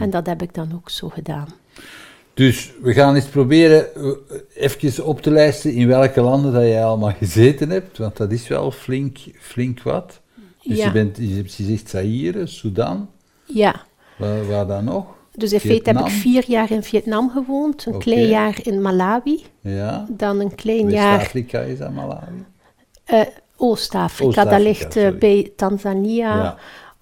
En 0.00 0.10
dat 0.10 0.26
heb 0.26 0.42
ik 0.42 0.54
dan 0.54 0.72
ook 0.74 0.90
zo 0.90 1.08
gedaan. 1.08 1.48
Dus 2.34 2.72
we 2.82 2.92
gaan 2.92 3.14
eens 3.14 3.24
proberen 3.26 3.94
eh, 3.94 4.10
even 4.54 5.04
op 5.04 5.22
te 5.22 5.30
lijsten 5.30 5.72
in 5.72 5.86
welke 5.86 6.20
landen 6.20 6.52
dat 6.52 6.62
jij 6.62 6.84
allemaal 6.84 7.12
gezeten 7.12 7.70
hebt, 7.70 7.98
want 7.98 8.16
dat 8.16 8.32
is 8.32 8.48
wel 8.48 8.70
flink, 8.70 9.18
flink 9.38 9.82
wat. 9.82 10.20
Dus 10.62 10.76
Ja. 10.78 10.84
je, 10.84 10.92
bent, 10.92 11.16
je 11.16 11.42
gezegd 11.46 11.88
Zaire, 11.88 12.46
Sudan, 12.46 13.08
Ja, 13.44 13.82
waar, 14.18 14.46
waar 14.48 14.66
dan 14.66 14.84
nog? 14.84 15.06
dus 15.34 15.52
in 15.52 15.60
feite 15.60 15.90
heb 15.90 15.98
ik 16.00 16.06
vier 16.12 16.44
jaar 16.46 16.70
in 16.70 16.82
Vietnam 16.82 17.30
gewoond, 17.30 17.86
een 17.86 17.98
klein 17.98 18.28
jaar 18.28 18.58
in 18.62 18.82
Malawi, 18.82 19.44
Ja, 19.60 20.06
dan 20.10 20.40
een 20.40 20.54
klein 20.54 20.90
jaar 20.90 21.16
West-Afrika 21.16 21.60
is 21.60 21.78
dat 21.78 21.92
Malawi? 21.92 22.44
Eh, 23.06 23.20
Oost-Afrika. 23.56 24.44
Dat 24.44 24.60
ligt 24.60 24.96
eh, 24.96 25.02
sorry. 25.02 25.18
bij 25.18 25.52
Tanzania, 25.56 26.36
Ja. 26.36 26.56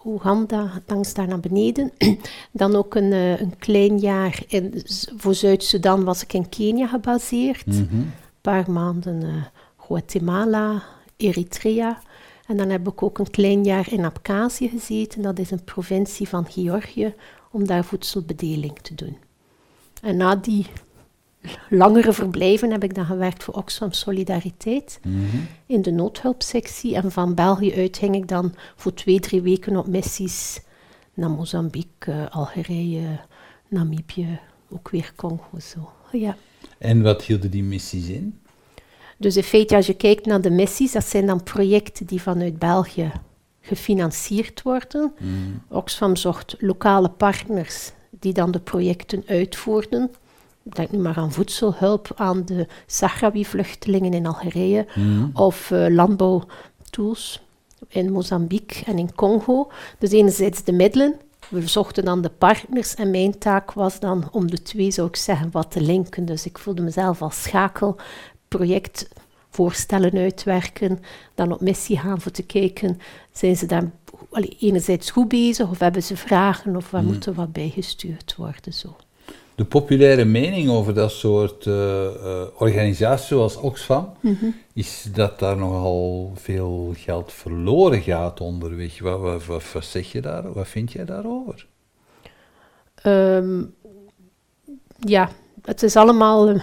Oeganda, 0.04 0.70
langs 0.86 1.14
daar 1.14 1.28
naar 1.28 1.40
beneden. 1.40 1.92
dan 2.52 2.76
ook 2.76 2.94
een, 2.94 3.12
eh, 3.12 3.40
een 3.40 3.58
klein 3.58 3.98
jaar 3.98 4.42
in, 4.46 4.82
voor 5.16 5.34
Zuid-Sudan 5.34 6.04
was 6.04 6.22
ik 6.22 6.32
in 6.32 6.48
Kenia 6.48 6.86
gebaseerd. 6.86 7.66
Mhm. 7.66 7.78
Een 7.78 8.12
paar 8.40 8.70
maanden 8.70 9.22
eh, 9.22 9.28
Guatemala, 9.76 10.82
Eritrea. 11.16 11.98
En 12.46 12.56
dan 12.56 12.70
heb 12.70 12.88
ik 12.88 13.02
ook 13.02 13.18
een 13.18 13.30
klein 13.30 13.64
jaar 13.64 13.92
in 13.92 14.04
Abkhazie 14.04 14.68
gezeten. 14.68 15.22
Dat 15.22 15.38
is 15.38 15.50
een 15.50 15.64
provincie 15.64 16.28
van 16.28 16.46
Georgië, 16.50 17.14
om 17.50 17.66
daar 17.66 17.84
voedselbedeling 17.84 18.78
te 18.78 18.94
doen. 18.94 19.16
En 20.02 20.16
na 20.16 20.36
die 20.36 20.66
langere 21.70 22.12
verblijven 22.12 22.70
heb 22.70 22.84
ik 22.84 22.94
dan 22.94 23.04
gewerkt 23.04 23.44
voor 23.44 23.54
Oxfam 23.54 23.92
Solidariteit 23.92 24.98
Mhm. 25.02 25.36
in 25.66 25.82
de 25.82 25.90
noodhulpsectie. 25.90 26.94
En 26.94 27.12
van 27.12 27.34
België 27.34 27.74
uit 27.74 27.96
ging 27.98 28.14
ik 28.14 28.28
dan 28.28 28.54
voor 28.76 28.94
twee, 28.94 29.20
drie 29.20 29.42
weken 29.42 29.76
op 29.76 29.86
missies 29.86 30.60
naar 31.14 31.30
Mozambique, 31.30 32.12
eh, 32.12 32.30
Algerije, 32.30 33.20
Namibië, 33.68 34.38
ook 34.70 34.88
weer 34.90 35.12
Congo. 35.16 35.58
Zo. 35.60 35.90
Ja. 36.12 36.36
En 36.78 37.02
wat 37.02 37.22
hielden 37.22 37.50
die 37.50 37.62
missies 37.62 38.08
in? 38.08 38.38
Dus 39.16 39.36
in 39.36 39.42
feite, 39.42 39.76
als 39.76 39.86
je 39.86 39.94
kijkt 39.94 40.26
naar 40.26 40.40
de 40.40 40.50
missies, 40.50 40.92
dat 40.92 41.04
zijn 41.04 41.26
dan 41.26 41.42
projecten 41.42 42.06
die 42.06 42.22
vanuit 42.22 42.58
België 42.58 43.12
gefinancierd 43.60 44.62
worden. 44.62 45.12
Oxfam 45.68 46.16
zocht 46.16 46.54
lokale 46.58 47.08
partners 47.08 47.92
die 48.10 48.32
dan 48.32 48.50
de 48.50 48.60
projecten 48.60 49.22
uitvoerden. 49.26 50.10
Denk 50.64 50.90
nu 50.90 50.98
maar 50.98 51.16
aan 51.16 51.32
voedselhulp 51.32 52.12
aan 52.16 52.44
de 52.44 52.66
Sahrawi-vluchtelingen 52.86 54.12
in 54.12 54.26
Algerije 54.26 54.86
of 55.32 55.70
eh, 55.70 55.86
landbouwtools 55.88 57.42
in 57.88 58.12
Mozambique 58.12 58.84
en 58.84 58.98
in 58.98 59.14
Congo. 59.14 59.70
Dus 59.98 60.10
enerzijds 60.10 60.64
de 60.64 60.72
middelen, 60.72 61.14
we 61.48 61.68
zochten 61.68 62.04
dan 62.04 62.22
de 62.22 62.30
partners 62.30 62.94
en 62.94 63.10
mijn 63.10 63.38
taak 63.38 63.72
was 63.72 64.00
dan 64.00 64.28
om 64.32 64.50
de 64.50 64.62
twee, 64.62 64.90
zou 64.90 65.08
ik 65.08 65.16
zeggen, 65.16 65.50
wat 65.50 65.70
te 65.70 65.80
linken. 65.80 66.24
Dus 66.24 66.46
ik 66.46 66.58
voelde 66.58 66.82
mezelf 66.82 67.22
als 67.22 67.42
schakel, 67.42 67.96
project 68.48 69.08
voorstellen 69.50 70.12
uitwerken, 70.12 71.00
dan 71.34 71.52
op 71.52 71.60
missie 71.60 71.98
gaan 71.98 72.20
voor 72.20 72.32
te 72.32 72.42
kijken, 72.42 73.00
zijn 73.32 73.56
ze 73.56 73.66
daar 73.66 73.90
allee, 74.30 74.56
enerzijds 74.60 75.10
goed 75.10 75.28
bezig 75.28 75.70
of 75.70 75.78
hebben 75.78 76.02
ze 76.02 76.16
vragen 76.16 76.76
of 76.76 76.90
waar 76.90 77.02
moet 77.02 77.26
er 77.26 77.34
wat 77.34 77.52
bijgestuurd 77.52 78.34
worden. 78.36 78.72
Zo. 78.72 78.96
De 79.54 79.64
populaire 79.64 80.24
mening 80.24 80.70
over 80.70 80.94
dat 80.94 81.10
soort 81.10 81.66
eh, 81.66 82.06
eh, 82.06 82.46
organisaties 82.58 83.26
zoals 83.26 83.56
Oxfam 83.56 84.12
is 84.72 85.06
dat 85.12 85.38
daar 85.38 85.56
nogal 85.56 86.32
veel 86.34 86.92
geld 86.96 87.32
verloren 87.32 88.00
gaat 88.00 88.40
onderweg. 88.40 89.00
Wat, 89.00 89.20
wat, 89.20 89.44
wat, 89.44 89.72
wat 89.72 89.84
zeg 89.84 90.12
je 90.12 90.20
daar? 90.20 90.52
Wat 90.52 90.68
vind 90.68 90.92
jij 90.92 91.04
daarover? 91.04 91.66
Ehm, 92.94 93.62
ja, 94.98 95.30
het 95.62 95.82
is 95.82 95.96
allemaal 95.96 96.48
eh, 96.48 96.62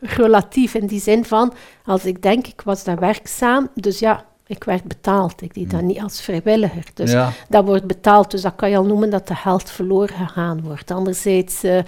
relatief 0.18 0.74
in 0.74 0.86
die 0.86 1.00
zin 1.00 1.24
van, 1.24 1.52
als 1.84 2.04
ik 2.04 2.22
denk, 2.22 2.46
ik 2.46 2.60
was 2.60 2.84
daar 2.84 2.98
werkzaam, 2.98 3.68
dus 3.74 3.98
ja, 3.98 4.26
ik 4.50 4.64
werd 4.64 4.84
betaald. 4.84 5.42
Ik 5.42 5.54
deed 5.54 5.70
dat 5.70 5.82
niet 5.82 6.00
als 6.00 6.20
vrijwilliger. 6.20 6.84
Dus 6.94 7.10
Ja. 7.10 7.32
dat 7.48 7.64
wordt 7.64 7.86
betaald, 7.86 8.30
dus 8.30 8.42
dat 8.42 8.54
kan 8.56 8.70
je 8.70 8.76
al 8.76 8.84
noemen 8.84 9.10
dat 9.10 9.28
de 9.28 9.34
geld 9.34 9.70
verloren 9.70 10.16
gegaan 10.16 10.62
wordt. 10.62 10.90
Anderzijds, 10.90 11.62
eh, 11.62 11.78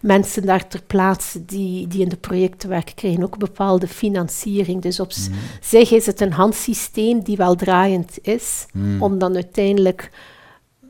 mensen 0.00 0.46
daar 0.46 0.68
ter 0.68 0.82
plaatse 0.82 1.44
die, 1.44 1.86
die 1.86 2.00
in 2.02 2.08
de 2.08 2.16
projecten 2.16 2.68
werken, 2.68 2.94
krijgen 2.94 3.22
ook 3.22 3.38
bepaalde 3.38 3.88
financiering. 3.88 4.82
Dus 4.82 5.00
op 5.00 5.12
zich 5.60 5.90
is 5.90 6.06
het 6.06 6.20
een 6.20 6.32
handsysteem 6.32 7.20
die 7.22 7.36
wel 7.36 7.54
draaiend 7.54 8.18
is, 8.22 8.66
om 9.00 9.18
dan 9.18 9.34
uiteindelijk 9.34 10.10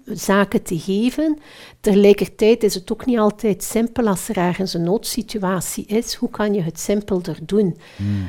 zaken 0.05 0.62
te 0.62 0.79
geven. 0.79 1.38
Tegelijkertijd 1.81 2.62
is 2.62 2.75
het 2.75 2.92
ook 2.92 3.07
niet 3.07 3.18
altijd 3.18 3.62
simpel 3.62 4.07
als 4.09 4.29
er 4.29 4.37
ergens 4.37 4.75
een 4.75 4.83
noodsituatie 4.83 5.87
is. 5.87 6.14
Hoe 6.14 6.31
kan 6.31 6.55
je 6.55 6.62
het 6.62 6.81
simpelder 6.81 7.38
doen? 7.42 7.77
Hmm. 7.97 8.29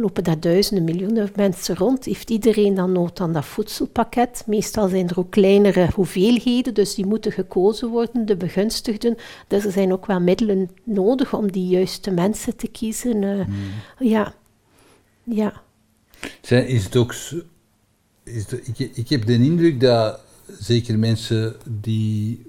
Lopen 0.00 0.24
daar 0.24 0.40
duizenden, 0.40 0.84
miljoenen 0.84 1.30
mensen 1.34 1.76
rond? 1.76 2.04
Heeft 2.04 2.30
iedereen 2.30 2.74
dan 2.74 2.92
nood 2.92 3.20
aan 3.20 3.32
dat 3.32 3.44
voedselpakket? 3.44 4.42
Meestal 4.46 4.88
zijn 4.88 5.08
er 5.08 5.18
ook 5.18 5.30
kleinere 5.30 5.88
hoeveelheden, 5.94 6.74
dus 6.74 6.94
die 6.94 7.06
moeten 7.06 7.32
gekozen 7.32 7.88
worden, 7.88 8.26
de 8.26 8.36
begunstigden. 8.36 9.16
Dus 9.46 9.64
er 9.64 9.72
zijn 9.72 9.92
ook 9.92 10.06
wel 10.06 10.20
middelen 10.20 10.70
nodig 10.84 11.34
om 11.34 11.52
die 11.52 11.68
juiste 11.68 12.10
mensen 12.10 12.56
te 12.56 12.68
kiezen. 12.68 13.22
Uh, 13.22 13.46
Ja, 13.98 14.34
ja. 15.22 15.62
Zijn, 16.40 16.66
is 16.66 16.84
het 16.84 16.96
ook 16.96 17.14
is 18.28 18.46
ik, 18.46 18.78
ik 18.78 19.08
heb 19.08 19.26
de 19.26 19.32
indruk 19.32 19.80
dat 19.80 20.20
zeker 20.58 20.98
mensen 20.98 21.56
die, 21.66 22.46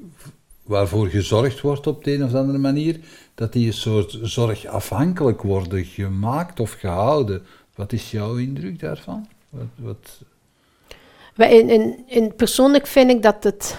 waarvoor 0.64 1.08
gezorgd 1.08 1.62
wordt 1.62 1.88
op 1.88 2.04
de 2.04 2.14
een 2.14 2.24
of 2.24 2.34
andere 2.34 2.58
manier, 2.58 3.00
dat 3.39 3.54
die 3.54 3.67
een 3.67 3.73
soort 3.73 4.17
zorgafhankelijk 4.21 5.41
worden 5.41 5.86
gemaakt 5.86 6.60
of 6.60 6.71
gehouden. 6.71 7.45
Wat 7.75 7.93
is 7.93 8.12
jouw 8.12 8.36
indruk 8.36 8.80
daarvan? 8.80 9.28
Wat, 9.49 9.65
wat... 9.75 10.21
In, 11.49 11.69
in, 11.69 12.04
in 12.08 12.36
persoonlijk 12.36 12.88
vind 12.88 13.10
ik 13.10 13.21
dat 13.21 13.43
het 13.43 13.78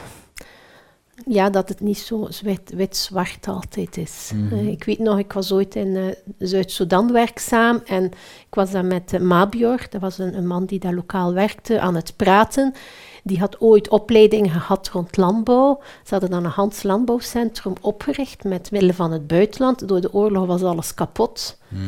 ja, 1.26 1.50
dat 1.50 1.68
het 1.68 1.80
niet 1.80 1.98
zo 1.98 2.28
wit-zwart 2.74 3.48
altijd 3.48 3.96
is. 3.96 4.30
Mhm. 4.34 4.54
Eh, 4.54 4.68
ik 4.68 4.84
weet 4.84 4.98
nog, 4.98 5.18
ik 5.18 5.32
was 5.32 5.52
ooit 5.52 5.74
in 5.74 5.88
uh, 5.88 6.06
Zuid-Soedan 6.38 7.12
werkzaam 7.12 7.82
en 7.86 8.04
ik 8.48 8.54
was 8.54 8.70
daar 8.70 8.84
met 8.84 9.12
uh, 9.12 9.20
Mabior, 9.20 9.86
dat 9.90 10.00
was 10.00 10.18
een, 10.18 10.36
een, 10.36 10.46
man 10.46 10.64
die 10.64 10.78
daar 10.78 10.94
lokaal 10.94 11.34
werkte, 11.34 11.80
aan 11.80 11.94
het 11.94 12.12
praten. 12.16 12.74
Die 13.22 13.38
had 13.38 13.60
ooit 13.60 13.88
opleiding 13.88 14.52
gehad 14.52 14.88
rond 14.88 15.16
landbouw. 15.16 15.80
Ze 16.04 16.10
hadden 16.10 16.30
dan 16.30 16.44
een 16.44 16.50
Hans 16.50 16.82
Landbouwcentrum 16.82 17.72
opgericht 17.80 18.44
met 18.44 18.70
middelen 18.70 18.94
van 18.94 19.12
het 19.12 19.26
buitenland. 19.26 19.88
Door 19.88 20.00
de 20.00 20.12
oorlog 20.12 20.46
was 20.46 20.62
alles 20.62 20.94
kapot. 20.94 21.58
Mhm. 21.68 21.82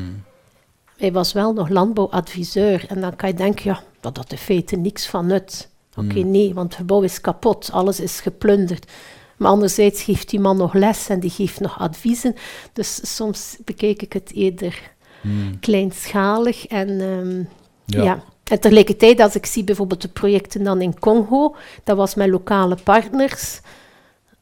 Hij 0.97 1.12
was 1.12 1.33
wel 1.33 1.53
nog 1.53 1.68
landbouwadviseur. 1.68 2.85
En 2.88 3.01
dan 3.01 3.16
kan 3.16 3.29
je 3.29 3.35
denken, 3.35 3.64
ja, 3.64 3.83
dat 4.01 4.16
had 4.16 4.33
in 4.33 4.38
feite 4.38 4.77
niks 4.77 5.07
van 5.07 5.27
nut. 5.27 5.68
Oké, 5.97 6.18
mhm. 6.18 6.31
nee, 6.31 6.55
want 6.55 6.68
het 6.68 6.81
gebouw 6.81 7.03
is 7.03 7.21
kapot, 7.21 7.73
alles 7.73 8.01
is 8.01 8.21
geplunderd. 8.21 8.90
Maar 9.37 9.51
anderzijds 9.51 10.03
geeft 10.03 10.31
die 10.31 10.40
man 10.40 10.57
nog 10.57 10.75
les 10.75 11.09
en 11.09 11.21
die 11.21 11.31
geeft 11.31 11.61
nog 11.61 11.79
adviezen. 11.79 12.35
Dus 12.73 13.16
soms 13.16 13.57
bekijk 13.64 14.03
ik 14.03 14.12
het 14.12 14.33
eerder 14.33 14.92
hmm. 15.21 15.61
kleinschalig. 15.61 16.66
En 16.66 16.88
um, 17.01 17.49
ja. 17.85 18.03
ja. 18.03 18.23
En 18.44 18.61
tegelijkertijd, 18.61 19.20
als 19.20 19.35
ik 19.35 19.46
zie 19.46 19.64
bijvoorbeeld 19.64 20.02
de 20.02 20.09
projecten 20.09 20.64
dan 20.64 20.81
in 20.81 20.98
Congo, 20.98 21.55
dat 21.85 21.96
was 21.96 22.14
met 22.14 22.28
lokale 22.28 22.76
partners. 22.83 23.61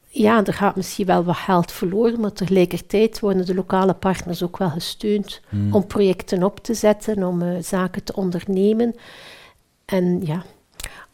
Ja, 0.08 0.44
er 0.44 0.54
gaat 0.54 0.76
misschien 0.76 1.06
wel 1.06 1.24
wat 1.24 1.36
geld 1.36 1.72
verloren, 1.72 2.20
maar 2.20 2.32
tegelijkertijd 2.32 3.20
worden 3.20 3.46
de 3.46 3.54
lokale 3.54 3.94
partners 3.94 4.42
ook 4.42 4.58
wel 4.58 4.70
gesteund 4.70 5.40
hmm. 5.48 5.74
om 5.74 5.86
projecten 5.86 6.42
op 6.42 6.58
te 6.58 6.74
zetten, 6.74 7.24
om 7.24 7.42
uh, 7.42 7.62
zaken 7.62 8.04
te 8.04 8.14
ondernemen. 8.14 8.94
En 9.84 10.20
ja, 10.24 10.44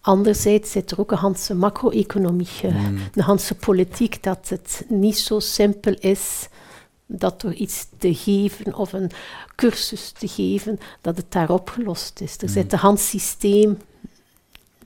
Anderzijds 0.07 0.71
zit 0.71 0.91
er 0.91 1.01
ook 1.01 1.11
een 1.11 1.19
handse 1.19 1.55
macro-economie, 1.55 2.49
mm. 2.63 2.99
een 3.15 3.23
handse 3.23 3.55
politiek, 3.55 4.23
dat 4.23 4.49
het 4.49 4.85
niet 4.89 5.19
zo 5.19 5.41
simpel 5.41 5.95
is 5.99 6.49
dat 7.07 7.41
door 7.41 7.53
iets 7.53 7.87
te 7.99 8.15
geven 8.15 8.75
of 8.75 8.93
een 8.93 9.11
cursus 9.55 10.11
te 10.11 10.29
geven, 10.29 10.79
dat 11.01 11.17
het 11.17 11.33
daar 11.33 11.51
opgelost 11.51 12.21
is. 12.21 12.37
Er 12.37 12.47
mm. 12.47 12.53
zit 12.53 12.73
een 12.73 12.79
hans 12.79 13.09
systeem 13.09 13.79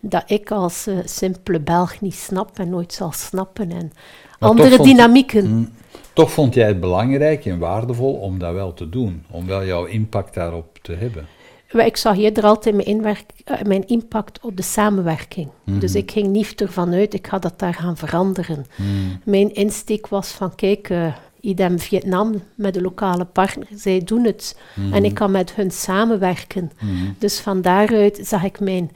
dat 0.01 0.23
ik 0.27 0.51
als 0.51 0.87
uh, 0.89 0.99
simpele 1.05 1.61
Belg 1.61 2.01
niet 2.01 2.15
snap 2.15 2.59
en 2.59 2.71
nooit 2.71 2.93
zal 2.93 3.13
snappen. 3.13 3.71
En 3.71 3.93
andere 4.39 4.83
dynamieken. 4.83 5.49
Mm, 5.49 5.73
toch 6.13 6.31
vond 6.33 6.55
jij 6.55 6.67
het 6.67 6.81
belangrijk 6.81 7.45
en 7.45 7.59
waardevol 7.59 8.15
om 8.15 8.39
dat 8.39 8.53
wel 8.55 8.75
te 8.75 8.89
doen, 8.89 9.25
om 9.31 9.47
wel 9.47 9.65
jouw 9.65 9.85
impact 9.85 10.35
daarop 10.35 10.79
te 10.83 10.93
hebben. 10.93 11.27
Ik 11.73 11.97
zag 11.97 12.19
eerder 12.19 12.45
altijd 12.45 12.75
mijn, 12.75 12.87
inwerk, 12.87 13.25
uh, 13.45 13.63
mijn 13.63 13.87
impact 13.87 14.41
op 14.41 14.57
de 14.57 14.63
samenwerking. 14.63 15.49
Mhm. 15.65 15.79
Dus 15.79 15.95
ik 15.95 16.11
ging 16.11 16.29
niet 16.29 16.61
ervan 16.61 16.93
uit, 16.93 17.15
ik 17.15 17.27
ga 17.27 17.39
dat 17.39 17.59
daar 17.59 17.75
gaan 17.75 17.97
veranderen. 17.97 18.67
Mhm. 18.77 18.89
Mijn 19.25 19.55
insteek 19.55 20.09
was 20.09 20.29
van, 20.29 20.55
kijk, 20.55 20.89
uh, 20.89 21.15
idem 21.41 21.79
Vietnam 21.79 22.43
met 22.55 22.75
de 22.75 22.81
lokale 22.81 23.25
partner, 23.25 23.67
zij 23.75 24.01
doen 24.05 24.25
het. 24.25 24.59
Mhm. 24.75 24.93
En 24.93 25.05
ik 25.05 25.15
kan 25.15 25.31
met 25.31 25.55
hun 25.55 25.71
samenwerken. 25.71 26.73
Dus 27.19 27.41
van 27.41 27.63
daaruit 27.63 28.21
zag 28.23 28.43
ik 28.43 28.61
mijn 28.61 28.91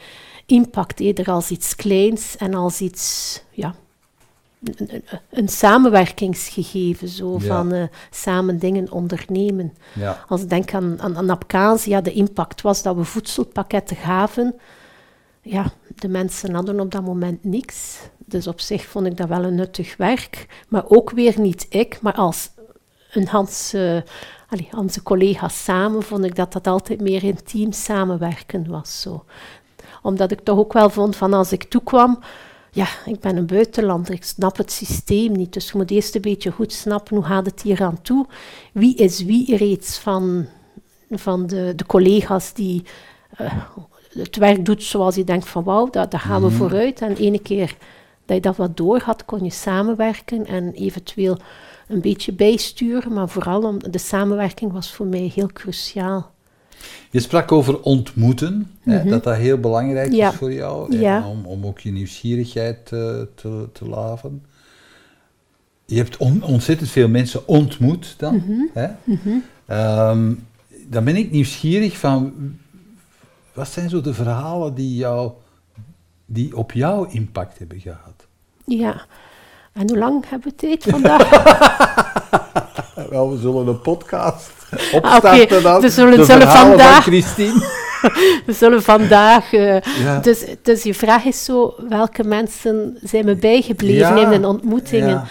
impact 0.47 1.01
eerder 1.01 1.31
als 1.31 1.51
iets 1.51 1.77
kleins 1.77 2.37
en 2.37 2.55
als 2.55 2.81
iets, 2.81 3.43
ja, 3.51 3.75
een, 5.31 5.49
samenwerkingsgegeven, 5.49 7.09
zo 7.09 7.39
van 7.39 7.75
uh, 7.75 7.85
samen 8.11 8.59
dingen 8.59 8.93
ondernemen. 8.93 9.75
Ja. 9.95 10.25
Als 10.29 10.43
ik 10.43 10.49
denk 10.49 10.75
aan, 10.75 11.01
aan, 11.01 11.31
aan 11.31 11.79
ja, 11.85 12.01
de 12.01 12.13
impact 12.13 12.61
was 12.61 12.83
dat 12.83 12.97
we 12.97 13.05
voedselpakketten 13.05 13.97
gaven. 13.97 14.55
Ja, 15.43 15.73
de 15.95 16.09
mensen 16.09 16.55
hadden 16.55 16.81
op 16.81 16.91
dat 16.91 17.05
moment 17.05 17.45
niks. 17.45 17.99
Dus 18.25 18.47
op 18.47 18.61
zich 18.61 18.85
vond 18.85 19.07
ik 19.07 19.17
dat 19.17 19.29
wel 19.29 19.45
een 19.45 19.55
nuttig 19.55 19.97
werk. 19.97 20.47
Maar 20.69 20.85
ook 20.89 21.11
weer 21.11 21.41
niet 21.41 21.67
ik, 21.69 22.01
maar 22.01 22.15
als 22.15 22.51
een 23.13 23.29
Hans, 23.29 23.75
uh, 23.75 24.01
allee, 24.49 24.69
onze 24.77 25.03
collega's 25.03 25.65
samen, 25.65 26.03
vond 26.03 26.25
ik 26.25 26.37
dat 26.37 26.53
dat 26.53 26.67
altijd 26.67 27.01
meer 27.01 27.25
intiem 27.25 27.73
samenwerken 27.73 28.67
was. 28.69 29.01
Zo. 29.01 29.25
Omdat 30.03 30.31
ik 30.31 30.41
toch 30.41 30.59
ook 30.59 30.73
wel 30.73 30.91
vond 30.91 31.17
van 31.17 31.33
als 31.33 31.53
ik 31.53 31.65
toekwam 31.65 32.19
ja, 32.75 32.87
ik 33.07 33.21
ben 33.21 33.37
een 33.37 33.47
buitenlander, 33.47 34.13
ik 34.13 34.25
snap 34.25 34.57
het 34.57 34.73
systeem 34.73 35.33
niet. 35.33 35.53
Dus 35.53 35.71
je 35.71 35.77
moet 35.77 35.91
eerst 35.91 36.15
een 36.15 36.21
beetje 36.21 36.51
goed 36.51 36.73
snappen 36.73 37.17
hoe 37.17 37.25
gaat 37.25 37.47
het 37.47 37.63
hier 37.63 37.83
aan 37.83 38.03
toe. 38.03 38.27
Wie 38.73 38.97
is 38.97 39.25
wie 39.25 39.57
reeds 39.57 39.99
van, 39.99 40.47
van 41.11 41.47
de, 41.47 41.73
de 41.77 41.87
collega's 41.87 42.53
die 42.53 42.85
uh, 43.41 43.53
het 44.09 44.37
werk 44.37 44.65
doet 44.65 44.83
zoals 44.83 45.15
je 45.15 45.25
denkt 45.25 45.49
van 45.49 45.65
wauw, 45.65 45.91
daar, 45.91 46.09
daar 46.09 46.21
gaan 46.21 46.41
we 46.41 46.47
mhm. 46.47 46.57
vooruit. 46.57 47.01
En 47.01 47.17
ene 47.17 47.39
keer 47.39 47.77
dat 48.25 48.37
je 48.37 48.43
dat 48.43 48.57
wat 48.57 48.77
door 48.77 49.01
had, 49.01 49.25
kon 49.25 49.45
je 49.45 49.51
samenwerken 49.51 50.47
en 50.47 50.73
eventueel 50.73 51.39
een 51.89 52.01
beetje 52.01 52.33
bijsturen. 52.33 53.13
Maar 53.13 53.29
vooral 53.29 53.63
om, 53.63 53.79
de 53.91 53.99
samenwerking 53.99 54.73
was 54.73 54.93
voor 54.93 55.07
mij 55.07 55.31
heel 55.35 55.49
cruciaal. 55.53 56.33
Je 57.11 57.21
sprak 57.21 57.53
over 57.53 57.81
ontmoeten, 57.81 58.71
hè, 58.81 58.99
mhm. 58.99 59.09
dat 59.09 59.25
dat 59.25 59.37
heel 59.37 59.59
belangrijk 59.59 60.13
is 60.13 60.35
voor 60.35 60.53
jou, 60.53 60.99
ja. 60.99 61.29
om, 61.29 61.45
om 61.45 61.67
ook 61.67 61.79
je 61.79 61.91
nieuwsgierigheid 61.91 62.87
te, 62.87 63.29
te, 63.35 63.69
te 63.73 63.89
laven. 63.89 64.45
Je 65.87 65.97
hebt 65.97 66.17
ontzettend 66.17 66.91
veel 66.91 67.09
mensen 67.09 67.49
ontmoet 67.49 68.15
dan. 68.19 68.37
Mhm. 68.37 68.61
Hè? 68.73 68.87
Mhm. 69.05 69.39
Ehm, 69.67 70.33
dan 70.87 71.05
ben 71.05 71.17
ik 71.17 71.31
nieuwsgierig 71.31 71.99
van, 71.99 72.33
wat 73.53 73.69
zijn 73.69 73.89
zo 73.89 74.01
de 74.01 74.15
verhalen 74.15 74.75
die, 74.75 74.97
jou, 74.97 75.33
die 76.35 76.57
op 76.57 76.73
jou 76.73 77.09
impact 77.11 77.59
hebben 77.59 77.81
gehad? 77.81 78.27
Ja, 78.65 79.07
en 79.73 79.89
hoe 79.89 79.99
lang 79.99 80.25
hebben 80.29 80.49
we 80.49 80.55
tijd 80.55 80.85
vandaag? 80.89 81.31
Wel, 83.11 83.31
we 83.31 83.39
zullen 83.39 83.67
een 83.67 83.81
podcast 83.81 84.53
opstarten 84.93 85.63
dan. 85.63 85.81
We 85.81 85.91
zullen, 85.91 86.19
de 86.19 86.25
zullen 86.25 86.49
vandaag... 86.49 87.03
Christine. 87.03 87.83
we 88.47 88.53
zullen 88.53 88.83
vandaag... 88.83 89.53
Uh, 89.53 89.77
dus, 90.23 90.45
dus 90.63 90.83
je 90.83 90.95
vraag 90.95 91.25
is 91.25 91.45
zo, 91.45 91.75
welke 91.89 92.25
mensen 92.25 92.99
zijn 93.03 93.25
me 93.25 93.35
bijgebleven 93.35 94.33
in 94.33 94.41
de 94.41 94.49
ontmoetingen? 94.49 95.09
Ja. 95.09 95.27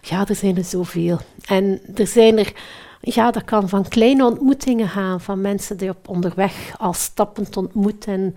ja, 0.00 0.26
er 0.28 0.34
zijn 0.34 0.56
er 0.56 0.64
zoveel. 0.64 1.18
En 1.46 1.80
er 1.94 2.06
zijn 2.06 2.38
er... 2.38 2.52
Ja, 3.00 3.30
dat 3.30 3.44
kan 3.44 3.68
van 3.68 3.88
kleine 3.88 4.24
ontmoetingen 4.24 4.88
gaan, 4.88 5.20
van 5.20 5.40
mensen 5.40 5.76
die 5.76 5.88
op 5.88 6.08
onderweg 6.08 6.52
al 6.78 6.92
stappend 6.92 7.56
ontmoeten. 7.56 8.12
En 8.12 8.36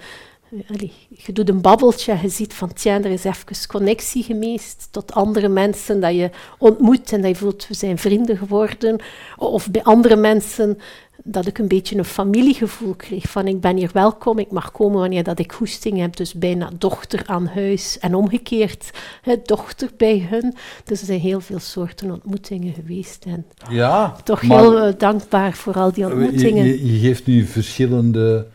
je 1.10 1.34
doet 1.34 1.50
een 1.50 1.62
babbeltje, 1.62 2.18
je 2.22 2.30
ziet 2.30 2.54
van, 2.54 2.74
tja, 2.74 2.98
er 2.98 3.12
is 3.12 3.24
even 3.24 3.68
connectie 3.68 4.24
geweest 4.24 4.88
tot 4.92 5.14
andere 5.14 5.48
mensen 5.48 6.00
dat 6.00 6.16
je 6.16 6.30
ontmoet 6.58 7.14
en 7.14 7.22
dat 7.22 7.30
je 7.30 7.36
voelt, 7.36 7.68
we 7.68 7.74
zijn 7.74 7.98
vrienden 7.98 8.38
geworden. 8.38 9.00
Of 9.38 9.72
bij 9.72 9.84
andere 9.84 10.16
mensen 10.16 10.78
dat 11.24 11.46
ik 11.48 11.58
een 11.58 11.68
beetje 11.68 11.98
een 11.98 12.06
familiegevoel 12.06 12.94
kreeg 12.94 13.24
van, 13.30 13.48
ik 13.48 13.62
ben 13.62 13.78
hier 13.78 13.90
welkom, 13.94 14.40
ik 14.40 14.52
mag 14.52 14.72
komen 14.72 15.00
wanneer 15.00 15.24
dat 15.24 15.40
ik 15.40 15.52
goesting 15.52 16.00
heb, 16.00 16.16
dus 16.16 16.34
bijna 16.34 16.70
dochter 16.78 17.24
aan 17.26 17.48
huis 17.48 18.00
en 18.00 18.16
omgekeerd, 18.16 18.92
hè, 19.22 19.36
dochter 19.44 19.90
bij 19.98 20.28
hun. 20.30 20.54
Dus 20.84 21.00
er 21.00 21.06
zijn 21.06 21.20
heel 21.20 21.42
veel 21.42 21.60
soorten 21.60 22.12
ontmoetingen 22.12 22.74
geweest 22.74 23.26
en 23.26 23.46
ja, 23.70 24.16
toch 24.24 24.42
heel 24.42 24.80
eh, 24.80 24.94
dankbaar 24.98 25.54
voor 25.54 25.74
al 25.74 25.92
die 25.92 26.06
ontmoetingen. 26.06 26.66
je, 26.66 26.92
je 26.92 27.00
geeft 27.00 27.26
nu 27.26 27.46
verschillende 27.46 28.48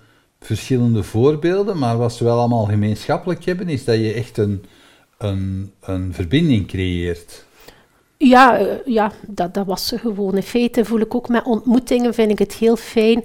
verschillende 0.46 1.02
voorbeelden, 1.02 1.78
maar 1.78 1.96
wat 1.96 2.12
ze 2.12 2.24
wel 2.24 2.38
allemaal 2.38 2.64
gemeenschappelijk 2.64 3.44
hebben, 3.44 3.68
is 3.68 3.84
dat 3.84 3.96
je 3.96 4.12
echt 4.12 4.38
een, 4.38 4.64
een, 5.18 5.72
een 5.80 6.14
verbinding 6.14 6.66
creëert. 6.66 7.44
Ja, 8.16 8.58
eh, 8.58 8.66
ja 8.84 9.12
dat, 9.26 9.54
dat 9.54 9.66
was 9.66 9.92
er 9.92 9.98
gewoon. 9.98 10.34
In 10.34 10.42
feite 10.42 10.84
voel 10.84 11.00
ik 11.00 11.14
ook 11.14 11.28
met 11.28 11.44
ontmoetingen, 11.44 12.14
vind 12.14 12.30
ik 12.30 12.38
het 12.38 12.52
heel 12.52 12.76
fijn 12.76 13.24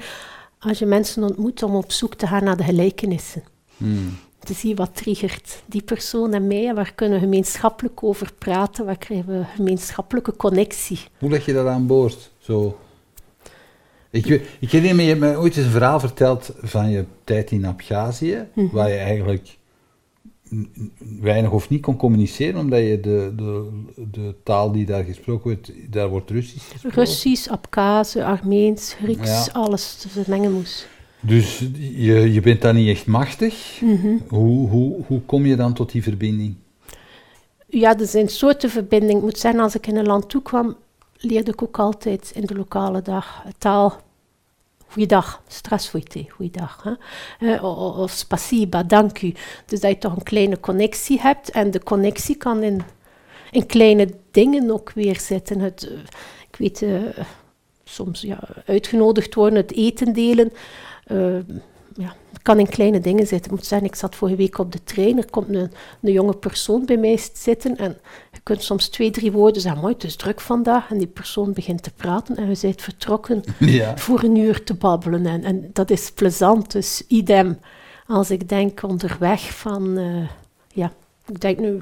als 0.60 0.80
je 0.80 0.86
mensen 0.86 1.24
ontmoet 1.24 1.64
om 1.64 1.76
op 1.76 1.92
zoek 1.92 2.16
te 2.16 2.28
gaan 2.28 2.44
naar 2.44 2.58
de 2.58 2.64
gelijkenissen. 2.64 3.44
Hmm. 3.78 4.18
te 4.40 4.54
zien 4.54 4.76
wat 4.76 4.96
triggert 4.96 5.64
die 5.66 5.82
persoon 5.82 6.34
en 6.34 6.48
mij. 6.48 6.74
Waar 6.74 6.94
kunnen 6.96 7.20
we 7.20 7.24
gemeenschappelijk 7.24 8.04
over 8.04 8.34
praten? 8.38 8.86
Waar 8.86 8.98
krijgen 8.98 9.28
we 9.40 9.44
gemeenschappelijke 9.56 10.36
connectie? 10.36 11.00
Hoe 11.20 11.30
leg 11.30 11.46
je 11.46 11.54
dat 11.54 11.68
aan 11.68 11.88
boord? 11.88 12.32
Zo. 12.40 12.78
Ik, 14.12 14.26
ik 14.60 14.72
herinner 14.72 14.96
me, 14.96 15.02
je 15.02 15.08
hebt 15.08 15.20
me 15.22 15.38
ooit 15.38 15.58
eens 15.58 15.66
een 15.66 15.72
verhaal 15.72 16.00
verteld 16.00 16.54
van 16.62 16.90
je 16.90 17.06
tijd 17.24 17.52
in 17.52 17.66
Abhazie, 17.66 18.38
Mhm. 18.54 18.76
waar 18.76 18.90
je 18.90 18.98
eigenlijk 18.98 19.58
weinig 21.22 21.52
of 21.52 21.70
niet 21.70 21.82
kon 21.82 21.96
communiceren, 21.98 22.60
omdat 22.60 22.80
je 22.80 23.00
de, 23.00 23.34
de, 23.36 23.70
de 24.12 24.36
taal 24.44 24.72
die 24.72 24.86
daar 24.86 25.04
gesproken 25.04 25.44
wordt, 25.52 25.72
daar 25.90 26.10
wordt 26.10 26.30
Russisch 26.30 26.72
gesproken. 26.72 26.98
Russisch, 27.00 27.48
Abkhaze, 27.50 28.24
Armeens, 28.26 28.94
Grieks, 29.04 29.46
Ja. 29.46 29.52
alles 29.52 29.96
te 29.96 30.10
vermengen 30.10 30.52
moest. 30.52 30.88
Dus 31.20 31.60
je, 31.80 32.34
je 32.34 32.42
bent 32.42 32.62
daar 32.62 32.74
niet 32.74 32.90
echt 32.90 33.06
machtig. 33.06 33.80
Mhm. 33.82 34.18
Hoe, 34.28 34.70
hoe, 34.70 35.04
hoe 35.08 35.22
kom 35.22 35.46
je 35.46 35.56
dan 35.56 35.74
tot 35.74 35.92
die 35.92 36.04
verbinding? 36.04 36.56
Ja, 37.68 38.00
er 38.00 38.06
zijn 38.08 38.28
soorten 38.30 38.70
verbinding. 38.70 39.14
Ik 39.18 39.22
moet 39.24 39.38
zeggen, 39.40 39.62
als 39.62 39.76
ik 39.76 39.88
in 39.88 39.96
een 39.96 40.06
land 40.06 40.30
toekwam, 40.30 40.76
leerde 41.22 41.52
ik 41.52 41.62
ook 41.62 41.80
altijd 41.80 42.32
in 42.34 42.46
de 42.46 42.56
lokale 42.56 43.02
dag 43.02 43.44
taal. 43.58 44.02
Goeiedag, 44.88 45.42
strasvojte, 45.48 46.26
goeiedag. 46.30 46.84
Hè? 46.84 46.94
Eh, 47.54 47.64
o- 47.64 47.76
o- 47.76 48.02
of 48.04 48.12
spasiba, 48.12 48.84
dank 48.84 49.22
u. 49.22 49.34
Dus 49.66 49.80
dat 49.80 49.92
je 49.92 49.98
toch 49.98 50.16
een 50.16 50.24
kleine 50.24 50.60
connectie 50.60 51.20
hebt. 51.20 51.50
En 51.52 51.72
de 51.72 51.84
connectie 51.84 52.36
kan 52.36 52.64
in, 52.64 52.82
in 53.52 53.66
kleine 53.66 54.10
dingen 54.32 54.72
ook 54.72 54.92
weer 54.92 55.20
zitten. 55.20 55.60
Het, 55.60 55.88
eh, 55.88 55.98
ik 56.50 56.56
weet, 56.58 56.82
eh, 56.82 57.02
soms 57.84 58.22
ja, 58.22 58.40
uitgenodigd 58.66 59.34
worden, 59.36 59.58
het 59.60 59.74
eten 59.74 60.14
delen. 60.14 60.52
Eh, 61.04 61.40
ja, 61.96 62.16
het 62.32 62.42
kan 62.42 62.60
in 62.60 62.70
kleine 62.70 63.00
dingen 63.00 63.28
zitten. 63.28 63.52
Ik 63.52 63.58
moet 63.58 63.66
zeggen, 63.66 63.88
ik 63.88 63.96
zat 63.96 64.16
vorige 64.16 64.38
week 64.38 64.58
op 64.58 64.72
de 64.72 64.84
trein. 64.84 65.18
Er 65.18 65.30
komt 65.30 65.50
een, 65.50 65.72
een 66.02 66.12
jonge 66.12 66.36
persoon 66.36 66.86
bij 66.86 66.98
mij 66.98 67.20
zitten. 67.34 67.78
En 67.78 67.98
je 68.44 68.48
kunt 68.54 68.64
soms 68.64 68.88
twee, 68.90 69.12
drie 69.12 69.32
woorden 69.32 69.62
zeggen. 69.62 69.82
Mooi, 69.82 69.94
het 69.94 70.04
is 70.04 70.16
druk 70.16 70.42
vandaag. 70.42 70.92
En 70.92 70.98
die 70.98 71.08
persoon 71.08 71.54
begint 71.54 71.84
te 71.84 71.92
praten. 71.92 72.36
En 72.38 72.48
we 72.48 72.56
zijn 72.56 72.74
vertrokken 72.80 73.44
Ja. 73.60 73.98
voor 73.98 74.24
een 74.24 74.36
uur 74.36 74.64
te 74.64 74.74
babbelen. 74.74 75.26
En, 75.26 75.44
en 75.44 75.70
dat 75.74 75.90
is 75.90 76.12
plezant. 76.12 76.72
Dus 76.72 77.04
idem. 77.08 77.60
Als 78.08 78.32
ik 78.32 78.50
denk 78.50 78.84
onderweg 78.84 79.42
van... 79.58 79.98
eh, 79.98 80.30
ja, 80.74 80.92
ik 81.28 81.42
denk 81.42 81.60
nu... 81.60 81.82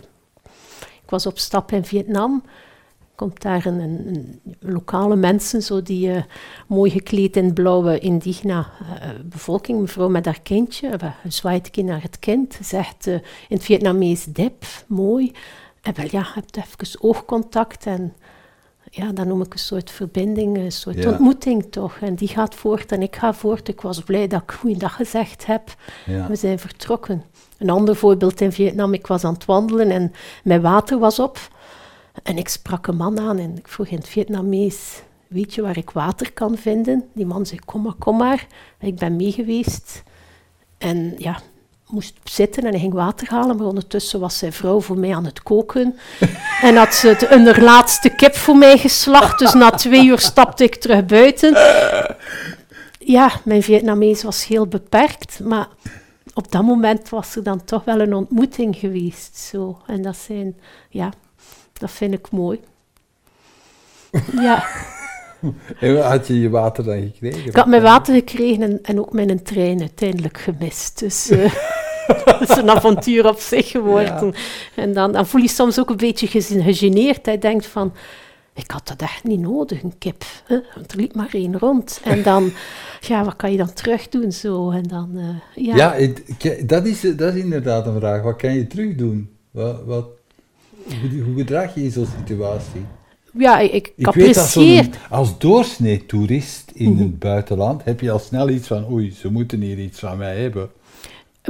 Ik 1.04 1.10
was 1.16 1.26
op 1.26 1.40
stap 1.40 1.72
in 1.72 1.86
Vietnam. 1.86 2.44
Komt 3.16 3.42
daar 3.42 3.66
een, 3.66 3.80
een, 3.80 4.40
lokale 4.60 5.16
mensen, 5.16 5.62
zo 5.62 5.82
die 5.82 6.12
eh, 6.12 6.24
mooi 6.68 6.92
gekleed 6.92 7.36
in 7.36 7.54
blauwe 7.54 8.00
indigena 8.00 8.70
eh, 9.02 9.10
bevolking, 9.26 9.80
mevrouw 9.80 10.10
met 10.10 10.26
haar 10.26 10.42
kindje, 10.42 10.88
eh, 10.88 11.10
zwaait 11.28 11.66
een 11.66 11.72
keer 11.72 11.84
naar 11.84 12.02
het 12.02 12.20
kind, 12.20 12.58
zegt 12.62 13.08
in 13.08 13.22
het 13.48 13.64
Vietnamees 13.64 14.26
dip, 14.26 14.64
mooi. 14.88 15.32
En 15.82 15.94
wel 15.96 16.08
ja, 16.12 16.26
hebt 16.34 16.58
even 16.58 17.02
oogcontact 17.02 17.86
en 17.86 18.14
ja, 18.92 19.12
dan 19.12 19.28
noem 19.28 19.42
ik 19.42 19.54
een 19.54 19.60
soort 19.60 19.92
verbinding, 19.92 20.58
een 20.58 20.72
soort 20.72 21.04
Ja. 21.04 21.10
ontmoeting 21.10 21.72
toch. 21.72 21.98
En 21.98 22.16
die 22.16 22.28
gaat 22.28 22.56
voort 22.56 22.92
en 22.92 23.02
ik 23.02 23.16
ga 23.16 23.34
voort. 23.34 23.68
Ik 23.68 23.82
was 23.82 24.04
blij 24.04 24.28
dat 24.28 24.42
ik 24.42 24.52
goeiedag 24.52 24.96
gezegd 24.96 25.46
heb. 25.46 25.76
Ja. 26.06 26.28
We 26.28 26.36
zijn 26.36 26.60
vertrokken. 26.60 27.24
Een 27.58 27.70
ander 27.70 27.96
voorbeeld 27.96 28.42
in 28.42 28.52
Vietnam, 28.52 28.94
ik 28.94 29.08
was 29.08 29.24
aan 29.24 29.34
het 29.34 29.46
wandelen 29.46 29.90
en 29.92 30.12
mijn 30.44 30.62
water 30.62 31.00
was 31.00 31.20
op. 31.20 31.38
En 32.24 32.38
ik 32.38 32.48
sprak 32.48 32.88
een 32.88 32.96
man 32.96 33.20
aan 33.20 33.38
en 33.38 33.58
ik 33.58 33.68
vroeg 33.68 33.88
in 33.88 33.98
het 33.98 34.08
Vietnamees, 34.08 35.02
weet 35.28 35.54
je 35.54 35.62
waar 35.62 35.78
ik 35.78 35.90
water 35.90 36.34
kan 36.34 36.58
vinden? 36.58 37.10
Die 37.14 37.26
man 37.26 37.46
zei, 37.46 37.60
kom 37.66 37.82
maar, 37.82 37.94
kom 37.94 38.18
maar. 38.18 38.48
En 38.78 38.88
ik 38.88 38.96
ben 38.96 39.16
mee 39.16 39.32
geweest. 39.32 40.04
En 40.78 41.14
ja, 41.18 41.40
moest 41.90 42.14
zitten 42.24 42.64
en 42.64 42.70
hij 42.70 42.80
ging 42.80 42.94
water 42.94 43.30
halen, 43.30 43.58
maar 43.58 43.66
ondertussen 43.66 44.20
was 44.20 44.38
zijn 44.38 44.54
vrouw 44.54 44.82
voor 44.82 44.98
mij 44.98 45.16
aan 45.16 45.26
het 45.26 45.44
koken. 45.44 45.98
en 46.62 46.76
had 46.76 46.94
ze 46.94 47.08
het, 47.08 47.32
een 47.32 47.64
laatste 47.64 48.10
kip 48.10 48.36
voor 48.36 48.58
mij 48.58 48.78
geslacht, 48.78 49.40
dus 49.40 49.54
na 49.54 49.70
twee 49.70 50.06
uur 50.06 50.20
stapte 50.20 50.64
ik 50.64 50.76
terug 50.76 51.06
buiten. 51.06 51.58
Ja, 53.00 53.32
mijn 53.44 53.64
Vietnamees 53.64 54.24
was 54.24 54.46
heel 54.46 54.68
beperkt, 54.68 55.40
maar 55.40 55.68
op 56.34 56.52
dat 56.52 56.64
moment 56.64 57.10
was 57.10 57.36
er 57.36 57.44
dan 57.44 57.64
toch 57.64 57.84
wel 57.84 58.00
een 58.00 58.14
ontmoeting 58.14 58.76
geweest. 58.76 59.38
Zo. 59.38 59.82
En 59.86 60.02
dat 60.02 60.18
zijn, 60.18 60.58
ja, 60.90 61.14
dat 61.74 61.92
vind 61.92 62.14
ik 62.14 62.32
mooi. 62.32 62.60
Ja, 64.42 64.64
En 65.80 66.02
had 66.02 66.28
je 66.28 66.40
je 66.40 66.50
water 66.50 66.84
dan 66.84 67.02
gekregen? 67.02 67.46
ik 67.46 67.56
had 67.56 67.68
mijn 67.68 67.82
water 67.82 68.14
gekregen 68.14 68.64
en, 68.64 68.80
en 68.82 69.00
ook 69.00 69.14
mijn 69.14 69.44
trein 69.44 69.80
uiteindelijk 69.80 70.38
gemist. 70.38 71.00
Dus 71.00 71.30
eh, 71.30 71.54
dat 72.26 72.42
is 72.50 72.56
een 72.58 72.70
avontuur 72.70 73.28
op 73.28 73.40
zich 73.40 73.68
geworden. 73.70 74.34
En 74.76 74.94
dan, 74.94 75.12
dan 75.12 75.28
voel 75.28 75.42
je 75.42 75.48
soms 75.48 75.80
ook 75.80 75.90
een 75.90 75.98
beetje 75.98 76.28
gegeneerd. 76.28 77.26
Hij 77.26 77.38
denkt 77.38 77.66
van, 77.66 77.94
ik 78.54 78.72
had 78.72 78.88
dat 78.88 79.02
echt 79.02 79.24
niet 79.24 79.40
nodig, 79.40 79.84
een 79.84 79.98
kip. 79.98 80.24
Hè? 80.46 80.60
Want 80.76 80.92
er 80.92 80.98
liep 80.98 81.16
maar 81.16 81.30
één 81.32 81.58
rond. 81.60 82.00
En 82.04 82.24
dan, 82.24 82.52
ja, 83.08 83.24
wat 83.24 83.36
kan 83.36 83.52
je 83.52 83.58
dan 83.58 83.74
terug 83.74 84.10
doen 84.10 84.32
zo? 84.32 84.70
En 84.72 84.84
dan, 84.84 85.10
eh, 85.16 85.66
ja. 85.66 85.76
Ja, 85.76 86.08
dat, 86.66 86.86
is, 86.86 87.02
dat 87.02 87.34
is 87.36 87.42
inderdaad 87.42 87.86
een 87.86 88.00
vraag. 88.00 88.22
Wat 88.22 88.36
kan 88.36 88.54
je 88.54 88.68
terug 88.68 88.96
doen? 88.96 89.30
Wat, 89.52 89.84
wat, 89.86 90.06
hoe, 90.86 91.22
hoe 91.24 91.36
gedraag 91.38 91.76
je 91.76 91.84
in 91.84 91.92
zo'n 91.92 92.08
situatie? 92.26 92.86
Ja, 93.34 93.60
ik, 93.60 93.72
ik 93.74 93.92
Ik 93.96 94.14
weet 94.14 94.34
dat 94.36 94.46
zo'n- 94.48 94.64
apprecieer. 94.64 95.00
als 95.10 95.38
doorsnee 95.40 96.06
toerist 96.06 96.72
in 96.74 96.92
Mhm. 96.92 97.02
het 97.02 97.20
buitenland 97.20 97.84
heb 97.84 98.00
je 98.02 98.12
al 98.12 98.20
snel 98.20 98.50
iets 98.50 98.68
van, 98.68 98.92
oei, 98.92 99.12
ze 99.12 99.32
moeten 99.32 99.62
hier 99.62 99.80
iets 99.80 100.00
van 100.00 100.18
mij 100.18 100.42
hebben. 100.42 100.70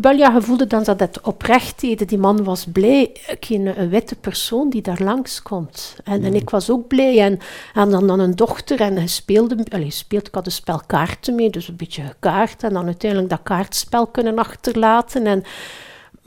Wel 0.02 0.16
ja, 0.16 0.34
je 0.34 0.42
voelde 0.42 0.68
dan 0.68 0.84
dat 0.84 1.00
het 1.00 1.22
oprecht 1.22 1.82
deed. 1.82 2.10
Die 2.10 2.18
man 2.18 2.44
was 2.44 2.66
blij. 2.66 3.12
Geen 3.40 3.80
een 3.80 3.90
witte 3.90 4.16
persoon 4.16 4.70
die 4.70 4.82
daar 4.82 5.04
langskomt. 5.04 5.96
En, 6.04 6.24
en 6.24 6.36
ik 6.36 6.50
was 6.50 6.70
ook 6.70 6.88
blij. 6.88 7.22
En, 7.22 7.40
en 7.74 7.90
dan, 7.90 8.08
dan 8.08 8.20
een 8.20 8.36
dochter. 8.36 8.82
En 8.82 8.96
hij 8.96 9.08
speelde, 9.08 9.66
speelde, 9.88 10.28
ik 10.28 10.36
had 10.36 10.46
een 10.46 10.52
spel 10.52 10.82
kaarten 10.88 11.36
mee, 11.36 11.50
dus 11.50 11.68
een 11.68 11.76
beetje 11.76 12.04
gekaart. 12.04 12.64
En 12.64 12.74
dan 12.74 12.86
uiteindelijk 12.86 13.30
dat 13.30 13.44
kaartspel 13.44 14.08
kunnen 14.08 14.38
achterlaten. 14.38 15.26
En, 15.26 15.44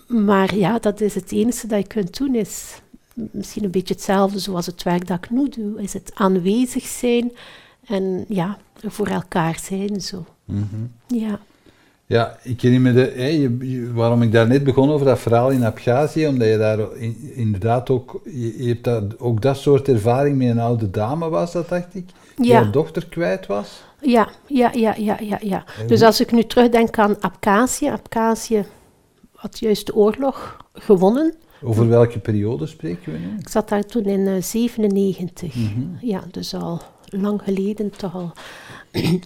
maar 0.06 0.54
ja, 0.54 0.78
dat 0.78 1.00
is 1.00 1.14
het 1.14 1.32
enige 1.32 1.66
dat 1.66 1.78
je 1.78 1.86
kunt 1.86 2.18
doen. 2.18 2.34
Is 2.34 2.80
misschien 3.14 3.64
een 3.64 3.70
beetje 3.70 3.94
hetzelfde 3.94 4.38
zoals 4.38 4.66
het 4.66 4.82
werk 4.82 5.06
dat 5.06 5.18
ik 5.18 5.30
nu 5.30 5.48
doe. 5.48 5.82
Is 5.82 5.92
het 5.92 6.10
aanwezig 6.14 6.86
zijn 6.86 7.32
en 7.86 8.24
ja, 8.28 8.58
voor 8.86 9.06
elkaar 9.06 9.58
zijn. 9.62 10.00
Zo. 10.00 10.24
Ja. 11.06 11.40
Ja, 12.12 12.36
ik 12.42 12.60
herinner 12.60 12.92
me 12.92 13.10
de, 13.14 13.90
waarom 13.94 14.22
ik 14.22 14.32
daar 14.32 14.46
net 14.48 14.64
begon 14.64 14.90
over 14.90 15.06
dat 15.06 15.18
verhaal 15.18 15.50
in 15.50 15.64
Abhazie, 15.64 16.28
omdat 16.28 16.48
je 16.48 16.58
daar 16.58 16.78
in- 16.96 17.30
inderdaad 17.34 17.90
ook, 17.90 18.20
je, 18.24 18.62
je 18.62 18.68
hebt 18.68 18.84
dat, 18.84 19.18
ook 19.18 19.42
dat 19.42 19.56
soort 19.56 19.88
ervaring 19.88 20.36
met 20.38 20.48
een 20.48 20.58
oude 20.58 20.90
dame 20.90 21.28
was, 21.28 21.52
dat 21.52 21.68
dacht 21.68 21.94
ik, 21.94 22.04
die 22.36 22.46
Ja. 22.46 22.62
haar 22.62 22.70
dochter 22.72 23.06
kwijt 23.06 23.46
was. 23.46 23.82
Ja, 24.00 24.28
ja, 24.46 24.70
ja, 24.74 24.94
ja, 24.98 25.16
ja, 25.20 25.38
ja. 25.42 25.64
En 25.80 25.86
Dus 25.86 26.02
als 26.02 26.20
ik 26.20 26.32
nu 26.32 26.44
terugdenk 26.44 26.98
aan 26.98 27.16
Abkhazie, 27.20 27.90
Abkhazie 27.90 28.64
had 29.34 29.58
juist 29.58 29.86
de 29.86 29.94
oorlog 29.94 30.56
gewonnen. 30.74 31.34
Over 31.62 31.88
welke 31.88 32.18
periode 32.18 32.66
spreken 32.66 33.12
we 33.12 33.18
nu? 33.18 33.38
Ik 33.38 33.48
zat 33.48 33.68
daar 33.68 33.84
toen 33.86 34.04
in 34.04 34.26
eh, 34.26 34.42
97. 34.42 35.54
Mhm. 35.54 35.80
Ja, 36.00 36.22
dus 36.30 36.54
al 36.54 36.80
lang 37.04 37.40
geleden, 37.44 37.90
toch 37.96 38.14
al 38.14 38.32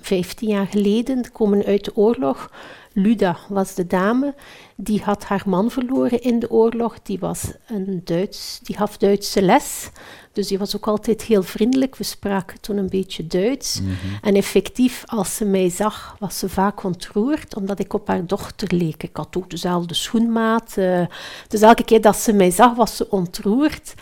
15 0.02 0.48
jaar 0.48 0.66
geleden, 0.66 1.32
komen 1.32 1.64
uit 1.64 1.84
de 1.84 1.96
oorlog. 1.96 2.50
Luda 2.92 3.36
was 3.48 3.74
de 3.74 3.86
dame, 3.86 4.34
die 4.76 5.02
had 5.02 5.24
haar 5.24 5.42
man 5.46 5.70
verloren 5.70 6.20
in 6.22 6.38
de 6.38 6.50
oorlog. 6.50 7.02
Die 7.02 7.18
was 7.18 7.52
een 7.66 8.00
Duits, 8.04 8.60
die 8.62 8.76
gaf 8.76 8.96
Duitse 8.96 9.42
les. 9.42 9.90
Dus 10.32 10.46
die 10.48 10.58
was 10.58 10.76
ook 10.76 10.86
altijd 10.86 11.22
heel 11.22 11.42
vriendelijk. 11.42 11.96
We 11.96 12.04
spraken 12.04 12.60
toen 12.60 12.76
een 12.76 12.88
beetje 12.88 13.26
Duits. 13.26 13.80
En 14.22 14.34
effectief, 14.34 15.02
als 15.06 15.36
ze 15.36 15.44
mij 15.44 15.70
zag, 15.70 16.16
was 16.18 16.38
ze 16.38 16.48
vaak 16.48 16.84
ontroerd, 16.84 17.56
omdat 17.56 17.78
ik 17.78 17.92
op 17.92 18.08
haar 18.08 18.26
dochter 18.26 18.74
leek. 18.74 19.02
Ik 19.02 19.16
had 19.16 19.36
ook 19.36 19.50
dezelfde 19.50 19.94
schoenmaat. 19.94 20.76
eh, 20.76 21.06
dus 21.48 21.60
elke 21.60 21.84
keer 21.84 22.00
dat 22.00 22.16
ze 22.16 22.32
mij 22.32 22.50
zag, 22.50 22.74
was 22.74 22.96
ze 22.96 23.10
ontroerd. 23.10 23.94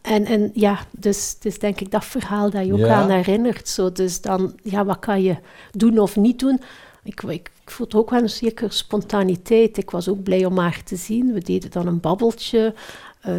En, 0.00 0.24
en 0.24 0.50
ja, 0.54 0.78
dus, 0.90 1.36
dus 1.38 1.58
denk 1.58 1.80
ik 1.80 1.90
dat 1.90 2.04
verhaal 2.04 2.50
dat 2.50 2.66
je 2.66 2.72
ook 2.72 2.78
Ja. 2.78 2.94
aan 3.02 3.10
herinnert. 3.10 3.68
Zo. 3.68 3.92
Dus 3.92 4.20
dan, 4.20 4.52
ja, 4.62 4.84
wat 4.84 4.98
kan 4.98 5.22
je 5.22 5.36
doen 5.70 5.98
of 5.98 6.16
niet 6.16 6.38
doen? 6.38 6.60
Ik, 7.04 7.22
ik, 7.22 7.50
ik 7.64 7.70
voelde 7.70 7.96
ook 7.98 8.10
wel 8.10 8.22
een 8.22 8.30
zekere 8.30 8.72
spontaniteit. 8.72 9.76
Ik 9.76 9.90
was 9.90 10.08
ook 10.08 10.22
blij 10.22 10.44
om 10.44 10.58
haar 10.58 10.82
te 10.84 10.96
zien. 10.96 11.32
We 11.32 11.40
deden 11.40 11.70
dan 11.70 11.86
een 11.86 12.00
babbeltje. 12.00 12.74
Eh, 13.20 13.34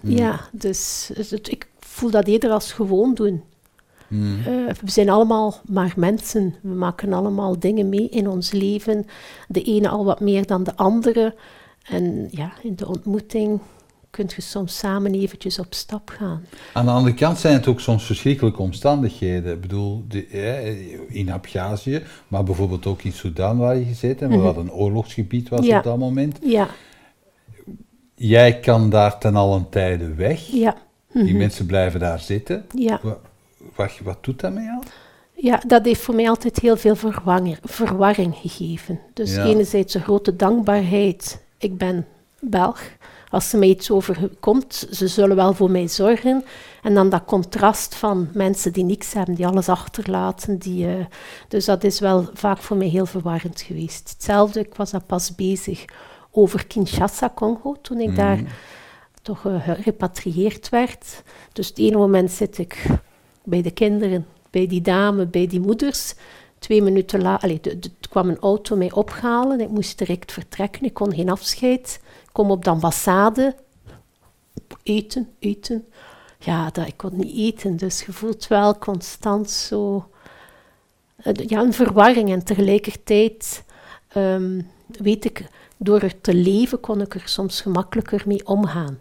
Ja, 0.00 0.40
dus 0.52 1.10
dus 1.14 1.30
het, 1.30 1.50
ik 1.50 1.66
voel 1.80 2.10
dat 2.10 2.26
eerder 2.26 2.50
als 2.50 2.72
gewoon 2.72 3.14
doen. 3.14 3.42
Hmm. 4.08 4.38
Eh, 4.38 4.74
we 4.84 4.90
zijn 4.90 5.08
allemaal 5.08 5.54
maar 5.66 5.92
mensen. 5.96 6.54
We 6.62 6.74
maken 6.74 7.12
allemaal 7.12 7.58
dingen 7.58 7.88
mee 7.88 8.08
in 8.08 8.28
ons 8.28 8.52
leven. 8.52 9.06
De 9.48 9.62
ene 9.62 9.88
al 9.88 10.04
wat 10.04 10.20
meer 10.20 10.46
dan 10.46 10.62
de 10.64 10.76
andere. 10.76 11.34
En 11.82 12.28
ja, 12.30 12.52
in 12.62 12.76
de 12.76 12.88
ontmoeting 12.88 13.60
kun 14.10 14.30
je 14.36 14.42
soms 14.42 14.78
samen 14.78 15.14
eventjes 15.14 15.58
op 15.58 15.74
stap 15.74 16.10
gaan. 16.10 16.44
Aan 16.72 16.84
de 16.84 16.90
andere 16.90 17.14
kant 17.14 17.38
zijn 17.38 17.54
het 17.54 17.66
ook 17.66 17.80
soms 17.80 18.04
verschrikkelijke 18.04 18.62
omstandigheden. 18.62 19.52
Ik 19.54 19.60
bedoel, 19.60 20.04
de, 20.08 20.26
hè, 20.30 20.70
in 21.08 21.32
Abhazie, 21.32 22.02
maar 22.28 22.44
bijvoorbeeld 22.44 22.86
ook 22.86 23.02
in 23.02 23.12
Sudan 23.12 23.58
waar 23.58 23.76
je 23.76 23.84
gezeten 23.84 24.18
hebt, 24.30 24.42
Mhm. 24.42 24.54
wat 24.54 24.56
een 24.56 24.72
oorlogsgebied 24.72 25.48
was 25.48 25.66
Ja. 25.66 25.78
op 25.78 25.84
dat 25.84 25.98
moment. 25.98 26.38
Ja, 26.42 26.68
jij 28.14 28.58
kan 28.60 28.90
daar 28.90 29.18
ten 29.18 29.36
allen 29.36 29.66
tijde 29.70 30.14
weg. 30.14 30.40
Ja. 30.46 30.76
Die 31.12 31.22
Mhm. 31.24 31.36
mensen 31.36 31.66
blijven 31.66 32.00
daar 32.00 32.20
zitten. 32.20 32.64
Ja. 32.74 33.00
Wa- 33.02 33.18
Wat, 33.74 33.98
wat 34.02 34.24
doet 34.24 34.40
dat 34.40 34.52
met 34.52 34.62
jou? 34.64 34.82
ja, 35.34 35.62
dat 35.66 35.84
heeft 35.84 36.00
voor 36.00 36.14
mij 36.14 36.28
altijd 36.28 36.58
heel 36.58 36.76
veel 36.76 36.96
verwarring, 36.96 37.58
verwarring 37.62 38.34
gegeven. 38.36 39.00
Dus 39.14 39.34
Ja. 39.34 39.44
enerzijds 39.44 39.94
een 39.94 40.02
grote 40.02 40.36
dankbaarheid. 40.36 41.42
Ik 41.58 41.78
ben 41.78 42.06
Belg. 42.40 42.80
Als 43.30 43.52
er 43.52 43.58
mij 43.58 43.68
iets 43.68 43.90
overkomt, 43.90 44.86
ze 44.90 45.08
zullen 45.08 45.36
wel 45.36 45.54
voor 45.54 45.70
mij 45.70 45.88
zorgen. 45.88 46.44
En 46.82 46.94
dan 46.94 47.08
dat 47.08 47.24
contrast 47.24 47.94
van 47.94 48.28
mensen 48.32 48.72
die 48.72 48.84
niks 48.84 49.12
hebben, 49.12 49.34
die 49.34 49.46
alles 49.46 49.68
achterlaten. 49.68 50.58
Die, 50.58 50.86
eh, 50.86 51.04
dus 51.48 51.64
dat 51.64 51.84
is 51.84 52.00
wel 52.00 52.30
vaak 52.34 52.58
voor 52.58 52.76
mij 52.76 52.86
heel 52.86 53.06
verwarrend 53.06 53.60
geweest. 53.60 54.08
Hetzelfde, 54.08 54.60
ik 54.60 54.74
was 54.74 54.90
daar 54.90 55.02
pas 55.06 55.34
bezig 55.34 55.84
over 56.30 56.66
Kinshasa, 56.66 57.32
Congo, 57.34 57.76
toen 57.82 58.00
ik 58.00 58.16
daar 58.16 58.40
toch 59.22 59.46
eh, 59.46 59.62
gerepatrieerd 59.62 60.68
werd. 60.68 61.22
Dus 61.52 61.68
het 61.68 61.78
ene 61.78 61.96
moment 61.96 62.30
zit 62.30 62.58
ik 62.58 62.86
bij 63.44 63.62
de 63.62 63.70
kinderen, 63.70 64.26
bij 64.50 64.66
die 64.66 64.80
dame, 64.80 65.26
bij 65.26 65.46
die 65.46 65.60
moeders. 65.60 66.14
Twee 66.58 66.82
minuten 66.82 67.22
later 67.22 67.58
kwam 68.08 68.28
een 68.28 68.38
auto 68.38 68.76
mij 68.76 68.92
ophalen. 68.92 69.60
Ik 69.60 69.68
moest 69.68 69.98
direct 69.98 70.32
vertrekken. 70.32 70.82
Ik 70.84 70.94
kon 70.94 71.14
geen 71.14 71.30
afscheid. 71.30 72.00
Kom 72.32 72.50
op 72.50 72.64
de 72.64 72.70
ambassade. 72.70 73.54
Eten, 74.82 75.28
eten. 75.38 75.86
Ja, 76.38 76.70
dat, 76.70 76.86
ik 76.86 76.96
kon 76.96 77.16
niet 77.16 77.36
eten. 77.36 77.76
Dus 77.76 78.02
je 78.04 78.12
voelt 78.12 78.46
wel 78.46 78.78
constant 78.78 79.50
zo... 79.50 80.08
eh, 81.16 81.32
Ja, 81.34 81.60
een 81.60 81.72
verwarring. 81.72 82.30
En 82.30 82.44
tegelijkertijd 82.44 83.64
ehm, 84.08 84.60
weet 84.86 85.24
ik, 85.24 85.46
door 85.76 86.00
er 86.00 86.20
te 86.20 86.34
leven 86.34 86.80
kon 86.80 87.00
ik 87.00 87.14
er 87.14 87.22
soms 87.28 87.60
gemakkelijker 87.60 88.22
mee 88.26 88.46
omgaan. 88.46 88.98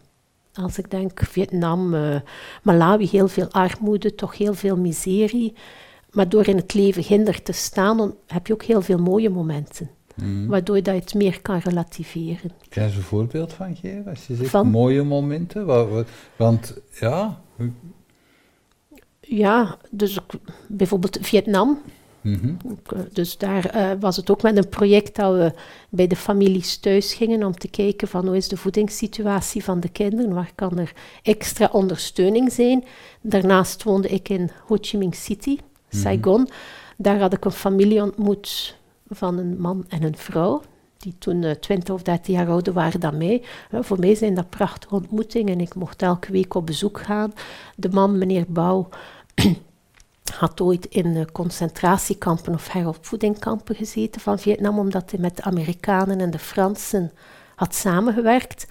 Als 0.54 0.78
ik 0.78 0.92
denk 0.92 1.20
Vietnam, 1.26 1.94
eh, 1.94 2.16
Malawi, 2.64 3.08
heel 3.08 3.28
veel 3.28 3.52
armoede, 3.52 4.16
toch 4.16 4.38
heel 4.38 4.54
veel 4.54 4.78
miserie. 4.78 5.54
Maar 6.12 6.30
door 6.30 6.48
in 6.48 6.56
het 6.58 6.74
leven 6.74 7.04
hinder 7.04 7.42
te 7.44 7.52
staan, 7.52 8.14
heb 8.28 8.48
je 8.48 8.54
ook 8.54 8.64
heel 8.64 8.82
veel 8.82 8.98
mooie 8.98 9.30
momenten. 9.30 9.90
Waardoor 10.48 10.76
dat 10.84 10.94
je 10.96 11.02
het 11.02 11.14
meer 11.14 11.42
kan 11.42 11.58
relativeren. 11.60 12.52
Kan 12.70 12.84
je 12.84 12.90
eens 12.90 12.98
een 12.98 13.04
voorbeeld 13.04 13.54
van 13.54 13.76
geven? 13.76 14.06
Als 14.08 14.28
je 14.28 14.36
zegt 14.36 14.50
Van? 14.50 14.68
mooie 14.68 15.04
momenten. 15.04 15.66
Wa- 15.66 15.86
wa- 15.88 16.04
Want 16.36 16.78
ja. 17.00 17.42
Ja, 19.22 19.78
dus 19.92 20.20
bijvoorbeeld 20.68 21.18
Vietnam. 21.22 21.80
mhm. 22.22 22.54
Eh, 22.94 23.00
Dus 23.14 23.38
daar 23.38 23.66
eh, 23.66 23.92
was 24.00 24.16
het 24.18 24.30
ook 24.30 24.42
met 24.42 24.58
een 24.58 24.70
project 24.70 25.16
dat 25.16 25.34
we 25.34 25.54
bij 25.90 26.08
de 26.08 26.16
families 26.16 26.78
thuis 26.78 27.14
gingen 27.14 27.44
om 27.44 27.54
te 27.54 27.68
kijken 27.68 28.08
van 28.08 28.26
hoe 28.28 28.36
is 28.38 28.48
de 28.48 28.58
voedingssituatie 28.58 29.64
van 29.64 29.80
de 29.80 29.90
kinderen, 29.90 30.34
waar 30.34 30.52
kan 30.56 30.78
er 30.80 30.92
extra 31.24 31.70
ondersteuning 31.72 32.52
zijn. 32.52 32.84
Daarnaast 33.22 33.84
woonde 33.84 34.08
ik 34.08 34.30
in 34.30 34.50
Ho 34.66 34.78
Chi 34.82 34.98
Minh 34.98 35.16
City, 35.16 35.58
Saigon. 35.90 36.48
Daar 36.98 37.20
had 37.20 37.34
ik 37.34 37.46
een 37.46 37.52
familie 37.52 38.02
ontmoet 38.02 38.76
van 39.10 39.38
een 39.38 39.62
man 39.62 39.86
en 39.88 40.04
een 40.04 40.18
vrouw, 40.18 40.62
die 40.98 41.16
toen 41.20 41.44
eh, 41.44 41.52
20 41.52 41.94
of 41.94 42.02
30 42.02 42.36
jaar 42.36 42.48
ouder 42.48 42.74
waren 42.74 43.00
dan 43.00 43.18
mij. 43.18 43.44
Eh, 43.72 43.80
voor 43.82 44.00
mij 44.00 44.16
zijn 44.16 44.34
dat 44.34 44.50
prachtige 44.50 44.96
ontmoetingen 44.96 45.54
en 45.54 45.60
ik 45.60 45.76
mocht 45.76 46.02
elke 46.02 46.32
week 46.32 46.54
op 46.54 46.66
bezoek 46.66 47.02
gaan. 47.02 47.34
De 47.76 47.90
man, 47.90 48.18
meneer 48.18 48.46
Bouw, 48.48 48.90
had 50.38 50.62
ooit 50.62 50.86
in 50.86 51.16
eh, 51.16 51.26
concentratiekampen 51.32 52.54
of 52.54 52.72
heropvoedingkampen 52.72 53.76
gezeten 53.76 54.22
van 54.22 54.40
Vietnam, 54.40 54.80
omdat 54.80 55.12
hij 55.12 55.20
met 55.20 55.36
de 55.36 55.44
Amerikanen 55.44 56.20
en 56.20 56.32
de 56.32 56.40
Fransen 56.40 57.12
had 57.56 57.76
samengewerkt. 57.76 58.68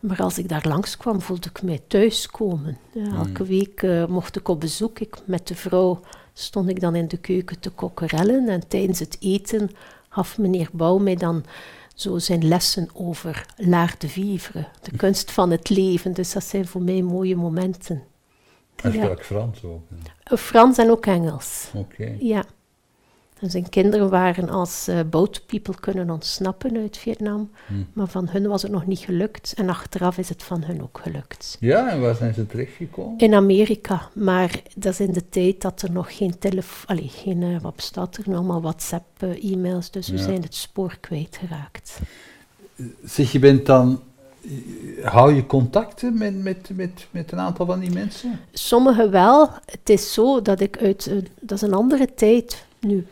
Maar 0.00 0.22
als 0.22 0.38
ik 0.38 0.48
daar 0.48 0.64
langskwam, 0.68 1.20
voelde 1.20 1.48
ik 1.48 1.62
mij 1.62 1.80
thuiskomen. 1.86 2.78
Ja, 2.92 3.14
elke 3.14 3.44
week 3.44 3.86
mocht 4.08 4.36
ik 4.36 4.48
op 4.48 4.60
bezoek. 4.60 4.98
Ik, 4.98 5.16
met 5.24 5.48
de 5.48 5.54
vrouw 5.54 6.00
stond 6.32 6.68
ik 6.68 6.80
dan 6.80 6.94
in 6.94 7.08
de 7.08 7.16
keuken 7.16 7.60
te 7.60 7.70
kokkerellen. 7.70 8.48
En 8.48 8.68
tijdens 8.68 8.98
het 8.98 9.16
eten 9.20 9.70
gaf 10.08 10.38
meneer 10.38 10.68
Bouw 10.72 10.98
mij 10.98 11.14
dan 11.16 11.44
zo 11.94 12.18
zijn 12.18 12.48
lessen 12.48 12.88
over 12.94 13.46
l'art 13.56 14.00
de 14.00 14.08
vivre, 14.08 14.66
de 14.82 14.96
kunst 15.02 15.30
van 15.32 15.50
het 15.50 15.68
leven. 15.70 16.12
Dus 16.12 16.32
dat 16.32 16.44
zijn 16.44 16.66
voor 16.66 16.82
mij 16.82 17.02
mooie 17.02 17.36
momenten. 17.36 18.02
Hij 18.76 18.92
Ja. 18.92 19.02
sprak 19.04 19.24
Frans 19.24 19.64
ook. 19.64 19.82
Frans 20.38 20.78
en 20.78 20.90
ook 20.90 21.06
Engels. 21.06 21.70
Oké. 21.74 22.16
Ja. 22.18 22.44
En 23.42 23.50
zijn 23.50 23.68
kinderen 23.68 24.10
waren 24.10 24.48
als 24.48 24.88
eh 24.88 24.98
people 25.46 25.74
kunnen 25.80 26.10
ontsnappen 26.10 26.76
uit 26.76 26.96
Vietnam. 26.96 27.50
Maar 27.92 28.08
van 28.08 28.28
hun 28.28 28.46
was 28.46 28.62
het 28.62 28.70
nog 28.70 28.86
niet 28.86 28.98
gelukt. 28.98 29.52
En 29.56 29.68
achteraf 29.68 30.18
is 30.18 30.28
het 30.28 30.42
van 30.42 30.62
hun 30.64 30.82
ook 30.82 31.00
gelukt. 31.02 31.56
Ja, 31.60 31.90
en 31.90 32.00
waar 32.00 32.14
zijn 32.14 32.34
ze 32.34 32.46
terechtgekomen? 32.46 33.18
In 33.18 33.34
Amerika, 33.34 34.08
maar 34.14 34.62
dat 34.76 34.92
is 34.92 35.00
in 35.00 35.12
de 35.12 35.28
tijd 35.28 35.60
dat 35.60 35.82
er 35.82 35.92
nog 35.92 36.16
geen 36.16 36.38
telefoon, 36.38 36.96
allee, 36.96 37.08
geen, 37.08 37.42
eh, 37.42 37.60
wat 37.60 37.76
bestaat 37.76 38.16
er 38.16 38.42
maar 38.42 38.60
WhatsApp-e-mails, 38.60 39.90
dus 39.90 40.08
we 40.08 40.18
zijn 40.18 40.42
het 40.42 40.54
spoor 40.54 40.96
kwijtgeraakt. 41.00 42.00
Zeg, 43.04 43.32
je 43.32 43.38
bent 43.38 43.66
dan... 43.66 44.02
Hou 45.02 45.34
je 45.34 45.46
contacten 45.46 46.18
met, 46.18 46.42
met, 46.42 46.70
met, 46.74 47.06
met 47.10 47.32
een 47.32 47.38
aantal 47.38 47.66
van 47.66 47.80
die 47.80 47.92
mensen? 47.92 48.40
Sommigen 48.52 49.10
wel. 49.10 49.50
Het 49.66 49.88
is 49.88 50.12
zo 50.12 50.42
dat 50.42 50.60
ik 50.60 50.78
uit, 50.78 51.06
eh, 51.06 51.16
dat 51.40 51.62
is 51.62 51.68
een 51.68 51.74
andere 51.74 52.14
tijd 52.14 52.64
nu, 52.86 53.06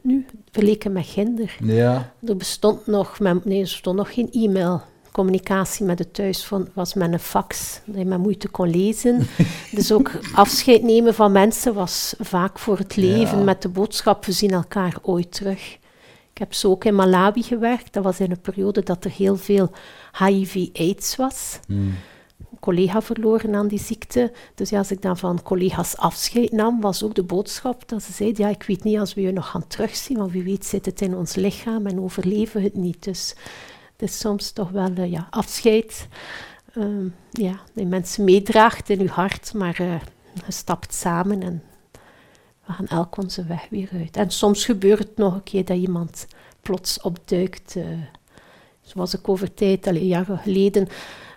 nu 0.00 0.26
verleken 0.50 0.92
met 0.92 1.06
ginder. 1.06 1.56
Ja. 1.62 2.12
Er 2.26 2.36
bestond 2.36 2.86
nog, 2.86 3.18
men- 3.20 3.40
nee, 3.44 3.60
er 3.60 3.68
stond 3.68 3.96
nog 3.96 4.14
geen 4.14 4.30
e-mail. 4.32 4.82
Communicatie 5.12 5.84
met 5.86 5.98
het 5.98 6.14
thuis 6.14 6.50
was 6.74 6.94
met 6.94 7.12
een 7.12 7.18
fax, 7.18 7.80
dat 7.84 7.96
je 7.98 8.04
met 8.04 8.18
moeite 8.18 8.48
kon 8.48 8.68
lezen. 8.70 9.26
dus 9.72 9.92
ook 9.92 10.10
afscheid 10.34 10.82
nemen 10.82 11.14
van 11.14 11.32
mensen 11.32 11.74
was 11.74 12.14
vaak 12.18 12.58
voor 12.58 12.78
het 12.78 12.96
leven 12.96 13.38
Ja. 13.38 13.44
met 13.44 13.62
de 13.62 13.68
boodschap, 13.68 14.24
we 14.24 14.32
zien 14.32 14.50
elkaar 14.50 14.96
ooit 15.02 15.32
terug. 15.32 15.72
Ik 16.32 16.38
heb 16.42 16.54
zo 16.54 16.70
ook 16.70 16.84
in 16.84 16.94
Malawi 16.94 17.42
gewerkt. 17.42 17.92
Dat 17.92 18.04
was 18.04 18.20
in 18.20 18.30
een 18.30 18.40
periode 18.40 18.82
dat 18.82 19.04
er 19.04 19.10
heel 19.10 19.36
veel 19.36 19.70
HIV-AIDS 20.18 21.16
was. 21.16 21.58
Hmm. 21.66 21.94
Collega 22.66 23.02
verloren 23.02 23.54
aan 23.54 23.68
die 23.68 23.78
ziekte. 23.78 24.32
Dus 24.54 24.70
ja, 24.70 24.78
als 24.78 24.90
ik 24.90 25.02
dan 25.02 25.16
van 25.16 25.42
collega's 25.42 25.96
afscheid 25.96 26.52
nam, 26.52 26.80
was 26.80 27.02
ook 27.02 27.14
de 27.14 27.22
boodschap 27.22 27.88
dat 27.88 28.02
ze 28.02 28.12
zeiden, 28.12 28.44
ja, 28.44 28.50
ik 28.50 28.62
weet 28.62 28.84
niet 28.84 28.98
als 28.98 29.14
we 29.14 29.20
je 29.20 29.32
nog 29.32 29.50
gaan 29.50 29.66
terugzien, 29.66 30.16
want 30.16 30.32
wie 30.32 30.42
weet 30.42 30.64
zit 30.64 30.86
het 30.86 31.00
in 31.00 31.16
ons 31.16 31.34
lichaam 31.34 31.86
en 31.86 32.00
overleven 32.00 32.62
het 32.62 32.74
niet. 32.74 33.04
Dus 33.04 33.34
het 33.96 34.08
is 34.08 34.18
soms 34.18 34.50
toch 34.50 34.70
wel 34.70 34.90
eh, 34.94 35.10
ja, 35.10 35.26
afscheid. 35.30 36.08
Ehm, 36.74 37.08
ja, 37.30 37.60
die 37.72 37.86
mensen 37.86 38.24
meedraagt 38.24 38.90
in 38.90 39.00
uw 39.00 39.08
hart, 39.08 39.54
maar 39.54 39.76
eh, 39.80 40.00
je 40.46 40.52
stapt 40.52 40.94
samen 40.94 41.42
en 41.42 41.62
we 42.66 42.72
gaan 42.72 42.86
elk 42.86 43.16
onze 43.16 43.44
weg 43.44 43.66
weer 43.70 43.88
uit. 43.92 44.16
En 44.16 44.30
soms 44.30 44.64
gebeurt 44.64 44.98
het 44.98 45.16
nog 45.16 45.34
een 45.34 45.42
keer 45.42 45.64
dat 45.64 45.76
iemand 45.76 46.26
plots 46.60 47.00
opduikt. 47.00 47.76
eh, 47.76 47.84
zoals 48.80 49.14
ik 49.14 49.28
over 49.28 49.54
tijd, 49.54 49.86
allee, 49.86 50.06
jaren 50.06 50.38
geleden, 50.38 50.88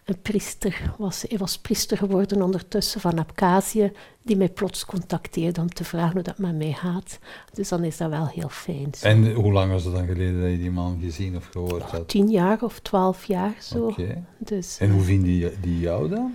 een 0.09 0.21
priester 0.21 0.93
was, 0.97 1.25
hij 1.27 1.37
was 1.37 1.57
priester 1.57 1.97
geworden 1.97 2.41
ondertussen 2.41 3.01
van 3.01 3.19
Abkhazie, 3.19 3.91
die 4.21 4.37
mij 4.37 4.49
plots 4.49 4.85
contacteerde 4.85 5.61
om 5.61 5.69
te 5.69 5.83
vragen 5.83 6.13
hoe 6.13 6.21
dat 6.21 6.37
met 6.37 6.57
mij 6.57 6.73
gaat. 6.73 7.19
Dus 7.53 7.69
dan 7.69 7.83
is 7.83 7.97
dat 7.97 8.09
wel 8.09 8.27
heel 8.27 8.49
fijn. 8.49 8.89
Zo. 8.97 9.07
En 9.07 9.33
hoe 9.33 9.51
lang 9.51 9.71
was 9.71 9.83
het 9.83 9.93
dan 9.93 10.05
geleden 10.05 10.41
dat 10.41 10.51
je 10.51 10.57
die 10.57 10.71
man 10.71 10.99
gezien 11.01 11.35
of 11.35 11.45
gehoord 11.51 11.83
had? 11.83 12.07
Tien 12.07 12.29
jaar 12.29 12.61
of 12.61 12.79
twaalf 12.79 13.25
jaar 13.25 13.55
zo. 13.61 13.87
Oké. 13.87 14.23
Dus, 14.37 14.77
En 14.79 14.91
hoe 14.91 15.01
vinden 15.01 15.25
die, 15.25 15.59
die 15.61 15.79
jou 15.79 16.09
dan? 16.09 16.33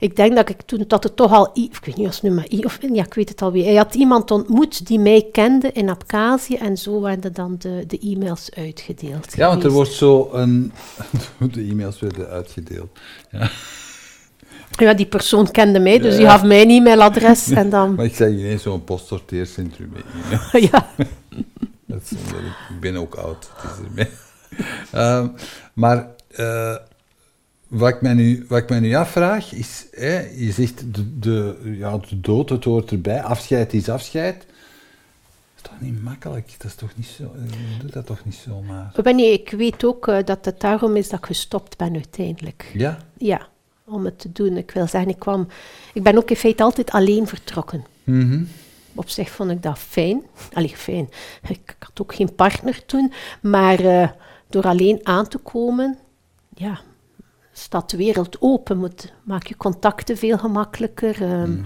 Ik 0.00 0.16
denk 0.16 0.36
dat 0.36 0.48
ik 0.48 0.62
toen 0.62 0.84
dat 0.86 1.02
het 1.02 1.16
toch 1.16 1.32
al, 1.32 1.50
ik 1.54 1.78
weet 1.84 1.96
niet 1.96 2.06
of 2.06 2.12
het 2.14 2.22
nu 2.22 2.30
maar 2.30 2.50
i, 2.50 2.64
of 2.64 2.78
ja, 2.92 3.04
ik 3.04 3.14
weet 3.14 3.28
het 3.28 3.42
alweer. 3.42 3.64
Hij 3.64 3.74
had 3.74 3.94
iemand 3.94 4.30
ontmoet 4.30 4.86
die 4.86 4.98
mij 4.98 5.28
kende 5.32 5.72
in 5.72 5.88
Abkhazie 5.90 6.58
en 6.58 6.76
zo 6.76 7.00
werden 7.00 7.32
dan 7.32 7.54
de, 7.58 7.84
de 7.86 7.98
e-mails 7.98 8.50
uitgedeeld. 8.56 9.36
Ja, 9.36 9.48
want 9.48 9.64
er 9.64 9.70
wordt 9.70 9.92
zo 9.92 10.28
een... 10.32 10.72
De 11.52 11.60
e-mails 11.60 12.00
werden 12.00 12.28
uitgedeeld. 12.28 12.98
Ja, 14.70 14.94
die 14.94 15.06
persoon 15.06 15.50
kende 15.50 15.78
mij, 15.78 15.98
dus 15.98 16.12
Ja. 16.12 16.18
die 16.18 16.28
gaf 16.28 16.42
mijn 16.42 16.70
e-mailadres 16.70 17.50
en 17.50 17.70
dan, 17.70 17.94
Maar 17.96 18.04
ik 18.04 18.14
zeg 18.14 18.28
ineens 18.30 18.62
zo'n 18.62 18.84
postsorteercentrum 18.84 19.92
ja. 20.70 20.88
Dat 21.86 22.02
is 22.02 22.10
ik, 22.12 22.80
ben 22.80 22.96
ook 22.96 23.14
oud. 23.14 23.50
Het 23.56 23.70
is 23.70 23.86
ermee. 23.86 24.08
Ehm, 24.90 25.28
maar 25.74 26.06
eh, 26.30 26.76
wat, 27.70 27.88
ik 27.88 28.00
mij 28.00 28.14
nu, 28.14 28.44
wat 28.48 28.58
ik 28.58 28.68
mij 28.68 28.80
nu 28.80 28.94
afvraag 28.94 29.52
is, 29.52 29.86
hè, 29.90 30.18
je 30.18 30.52
zegt 30.52 30.94
de, 30.94 31.18
de, 31.18 31.58
ja, 31.78 31.98
de 31.98 32.20
dood, 32.20 32.48
het 32.48 32.64
hoort 32.64 32.90
erbij, 32.90 33.22
afscheid 33.22 33.72
is 33.72 33.88
afscheid. 33.88 34.36
Dat 34.36 34.46
is 35.56 35.62
toch 35.62 35.80
niet 35.80 36.02
makkelijk? 36.02 36.54
Dat 36.58 36.66
is 36.66 36.74
toch 36.74 36.90
niet 36.96 37.06
zo, 37.06 37.22
je 37.22 37.78
doet 37.80 37.92
dat 37.92 38.06
toch 38.06 38.24
niet 38.24 38.34
zomaar? 38.34 38.92
Maar 39.04 39.14
nee, 39.14 39.32
ik 39.32 39.50
weet 39.50 39.84
ook 39.84 40.08
eh, 40.08 40.24
dat 40.24 40.44
het 40.44 40.60
daarom 40.60 40.96
is 40.96 41.08
dat 41.08 41.18
ik 41.18 41.26
gestopt 41.26 41.76
ben 41.76 41.94
uiteindelijk. 41.94 42.70
Ja? 42.74 42.98
Ja, 43.18 43.48
om 43.84 44.04
het 44.04 44.18
te 44.18 44.32
doen. 44.32 44.56
Ik 44.56 44.70
wil 44.70 44.86
zeggen, 44.86 45.10
ik 45.10 45.18
kwam... 45.18 45.48
Ik 45.92 46.02
ben 46.02 46.16
ook 46.16 46.30
in 46.30 46.36
feite 46.36 46.62
altijd 46.62 46.90
alleen 46.90 47.26
vertrokken. 47.26 47.84
Mhm. 48.04 48.44
Op 48.94 49.08
zich 49.08 49.30
vond 49.30 49.50
ik 49.50 49.62
dat 49.62 49.78
fijn. 49.78 50.22
Allee, 50.52 50.76
fijn. 50.76 51.08
Ik 51.48 51.76
had 51.78 52.00
ook 52.00 52.14
geen 52.14 52.34
partner 52.34 52.86
toen. 52.86 53.12
Maar 53.42 53.78
eh, 53.78 54.08
door 54.48 54.64
alleen 54.64 55.00
aan 55.02 55.28
te 55.28 55.38
komen, 55.38 55.98
ja, 56.54 56.80
staat 57.60 57.90
de 57.90 57.96
wereld 57.96 58.36
open, 58.40 58.78
moet, 58.78 59.12
maak 59.22 59.46
je 59.46 59.56
contacten 59.56 60.16
veel 60.16 60.38
gemakkelijker. 60.38 61.16
Mhm. 61.20 61.58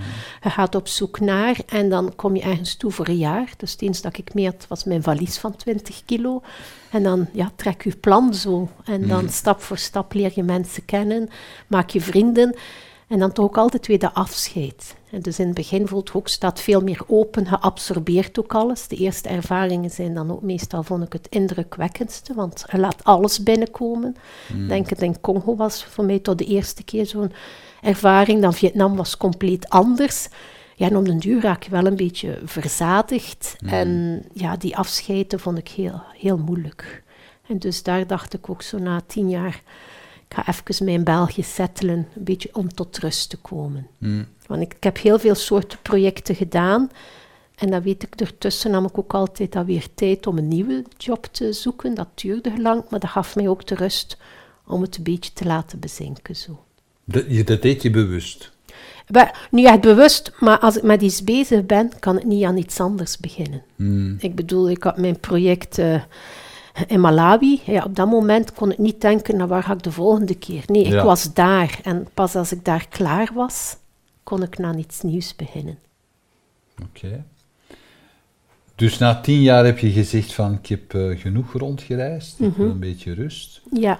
Je 0.43 0.51
gaat 0.51 0.75
op 0.75 0.89
zoek 0.89 1.21
naar 1.21 1.57
en 1.67 1.89
dan 1.89 2.13
kom 2.17 2.37
je 2.37 2.43
ergens 2.43 2.77
toe 2.77 2.91
voor 2.91 3.09
een 3.09 3.17
jaar. 3.17 3.53
Dus 3.57 3.73
het 3.73 3.83
eens 3.83 4.01
dat 4.03 4.19
ik 4.19 4.35
mee 4.35 4.45
had, 4.47 4.67
was 4.69 4.85
mijn 4.85 5.03
valies 5.03 5.39
van 5.39 5.57
20 5.57 6.05
kilo. 6.05 6.43
En 6.91 7.03
dan 7.03 7.27
ja, 7.33 7.51
trek 7.57 7.85
je 7.85 7.97
plan 7.97 8.35
zo. 8.35 8.69
En 8.85 9.09
dan 9.09 9.23
Mhm. 9.25 9.33
stap 9.33 9.61
voor 9.63 9.79
stap 9.79 10.13
leer 10.13 10.33
je 10.35 10.43
mensen 10.43 10.85
kennen, 10.85 11.29
maak 11.67 11.91
je 11.91 12.01
vrienden. 12.01 12.55
En 13.09 13.19
dan 13.19 13.33
toch 13.33 13.45
ook 13.45 13.59
altijd 13.59 13.87
weer 13.87 13.99
de 13.99 14.13
afscheid. 14.13 14.95
En 15.11 15.21
dus 15.21 15.39
in 15.39 15.47
het 15.47 15.55
begin 15.55 15.89
voelt 15.89 16.11
staat 16.25 16.61
veel 16.61 16.81
meer 16.81 17.01
open, 17.07 17.45
je 17.45 17.61
absorbeert 17.61 18.39
ook 18.39 18.55
alles. 18.55 18.89
De 18.89 18.97
eerste 18.97 19.29
ervaringen 19.29 19.91
zijn 19.91 20.15
dan 20.15 20.31
ook 20.31 20.43
meestal, 20.43 20.83
vond 20.83 21.05
ik 21.05 21.13
het 21.13 21.27
indrukwekkendste, 21.31 22.35
want 22.35 22.65
je 22.71 22.79
laat 22.79 23.05
alles 23.05 23.43
binnenkomen. 23.43 24.17
Ik 24.49 24.69
denk 24.69 24.91
het 24.91 25.03
in 25.03 25.21
Congo 25.21 25.57
was 25.57 25.85
voor 25.85 26.05
mij 26.05 26.19
tot 26.19 26.39
de 26.39 26.45
eerste 26.45 26.85
keer 26.85 27.07
zo'n 27.07 27.33
ervaring. 27.83 28.43
Dan 28.43 28.55
Vietnam 28.55 28.97
was 28.97 29.17
compleet 29.17 29.69
anders. 29.69 30.29
Ja, 30.77 30.87
en 30.87 30.97
om 30.97 31.05
den 31.05 31.19
duur 31.19 31.41
raak 31.41 31.63
je 31.63 31.71
wel 31.71 31.87
een 31.87 31.97
beetje 31.97 32.41
verzadigd. 32.45 33.57
En 33.67 34.23
ja, 34.33 34.57
die 34.57 34.77
afscheiden 34.77 35.41
vond 35.41 35.59
ik 35.59 35.69
heel, 35.69 36.03
heel 36.19 36.39
moeilijk. 36.39 37.03
En 37.49 37.59
dus 37.59 37.83
daar 37.83 38.07
dacht 38.07 38.35
ik 38.35 38.51
ook 38.51 38.63
zo 38.63 38.79
na 38.79 39.01
tien 39.07 39.31
jaar, 39.31 39.63
ik 40.29 40.35
ga 40.35 40.47
even 40.49 40.85
mij 40.85 40.95
in 40.95 41.05
België 41.05 41.43
settelen, 41.43 42.07
een 42.17 42.25
beetje 42.25 42.49
om 42.53 42.75
tot 42.75 42.99
rust 42.99 43.31
te 43.31 43.37
komen. 43.37 43.87
Mhm. 43.99 44.25
Want 44.47 44.63
ik, 44.63 44.75
ik 44.75 44.83
heb 44.85 44.99
heel 44.99 45.19
veel 45.19 45.35
soorten 45.35 45.79
projecten 45.83 46.35
gedaan. 46.35 46.91
En 47.55 47.71
dan 47.71 47.83
weet 47.83 48.03
ik, 48.03 48.15
ertussen 48.21 48.71
nam 48.71 48.85
ik 48.85 48.99
ook 48.99 49.15
altijd 49.15 49.53
dan 49.53 49.65
weer 49.65 49.87
tijd 49.95 50.27
om 50.27 50.39
een 50.39 50.49
nieuwe 50.49 50.85
job 50.97 51.25
te 51.33 51.53
zoeken. 51.53 51.95
Dat 51.95 52.09
duurde 52.15 52.61
lang, 52.61 52.83
maar 52.91 53.01
dat 53.01 53.11
gaf 53.11 53.37
mij 53.37 53.49
ook 53.49 53.67
de 53.67 53.75
rust 53.75 54.17
om 54.67 54.83
het 54.83 54.97
een 54.97 55.03
beetje 55.03 55.33
te 55.33 55.45
laten 55.45 55.79
bezinken. 55.79 56.37
Zo. 56.37 56.65
Dat, 57.05 57.25
je- 57.29 57.45
dat 57.45 57.63
deed 57.63 57.83
je 57.83 57.91
bewust. 57.91 58.53
Wel, 59.07 59.31
niet 59.51 59.67
echt 59.67 59.81
bewust, 59.81 60.33
maar 60.41 60.59
als 60.59 60.77
ik 60.77 60.83
met 60.83 61.03
iets 61.03 61.25
bezig 61.25 61.67
ben, 61.67 61.93
kan 62.01 62.19
ik 62.19 62.25
niet 62.25 62.45
aan 62.45 62.57
iets 62.57 62.81
anders 62.81 63.19
beginnen. 63.19 63.63
Mhm. 63.77 64.15
Ik 64.19 64.35
bedoel, 64.35 64.71
ik 64.71 64.83
had 64.83 64.97
mijn 64.99 65.21
project 65.21 65.79
in 66.87 67.01
Malawi. 67.01 67.61
Ja, 67.65 67.85
op 67.85 67.97
dat 67.97 68.09
moment 68.11 68.53
kon 68.53 68.73
ik 68.73 68.79
niet 68.79 69.01
denken, 69.01 69.37
naar 69.37 69.49
waar 69.49 69.63
ga 69.63 69.73
ik 69.73 69.83
de 69.83 69.93
volgende 69.93 70.35
keer? 70.35 70.63
Nee, 70.67 70.85
ik 70.85 70.93
Ja. 70.93 71.05
was 71.05 71.33
daar. 71.35 71.79
En 71.83 72.07
pas 72.15 72.37
als 72.37 72.53
ik 72.53 72.65
daar 72.65 72.87
klaar 72.89 73.31
was, 73.35 73.77
kon 74.23 74.43
ik 74.43 74.61
aan 74.61 74.79
iets 74.79 75.01
nieuws 75.03 75.37
beginnen. 75.37 75.79
Oké. 76.83 77.25
Dus 78.75 78.99
na 78.99 79.21
tien 79.21 79.41
jaar 79.43 79.65
heb 79.65 79.79
je 79.79 79.91
gezegd 79.91 80.33
van 80.33 80.53
ik 80.53 80.67
heb 80.67 80.95
eh, 80.95 81.19
genoeg 81.21 81.53
rondgereisd, 81.53 82.41
ik 82.41 82.55
wil 82.57 82.69
een 82.71 82.79
beetje 82.81 83.15
rust. 83.15 83.61
Ja, 83.73 83.99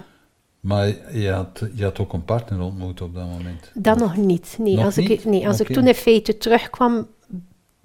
Maar 0.61 0.87
je 1.17 1.31
had, 1.31 1.63
je 1.75 1.83
had 1.85 1.99
ook 1.99 2.13
een 2.13 2.25
partner 2.25 2.61
ontmoet 2.61 3.01
op 3.01 3.15
dat 3.15 3.27
moment. 3.27 3.71
dat 3.75 3.99
nog 3.99 4.17
niet. 4.17 4.57
Nee, 4.61 4.75
Nog 4.77 4.85
als, 4.85 4.97
Ik, 4.99 5.25
nee, 5.25 5.49
als 5.49 5.61
ik 5.61 5.73
toen 5.73 5.87
in 5.87 5.95
feite 5.95 6.37
terugkwam, 6.37 7.07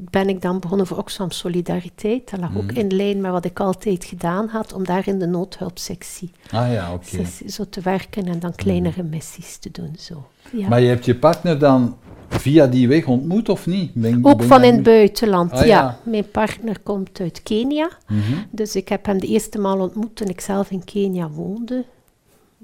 ben 0.02 0.30
ik 0.30 0.42
dan 0.42 0.60
begonnen 0.60 0.88
voor 0.88 0.98
Oxfam 0.98 1.32
Solidariteit. 1.32 2.30
Dat 2.32 2.40
lag 2.40 2.58
ook 2.58 2.72
Mhm. 2.72 2.76
in 2.80 2.96
lijn 2.96 3.22
met 3.22 3.32
wat 3.32 3.46
ik 3.46 3.60
altijd 3.60 4.06
gedaan 4.06 4.48
had, 4.48 4.74
om 4.74 4.86
daar 4.86 5.08
in 5.08 5.20
de 5.20 5.28
noodhulpsectie 5.28 6.32
Ah 6.52 6.72
ja, 6.72 7.00
zo 7.48 7.64
te 7.70 7.82
werken 7.82 8.26
en 8.26 8.40
dan 8.40 8.56
kleinere 8.56 9.04
missies 9.04 9.58
te 9.58 9.70
doen. 9.72 9.96
Zo. 10.00 10.28
Ja. 10.52 10.68
Maar 10.68 10.82
je 10.82 10.88
hebt 10.88 11.06
je 11.06 11.16
partner 11.16 11.60
dan 11.60 11.98
via 12.30 12.68
die 12.68 12.88
weg 12.88 13.06
ontmoet 13.08 13.50
of 13.50 13.66
niet? 13.66 13.94
Ben- 13.94 14.26
Ook 14.26 14.38
ben 14.38 14.48
van 14.48 14.64
in 14.64 14.74
het 14.74 14.84
buitenland, 14.84 15.52
Ah, 15.52 15.60
ja. 15.60 15.66
ja. 15.66 15.98
Mijn 16.04 16.30
partner 16.32 16.80
komt 16.80 17.20
uit 17.20 17.44
Kenia. 17.44 17.90
Mhm. 18.08 18.22
Dus 18.52 18.76
ik 18.76 18.90
heb 18.90 19.06
hem 19.06 19.20
de 19.20 19.28
eerste 19.28 19.60
maal 19.60 19.80
ontmoet 19.80 20.16
toen 20.16 20.28
ik 20.28 20.42
zelf 20.42 20.72
in 20.72 20.84
Kenia 20.84 21.30
woonde. 21.30 21.86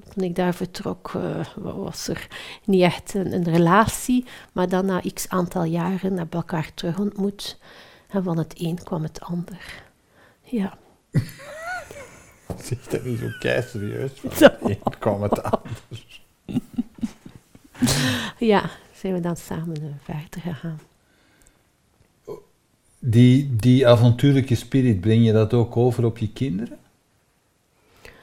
Toen 0.03 0.23
ik 0.23 0.35
daar 0.35 0.55
vertrok, 0.55 1.11
eh, 1.15 1.47
was 1.55 2.07
er 2.07 2.27
niet 2.65 2.81
echt 2.81 3.13
een, 3.13 3.33
een 3.33 3.43
relatie. 3.43 4.25
Maar 4.51 4.69
dan 4.69 4.85
na 4.85 5.01
x 5.13 5.29
aantal 5.29 5.63
jaren 5.63 5.99
hebben 5.99 6.29
we 6.29 6.35
elkaar 6.35 6.71
terug 6.73 6.99
ontmoet. 6.99 7.57
En 8.07 8.23
van 8.23 8.37
het 8.37 8.53
een 8.61 8.83
kwam 8.83 9.03
het 9.03 9.21
ander. 9.21 9.83
Ja. 10.41 10.77
Zeg 12.63 12.87
dat 12.87 13.03
niet 13.03 13.19
zo 13.19 13.27
kei 13.39 13.61
serieus. 13.61 14.11
Zo. 14.37 14.47
Ik 14.65 14.79
kwam 14.99 15.21
het 15.21 15.43
aan. 15.43 15.61
ja, 18.53 18.69
zijn 18.93 19.13
we 19.13 19.19
dan 19.19 19.37
samen 19.37 19.99
verder 20.03 20.41
gegaan. 20.41 20.79
Die, 22.99 23.55
die 23.55 23.87
avontuurlijke 23.87 24.55
spirit, 24.55 25.01
breng 25.01 25.25
je 25.25 25.31
dat 25.31 25.53
ook 25.53 25.77
over 25.77 26.05
op 26.05 26.17
je 26.17 26.31
kinderen? 26.31 26.77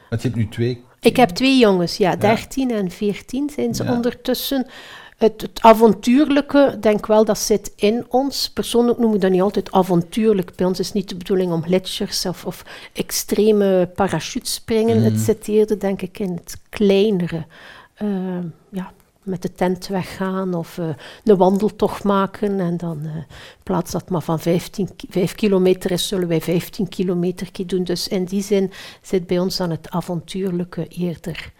Want 0.09 0.21
je 0.21 0.27
hebt 0.27 0.35
nu 0.35 0.49
twee. 0.49 0.83
Ik 1.03 1.17
heb 1.17 1.29
twee 1.29 1.57
jongens, 1.57 1.97
ja, 1.97 2.15
13 2.15 2.71
en 2.71 2.91
14 2.91 3.49
zijn 3.49 3.75
ze 3.75 3.83
ondertussen. 3.83 4.67
Het, 5.17 5.41
het 5.41 5.61
avontuurlijke, 5.61 6.77
denk 6.79 7.05
wel, 7.05 7.25
dat 7.25 7.37
zit 7.37 7.71
in 7.75 8.05
ons. 8.09 8.49
Persoonlijk 8.49 8.99
noem 8.99 9.13
ik 9.13 9.21
dat 9.21 9.31
niet 9.31 9.41
altijd 9.41 9.71
avontuurlijk. 9.71 10.55
Bij 10.55 10.65
ons 10.65 10.79
is 10.79 10.93
niet 10.93 11.09
de 11.09 11.15
bedoeling 11.15 11.51
om 11.51 11.63
gletsjers 11.63 12.25
of, 12.25 12.45
of 12.45 12.65
extreme 12.93 13.89
parachutespringen. 13.95 14.97
Mhm. 14.97 15.05
Het 15.05 15.19
zit 15.19 15.47
eerder, 15.47 15.79
denk 15.79 16.01
ik, 16.01 16.19
in 16.19 16.31
het 16.31 16.57
kleinere. 16.69 17.45
Eh, 17.93 18.07
ja, 18.69 18.91
met 19.23 19.41
de 19.41 19.51
tent 19.51 19.87
weggaan 19.87 20.53
of 20.53 20.77
eh, 20.77 20.87
een 21.23 21.37
wandeltocht 21.37 22.03
maken. 22.03 22.59
En 22.59 22.77
dan, 22.77 22.99
eh, 23.05 23.15
in 23.15 23.25
plaats 23.63 23.91
dat 23.91 24.09
maar 24.09 24.21
van 24.21 24.39
15, 24.39 24.95
ki- 24.95 25.07
5 25.09 25.35
kilometer 25.35 25.91
is, 25.91 26.07
zullen 26.07 26.27
wij 26.27 26.41
15 26.41 26.89
kilometer 26.89 27.47
doen. 27.65 27.83
Dus 27.83 28.07
in 28.07 28.23
die 28.25 28.41
zin 28.43 28.71
zit 29.01 29.27
bij 29.27 29.39
ons 29.39 29.57
dan 29.57 29.69
het 29.69 29.89
avontuurlijke 29.89 30.87
eerder 30.87 31.51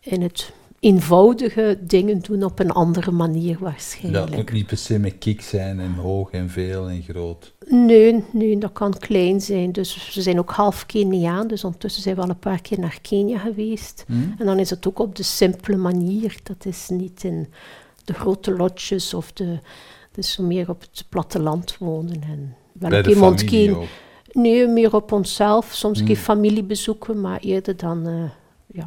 in 0.00 0.22
het 0.22 0.52
eenvoudige 0.80 1.78
dingen 1.80 2.20
doen 2.20 2.42
op 2.42 2.58
een 2.58 2.70
andere 2.70 3.10
manier 3.10 3.52
Dat 3.52 3.60
waarschijnlijk. 3.60 4.36
moet 4.36 4.52
niet 4.52 4.66
per 4.66 4.76
se 4.76 4.98
met 4.98 5.18
kick 5.18 5.42
zijn 5.42 5.80
en 5.80 5.94
hoog 5.94 6.30
en 6.30 6.50
veel 6.50 6.88
en 6.88 7.02
groot. 7.02 7.54
Nee, 7.66 8.24
nee, 8.32 8.58
dat 8.58 8.72
kan 8.72 8.98
klein 8.98 9.40
zijn. 9.40 9.72
Dus 9.72 10.12
ze 10.12 10.22
zijn 10.22 10.38
ook 10.38 10.50
half 10.50 10.86
Keniaan, 10.86 11.46
dus 11.46 11.64
ondertussen 11.64 12.02
zijn 12.02 12.14
we 12.14 12.22
al 12.22 12.28
een 12.28 12.38
paar 12.38 12.60
keer 12.60 12.78
naar 12.78 12.98
Kenia 13.02 13.38
geweest. 13.38 14.04
Hm? 14.06 14.12
En 14.38 14.46
dan 14.46 14.58
is 14.58 14.70
het 14.70 14.88
ook 14.88 14.98
op 14.98 15.16
de 15.16 15.22
simpele 15.22 15.76
manier. 15.76 16.36
Dat 16.42 16.66
is 16.66 16.88
niet 16.88 17.24
in 17.24 17.48
de 18.04 18.14
grote 18.14 18.56
lotjes 18.56 19.14
of 19.14 19.32
de... 19.32 19.58
Dus 20.12 20.32
zo 20.32 20.42
meer 20.42 20.68
op 20.68 20.80
het 20.80 21.04
platteland 21.08 21.78
wonen. 21.78 22.22
En 22.22 22.54
wel 22.72 22.90
Bij 22.90 23.02
ook. 23.74 23.84
Nee, 24.32 24.66
meer 24.66 24.94
op 24.94 25.12
onszelf. 25.12 25.70
Soms 25.72 25.98
een 25.98 26.04
keer 26.04 26.16
familie 26.16 26.62
bezoeken, 26.64 27.20
maar 27.20 27.40
eerder 27.40 27.76
dan... 27.76 28.06
eh, 28.06 28.30
ja, 28.66 28.84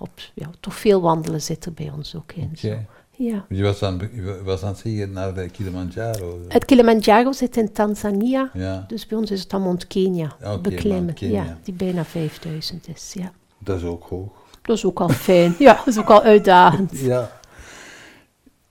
op, 0.00 0.10
ja, 0.34 0.50
toch 0.60 0.74
veel 0.74 1.00
wandelen 1.00 1.42
zit 1.42 1.64
er 1.64 1.72
bij 1.72 1.90
ons 1.96 2.16
ook 2.16 2.32
in. 2.32 2.50
Zo. 2.56 2.76
Ja. 3.16 3.44
Je 3.48 3.62
was 3.62 3.82
aan, 3.82 3.98
je 4.14 4.40
was 4.44 4.62
aan 4.62 4.68
het 4.68 4.78
zeggen 4.78 5.12
naar 5.12 5.34
de 5.34 5.48
Kilimanjaro. 5.48 6.40
Het 6.48 6.64
Kilimanjaro 6.64 7.32
zit 7.32 7.56
in 7.56 7.72
Tanzania. 7.72 8.50
Ja, 8.52 8.84
Dus 8.88 9.06
bij 9.06 9.18
ons 9.18 9.30
is 9.30 9.40
het 9.40 9.50
dan 9.50 9.62
Mont 9.62 9.86
Kenia 9.86 10.36
Oké, 10.44 10.60
beklimmen. 10.60 11.04
Mount. 11.04 11.18
Ja, 11.18 11.58
die 11.62 11.74
bijna 11.74 12.04
5000 12.04 12.88
is. 12.88 13.12
Ja. 13.14 13.32
dat 13.58 13.76
is 13.78 13.84
ook 13.84 14.04
hoog. 14.08 14.32
Dat 14.62 14.76
is 14.76 14.84
ook 14.84 15.00
al 15.00 15.08
fijn. 15.08 15.54
Ja, 15.58 15.74
dat 15.74 15.86
is 15.86 15.98
ook 15.98 16.10
al 16.10 16.22
uitdagend. 16.22 16.98
Ja. 17.12 17.30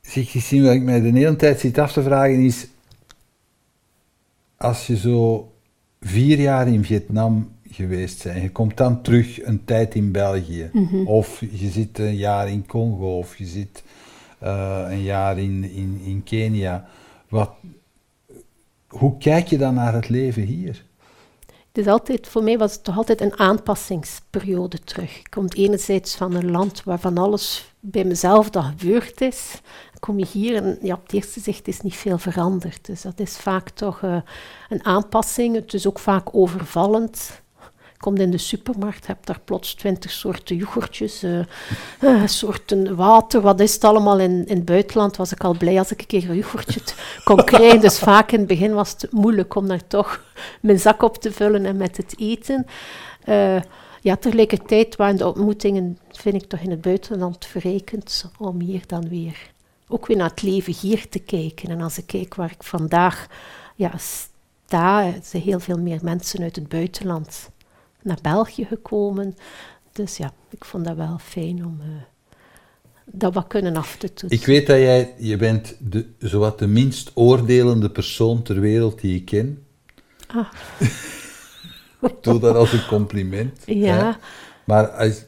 Zeg, 0.01 0.31
gezien 0.31 0.63
wat 0.63 0.73
ik 0.73 0.81
mij 0.81 1.01
de 1.01 1.07
hele 1.19 1.35
tijd 1.35 1.59
zit 1.59 1.77
af 1.77 1.91
te 1.91 2.03
vragen 2.03 2.39
is, 2.45 2.67
als 4.57 4.87
je 4.87 4.97
zo 4.97 5.51
vier 5.99 6.39
jaar 6.39 6.67
in 6.67 6.83
Vietnam 6.85 7.51
geweest 7.71 8.23
bent, 8.23 8.41
je 8.41 8.51
komt 8.51 8.77
dan 8.77 9.01
terug 9.01 9.43
een 9.43 9.65
tijd 9.65 9.95
in 9.95 10.11
België, 10.11 10.69
Mhm. 10.73 11.05
of 11.05 11.39
je 11.51 11.69
zit 11.69 11.99
een 11.99 12.15
jaar 12.15 12.49
in 12.49 12.65
Congo, 12.65 13.17
of 13.17 13.37
je 13.37 13.45
zit 13.45 13.83
eh, 14.39 14.85
een 14.89 15.01
jaar 15.01 15.39
in, 15.39 15.63
in, 15.63 16.01
in 16.03 16.23
Kenia, 16.23 16.87
wat, 17.29 17.51
hoe 18.87 19.17
kijk 19.17 19.47
je 19.47 19.57
dan 19.57 19.73
naar 19.73 19.93
het 19.93 20.09
leven 20.09 20.41
hier? 20.43 20.87
Het 21.71 21.77
is 21.77 21.87
altijd, 21.87 22.27
voor 22.27 22.43
mij 22.43 22.57
was 22.57 22.73
het 22.73 22.83
toch 22.83 22.97
altijd 22.97 23.21
een 23.21 23.39
aanpassingsperiode 23.39 24.79
terug. 24.79 25.19
Ik 25.19 25.27
kom 25.29 25.45
enerzijds 25.49 26.15
van 26.15 26.35
een 26.35 26.51
land 26.51 26.83
waar 26.83 26.99
van 26.99 27.17
alles 27.17 27.73
bij 27.79 28.03
mezelf 28.03 28.49
dat 28.49 28.63
gebeurd 28.63 29.21
is. 29.21 29.51
Dan 29.91 29.99
kom 29.99 30.19
je 30.19 30.25
hier 30.31 30.55
en 30.55 30.77
ja, 30.81 30.93
op 30.93 31.01
het 31.03 31.13
eerste 31.13 31.39
zicht 31.39 31.67
is 31.67 31.81
niet 31.81 31.95
veel 31.95 32.17
veranderd. 32.17 32.85
Dus 32.85 33.01
dat 33.01 33.19
is 33.19 33.37
vaak 33.37 33.69
toch 33.69 34.01
eh, 34.03 34.21
een 34.69 34.85
aanpassing. 34.85 35.55
Het 35.55 35.73
is 35.73 35.87
ook 35.87 35.99
vaak 35.99 36.35
overvallend. 36.35 37.41
Komt 37.99 38.19
in 38.19 38.31
de 38.31 38.37
supermarkt, 38.37 39.07
hebt 39.07 39.27
daar 39.27 39.39
plots 39.45 39.73
twintig 39.73 40.11
soorten 40.11 40.55
yoghurtjes, 40.55 41.23
eh, 41.23 41.39
eh, 41.99 42.27
soorten 42.27 42.95
water. 42.95 43.41
Wat 43.41 43.59
is 43.59 43.73
het 43.73 43.83
allemaal? 43.83 44.19
In, 44.19 44.45
in 44.45 44.55
het 44.55 44.65
buitenland 44.65 45.15
was 45.15 45.31
ik 45.31 45.43
al 45.43 45.57
blij 45.57 45.77
als 45.77 45.91
ik 45.91 45.99
een 45.99 46.07
keer 46.07 46.29
een 46.29 46.35
yoghurtje 46.35 46.81
kon 47.23 47.43
krijgen. 47.43 47.79
Dus 47.81 47.99
vaak 47.99 48.31
in 48.31 48.39
het 48.39 48.47
begin 48.47 48.73
was 48.73 48.91
het 48.91 49.11
moeilijk 49.11 49.55
om 49.55 49.67
daar 49.67 49.87
toch 49.87 50.23
mijn 50.61 50.79
zak 50.79 51.01
op 51.01 51.17
te 51.17 51.31
vullen 51.31 51.65
en 51.65 51.77
met 51.77 51.97
het 51.97 52.13
eten. 52.17 52.65
Eh, 53.23 53.61
ja, 54.01 54.15
tegelijkertijd 54.15 54.95
waren 54.95 55.17
de 55.17 55.27
ontmoetingen, 55.27 55.97
vind 56.11 56.43
ik 56.43 56.49
toch 56.49 56.59
in 56.59 56.71
het 56.71 56.81
buitenland 56.81 57.45
verrijkend, 57.45 58.31
om 58.37 58.59
hier 58.59 58.83
dan 58.87 59.09
weer, 59.09 59.51
ook 59.87 60.07
weer 60.07 60.17
naar 60.17 60.29
het 60.29 60.41
leven 60.41 60.73
hier 60.73 61.09
te 61.09 61.19
kijken. 61.19 61.69
En 61.69 61.81
als 61.81 61.97
ik 61.97 62.07
kijk 62.07 62.35
waar 62.35 62.51
ik 62.51 62.63
vandaag 62.63 63.27
ja, 63.75 63.91
sta, 63.97 65.13
zijn 65.23 65.43
heel 65.43 65.59
veel 65.59 65.77
meer 65.77 65.99
mensen 66.01 66.41
uit 66.41 66.55
het 66.55 66.69
buitenland 66.69 67.49
naar 68.01 68.19
België 68.21 68.65
gekomen. 68.65 69.35
Dus 69.91 70.17
ja, 70.17 70.33
ik 70.49 70.65
vond 70.65 70.85
dat 70.85 70.95
wel 70.95 71.17
fijn 71.21 71.65
om, 71.65 71.79
eh, 71.81 71.87
dat 73.05 73.33
wat 73.33 73.47
kunnen 73.47 73.75
af 73.75 73.95
te 73.97 74.13
toetsen. 74.13 74.39
Ik 74.39 74.45
weet 74.45 74.67
dat 74.67 74.77
jij, 74.77 75.13
je 75.17 75.37
bent 75.37 75.75
de, 75.79 76.05
zowat 76.17 76.59
de 76.59 76.67
minst 76.67 77.11
oordelende 77.13 77.89
persoon 77.89 78.41
ter 78.41 78.59
wereld 78.59 79.01
die 79.01 79.15
ik 79.15 79.25
ken. 79.25 79.63
Ah. 80.27 80.47
ik 82.01 82.15
doe 82.21 82.39
dat 82.39 82.55
als 82.55 82.73
een 82.73 82.85
compliment. 82.85 83.59
Ja. 83.65 84.09
Hè? 84.09 84.17
Maar 84.63 84.87
als, 84.87 85.25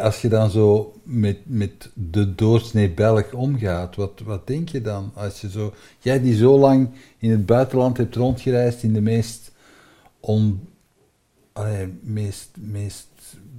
als 0.00 0.20
je 0.22 0.28
dan 0.28 0.50
zo 0.50 0.94
met, 1.02 1.38
met 1.44 1.90
de 1.94 2.34
doorsnee 2.34 2.90
Belg 2.90 3.32
omgaat, 3.32 3.96
wat, 3.96 4.20
wat 4.24 4.46
denk 4.46 4.68
je 4.68 4.80
dan? 4.80 5.12
Als 5.14 5.40
je 5.40 5.50
zo, 5.50 5.74
jij 5.98 6.20
die 6.20 6.36
zo 6.36 6.58
lang 6.58 6.90
in 7.18 7.30
het 7.30 7.46
buitenland 7.46 7.96
hebt 7.96 8.14
rondgereisd 8.14 8.82
in 8.82 8.92
de 8.92 9.00
meest, 9.00 9.52
on, 10.20 10.68
allee, 11.58 11.98
meest, 12.02 12.48
meest 12.58 13.06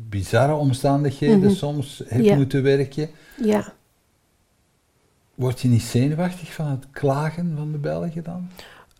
bizarre 0.09 0.53
omstandigheden 0.53 1.39
Mhm. 1.39 1.49
soms 1.53 2.01
hebt 2.07 2.25
Ja. 2.25 2.35
moeten 2.35 2.63
werken. 2.63 3.09
Ja. 3.43 3.73
Word 5.35 5.61
je 5.61 5.67
niet 5.67 5.81
zenuwachtig 5.81 6.53
van 6.53 6.65
het 6.67 6.85
klagen 6.91 7.53
van 7.57 7.71
de 7.71 7.77
Belgen 7.77 8.23
dan? 8.23 8.49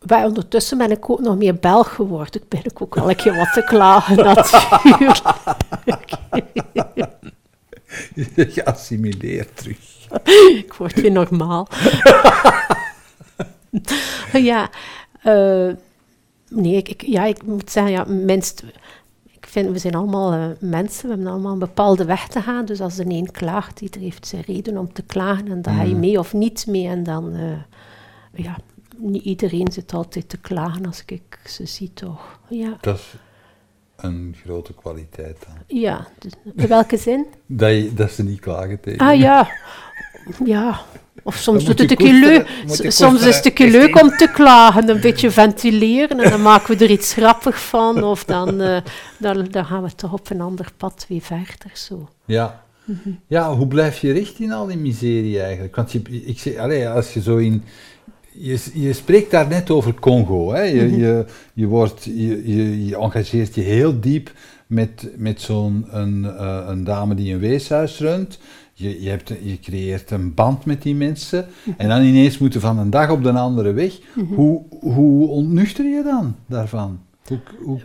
Maar 0.08 0.26
ondertussen 0.26 0.78
ben 0.78 0.92
ik 0.92 1.10
ook 1.10 1.20
nog 1.20 1.38
meer 1.38 1.56
Belg 1.56 1.94
geworden. 1.96 2.42
Ik 2.42 2.48
ben 2.50 2.62
ook 2.74 2.96
wel 2.96 3.10
een 3.10 3.16
keer 3.16 3.36
wat 3.36 3.54
te 3.54 3.64
klagen, 3.64 4.16
natuurlijk. 4.26 5.22
Geassimileerd 8.54 9.58
terug. 9.58 9.78
ik 10.50 10.74
word 10.74 10.94
weer 11.02 11.12
normaal. 11.12 11.68
ja, 14.50 14.70
eh, 15.22 15.70
nee, 16.50 16.76
ik, 16.76 16.90
ik- 16.90 17.06
ja, 17.06 17.26
ik 17.26 17.44
moet 17.44 17.72
zeggen, 17.72 17.92
ja, 17.92 18.04
minst, 18.08 18.64
ik 19.32 19.46
vind, 19.48 19.72
we 19.72 19.78
zijn 19.80 19.96
allemaal 19.96 20.34
eh, 20.34 20.46
mensen, 20.60 21.04
we 21.04 21.14
hebben 21.16 21.32
allemaal 21.32 21.54
een 21.54 21.60
bepaalde 21.60 22.06
weg 22.06 22.28
te 22.28 22.42
gaan. 22.42 22.66
Dus 22.66 22.82
als 22.82 22.96
de 22.96 23.06
een 23.08 23.32
klaagt, 23.32 23.82
ieder 23.82 24.02
heeft 24.02 24.28
zijn 24.28 24.42
reden 24.46 24.78
om 24.78 24.94
te 24.94 25.02
klagen 25.02 25.48
en 25.48 25.62
dan 25.62 25.74
ga 25.74 25.82
je 25.82 25.90
Mhm. 25.92 26.00
mee 26.00 26.20
of 26.20 26.34
niet 26.34 26.68
mee. 26.68 26.88
En 26.88 27.04
dan, 27.04 27.34
eh, 27.36 27.58
ja, 28.46 28.58
niet 28.98 29.24
iedereen 29.24 29.72
zit 29.72 29.94
altijd 29.94 30.30
te 30.30 30.38
klagen 30.38 30.86
als 30.86 31.04
ik 31.06 31.40
ze 31.46 31.66
zie, 31.66 31.94
toch. 31.94 32.40
Ja, 32.50 32.78
Dat 32.82 32.98
is 32.98 33.14
een 33.96 34.36
grote 34.44 34.74
kwaliteit 34.74 35.38
dan. 35.48 35.56
ja. 35.80 36.08
Dus, 36.20 36.32
in 36.56 36.68
welke 36.68 36.98
zin? 36.98 37.26
Dat, 37.46 37.70
je, 37.70 37.94
dat 37.94 38.12
ze 38.12 38.24
niet 38.24 38.40
klagen 38.40 38.80
tegen 38.80 39.08
Ah 39.08 39.20
ja, 39.20 39.50
ja. 40.46 40.80
Of 41.24 41.36
soms 41.36 41.66
doet 41.66 41.80
het 41.80 41.92
een 41.92 41.98
keer 41.98 42.14
leuk. 42.14 42.48
Soms 42.92 43.26
is 43.26 43.36
het 43.36 43.46
een 43.46 43.54
keer 43.54 43.72
leuk 43.72 44.02
om 44.02 44.10
te 44.10 44.30
klagen, 44.34 44.90
een 44.90 45.02
beetje 45.02 45.32
ventileren 45.42 46.20
en 46.20 46.30
dan 46.30 46.42
maken 46.42 46.78
we 46.78 46.84
er 46.84 46.92
iets 46.92 47.14
grappig 47.14 47.62
van. 47.62 48.04
Of 48.04 48.26
dan, 48.26 48.62
eh, 48.62 48.82
dan, 49.18 49.48
dan 49.52 49.66
gaan 49.66 49.84
we 49.84 49.96
toch 49.96 50.14
op 50.14 50.30
een 50.30 50.42
ander 50.42 50.68
pad 50.78 51.06
weer 51.10 51.22
verder. 51.22 51.72
Zo. 51.74 52.10
Ja. 52.26 52.64
ja, 53.28 53.56
hoe 53.56 53.68
blijf 53.68 54.00
je 54.00 54.12
recht 54.12 54.40
in 54.40 54.52
al 54.52 54.66
die 54.66 54.78
miserie 54.78 55.42
eigenlijk? 55.42 55.76
Want 55.76 55.92
je, 55.92 56.02
ik 56.26 56.40
zeg, 56.40 56.58
allee, 56.58 56.90
als 56.90 57.14
je 57.14 57.22
zo 57.22 57.38
in... 57.38 57.64
Je, 58.32 58.60
je 58.74 58.94
spreekt 58.94 59.32
daar 59.32 59.48
net 59.48 59.70
over 59.70 59.94
Congo. 59.94 60.54
Hè? 60.54 60.62
Je, 60.62 60.98
je, 60.98 61.26
je, 61.54 61.66
wordt, 61.66 62.04
je, 62.04 62.56
je, 62.56 62.86
je 62.86 62.98
engageert 62.98 63.56
je 63.56 63.62
heel 63.62 64.00
diep 64.00 64.32
met, 64.70 65.08
met 65.16 65.42
zo'n 65.42 65.86
een, 65.90 66.26
eh, 66.26 66.64
een 66.68 66.84
dame 66.84 67.16
die 67.16 67.34
een 67.34 67.40
weeshuis 67.40 68.00
runt. 68.00 68.40
Je, 68.80 69.02
je, 69.02 69.10
hebt, 69.10 69.28
je 69.44 69.60
creëert 69.60 70.12
een 70.12 70.34
band 70.34 70.66
met 70.66 70.82
die 70.82 70.96
mensen. 70.96 71.48
En 71.78 71.90
dan 71.90 72.02
ineens 72.02 72.38
moeten 72.38 72.62
van 72.62 72.78
een 72.78 72.90
dag 72.90 73.10
op 73.12 73.24
de 73.24 73.32
andere 73.32 73.74
weg. 73.74 74.00
Hoe, 74.36 74.62
hoe 74.70 75.28
ontnuchter 75.28 75.86
je 75.86 76.04
dan 76.04 76.36
daarvan? 76.46 77.00
Hoe, 77.28 77.40
hoe, 77.64 77.80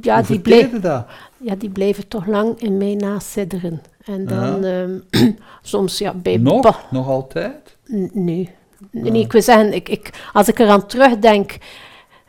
Ja, 0.00 0.16
hoe 0.18 0.26
die 0.26 0.40
bleef, 0.40 0.70
dat? 0.80 1.06
ja, 1.40 1.54
die 1.54 1.70
blijven 1.70 2.08
toch 2.08 2.26
lang 2.26 2.60
in 2.60 2.76
mij 2.76 2.94
nasidderen. 2.94 3.80
En 4.04 4.26
dan 4.26 4.64
ehm, 4.64 4.98
soms 5.62 5.98
ja, 5.98 6.14
bij 6.14 6.36
Nog? 6.36 6.86
Nog 6.90 7.08
altijd? 7.08 7.76
N- 7.94 8.10
Nee. 8.12 8.50
Nee, 8.90 9.10
nee, 9.10 9.22
ik 9.24 9.32
wil 9.32 9.42
zeggen, 9.42 9.72
ik, 9.74 9.88
ik, 9.88 10.28
als 10.32 10.48
ik 10.48 10.58
eraan 10.58 10.86
terugdenk, 10.86 11.58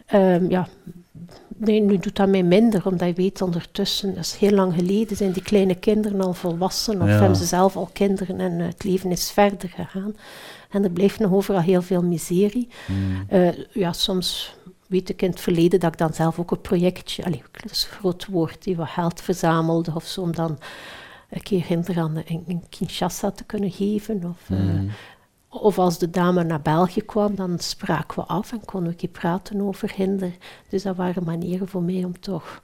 ehm, 0.05 0.49
ja, 0.49 0.67
nee, 1.61 1.81
nu 1.81 1.97
doet 1.97 2.15
dat 2.15 2.27
mij 2.29 2.43
minder, 2.43 2.85
omdat 2.87 3.07
je 3.07 3.13
weet 3.13 3.41
ondertussen, 3.41 4.15
dat 4.15 4.23
is 4.23 4.35
heel 4.35 4.51
lang 4.51 4.73
geleden, 4.73 5.17
zijn 5.17 5.31
die 5.31 5.41
kleine 5.43 5.75
kinderen 5.75 6.21
al 6.21 6.33
volwassen, 6.33 7.01
of 7.01 7.07
Ja. 7.07 7.13
hebben 7.19 7.37
ze 7.37 7.45
zelf 7.45 7.75
al 7.75 7.89
kinderen 7.93 8.39
en 8.39 8.59
eh, 8.59 8.65
het 8.67 8.83
leven 8.83 9.11
is 9.11 9.31
verder 9.31 9.69
gegaan. 9.69 10.15
En 10.69 10.83
er 10.83 10.89
blijft 10.91 11.19
nog 11.19 11.31
overal 11.31 11.61
heel 11.61 11.81
veel 11.81 12.03
miserie. 12.03 12.67
Hmm. 12.85 13.23
Eh, 13.27 13.47
ja, 13.71 13.93
soms 13.93 14.55
weet 14.87 15.09
ik 15.09 15.21
in 15.21 15.29
het 15.29 15.39
verleden 15.39 15.79
dat 15.79 15.91
ik 15.91 15.97
dan 15.99 16.13
zelf 16.13 16.39
ook 16.39 16.51
een 16.51 16.61
projectje, 16.61 17.23
allee, 17.25 17.41
dat 17.51 17.71
is 17.71 17.83
een 17.91 17.97
groot 17.97 18.25
woord, 18.25 18.63
die 18.63 18.75
wat 18.75 18.87
geld 18.89 19.21
verzamelde 19.21 19.91
of 19.95 20.05
zo, 20.05 20.21
om 20.21 20.35
dan 20.35 20.57
een 21.29 21.41
keer 21.43 21.65
hinder 21.65 21.99
aan 21.99 22.21
in, 22.25 22.43
in 22.47 22.63
Kinshasa 22.69 23.31
te 23.31 23.43
kunnen 23.43 23.71
geven. 23.71 24.23
Of, 24.25 24.49
eh, 24.49 24.57
Hmm. 24.57 24.89
Of 25.53 25.79
als 25.79 25.97
de 25.97 26.09
dame 26.09 26.43
naar 26.43 26.61
België 26.61 27.01
kwam, 27.01 27.35
dan 27.35 27.59
spraken 27.59 28.19
we 28.19 28.25
af 28.25 28.51
en 28.51 28.65
konden 28.65 28.95
we 28.97 29.07
praten 29.07 29.61
over 29.61 29.91
hinder. 29.95 30.31
Dus 30.69 30.83
dat 30.83 30.95
waren 30.95 31.23
manieren 31.23 31.67
voor 31.67 31.83
mij 31.83 32.03
om 32.03 32.19
toch 32.19 32.61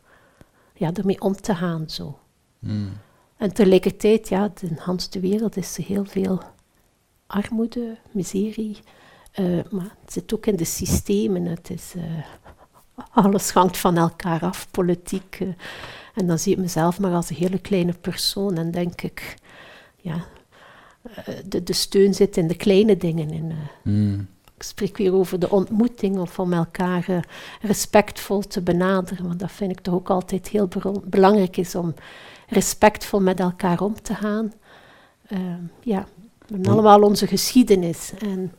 ja, 0.73 0.93
ermee 0.93 1.21
om 1.21 1.35
te 1.35 1.55
gaan. 1.55 1.89
Zo. 1.89 2.19
Hmm. 2.59 2.91
En 3.37 3.53
tegelijkertijd, 3.53 4.29
ja, 4.29 4.51
in 4.61 4.77
Hans 4.79 5.09
de 5.09 5.19
wereld 5.19 5.57
is 5.57 5.77
er 5.77 5.83
heel 5.83 6.05
veel 6.05 6.41
armoede, 7.27 7.97
miserie. 8.11 8.77
eh, 9.31 9.59
maar 9.69 9.95
het 10.01 10.13
zit 10.13 10.33
ook 10.33 10.45
in 10.45 10.55
de 10.55 10.65
systemen. 10.65 11.45
Het 11.45 11.69
is, 11.69 11.93
eh, 11.95 12.25
alles 13.11 13.51
hangt 13.51 13.77
van 13.77 13.97
elkaar 13.97 14.41
af, 14.41 14.67
politiek. 14.71 15.37
eh. 15.39 15.47
en 16.15 16.27
dan 16.27 16.39
zie 16.39 16.53
ik 16.53 16.59
mezelf 16.59 16.99
maar 16.99 17.13
als 17.13 17.29
een 17.29 17.35
hele 17.35 17.59
kleine 17.59 17.93
persoon. 18.01 18.57
En 18.57 18.71
denk 18.71 19.01
ik, 19.01 19.35
ja, 19.95 20.25
de, 21.45 21.63
de 21.63 21.73
steun 21.73 22.13
zit 22.13 22.37
in 22.37 22.47
de 22.47 22.55
kleine 22.55 22.97
dingen. 22.97 23.29
In, 23.29 23.51
eh, 23.51 23.57
Hmm. 23.81 24.27
ik 24.55 24.63
spreek 24.63 24.97
weer 24.97 25.13
over 25.13 25.39
de 25.39 25.49
ontmoeting 25.49 26.19
of 26.19 26.39
om 26.39 26.53
elkaar 26.53 27.09
eh, 27.09 27.19
respectvol 27.61 28.39
te 28.39 28.61
benaderen. 28.61 29.27
Want 29.27 29.39
dat 29.39 29.51
vind 29.51 29.71
ik 29.71 29.79
toch 29.79 29.93
ook 29.93 30.09
altijd 30.09 30.47
heel 30.47 30.69
belangrijk 31.03 31.57
is 31.57 31.75
om 31.75 31.93
respectvol 32.47 33.21
met 33.21 33.39
elkaar 33.39 33.81
om 33.81 34.01
te 34.01 34.13
gaan. 34.13 34.53
Eh, 35.27 35.39
ja, 35.81 36.07
we 36.47 36.53
hebben 36.53 36.71
allemaal 36.71 37.01
onze 37.01 37.27
geschiedenis. 37.27 38.13
En 38.19 38.53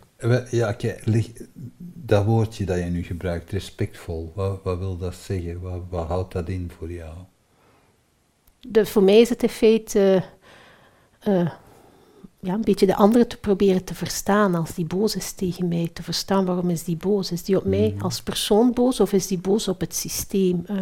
Ja, 0.50 0.76
dat 1.76 2.24
woordje 2.24 2.64
dat 2.64 2.78
je 2.78 2.84
nu 2.84 3.02
gebruikt, 3.02 3.50
respectvol, 3.50 4.32
wat, 4.34 4.62
wat 4.62 4.78
wil 4.78 4.96
dat 4.96 5.14
zeggen? 5.14 5.60
Wat, 5.60 5.80
wat 5.90 6.06
houdt 6.06 6.32
dat 6.32 6.48
in 6.48 6.70
voor 6.78 6.92
jou? 6.92 7.14
de, 8.60 8.86
voor 8.86 9.02
mij 9.02 9.20
is 9.20 9.28
het 9.28 9.42
in 9.42 9.48
feite 9.48 10.22
eh, 11.18 11.50
ja, 12.40 12.54
een 12.54 12.60
beetje 12.60 12.86
de 12.86 12.96
andere 12.96 13.26
te 13.26 13.36
proberen 13.36 13.84
te 13.84 13.94
verstaan 13.94 14.54
als 14.54 14.74
die 14.74 14.86
boos 14.86 15.16
is 15.16 15.32
tegen 15.32 15.68
mij. 15.68 15.90
Te 15.92 16.02
verstaan 16.02 16.44
waarom 16.44 16.70
is 16.70 16.84
die 16.84 16.96
boos. 16.96 17.32
Is 17.32 17.44
die 17.44 17.56
op 17.56 17.64
mij 17.64 17.94
als 17.98 18.22
persoon 18.22 18.72
boos 18.72 19.00
of 19.00 19.12
is 19.12 19.26
die 19.26 19.38
boos 19.38 19.68
op 19.68 19.80
het 19.80 19.94
systeem? 19.94 20.64
Eh, 20.66 20.76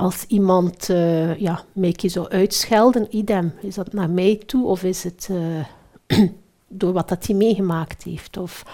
als 0.00 0.24
iemand 0.26 0.88
eh, 0.88 1.38
ja, 1.38 1.64
mij 1.72 1.94
zou 1.96 2.28
uitschelden, 2.28 3.16
idem, 3.16 3.52
is 3.60 3.74
dat 3.74 3.92
naar 3.92 4.10
mij 4.10 4.42
toe 4.46 4.66
of 4.66 4.82
is 4.82 5.04
het 5.04 5.28
eh, 6.06 6.28
door 6.68 6.92
wat 6.92 7.08
dat 7.08 7.26
hij 7.26 7.36
meegemaakt 7.36 8.02
heeft? 8.02 8.36
Of 8.36 8.64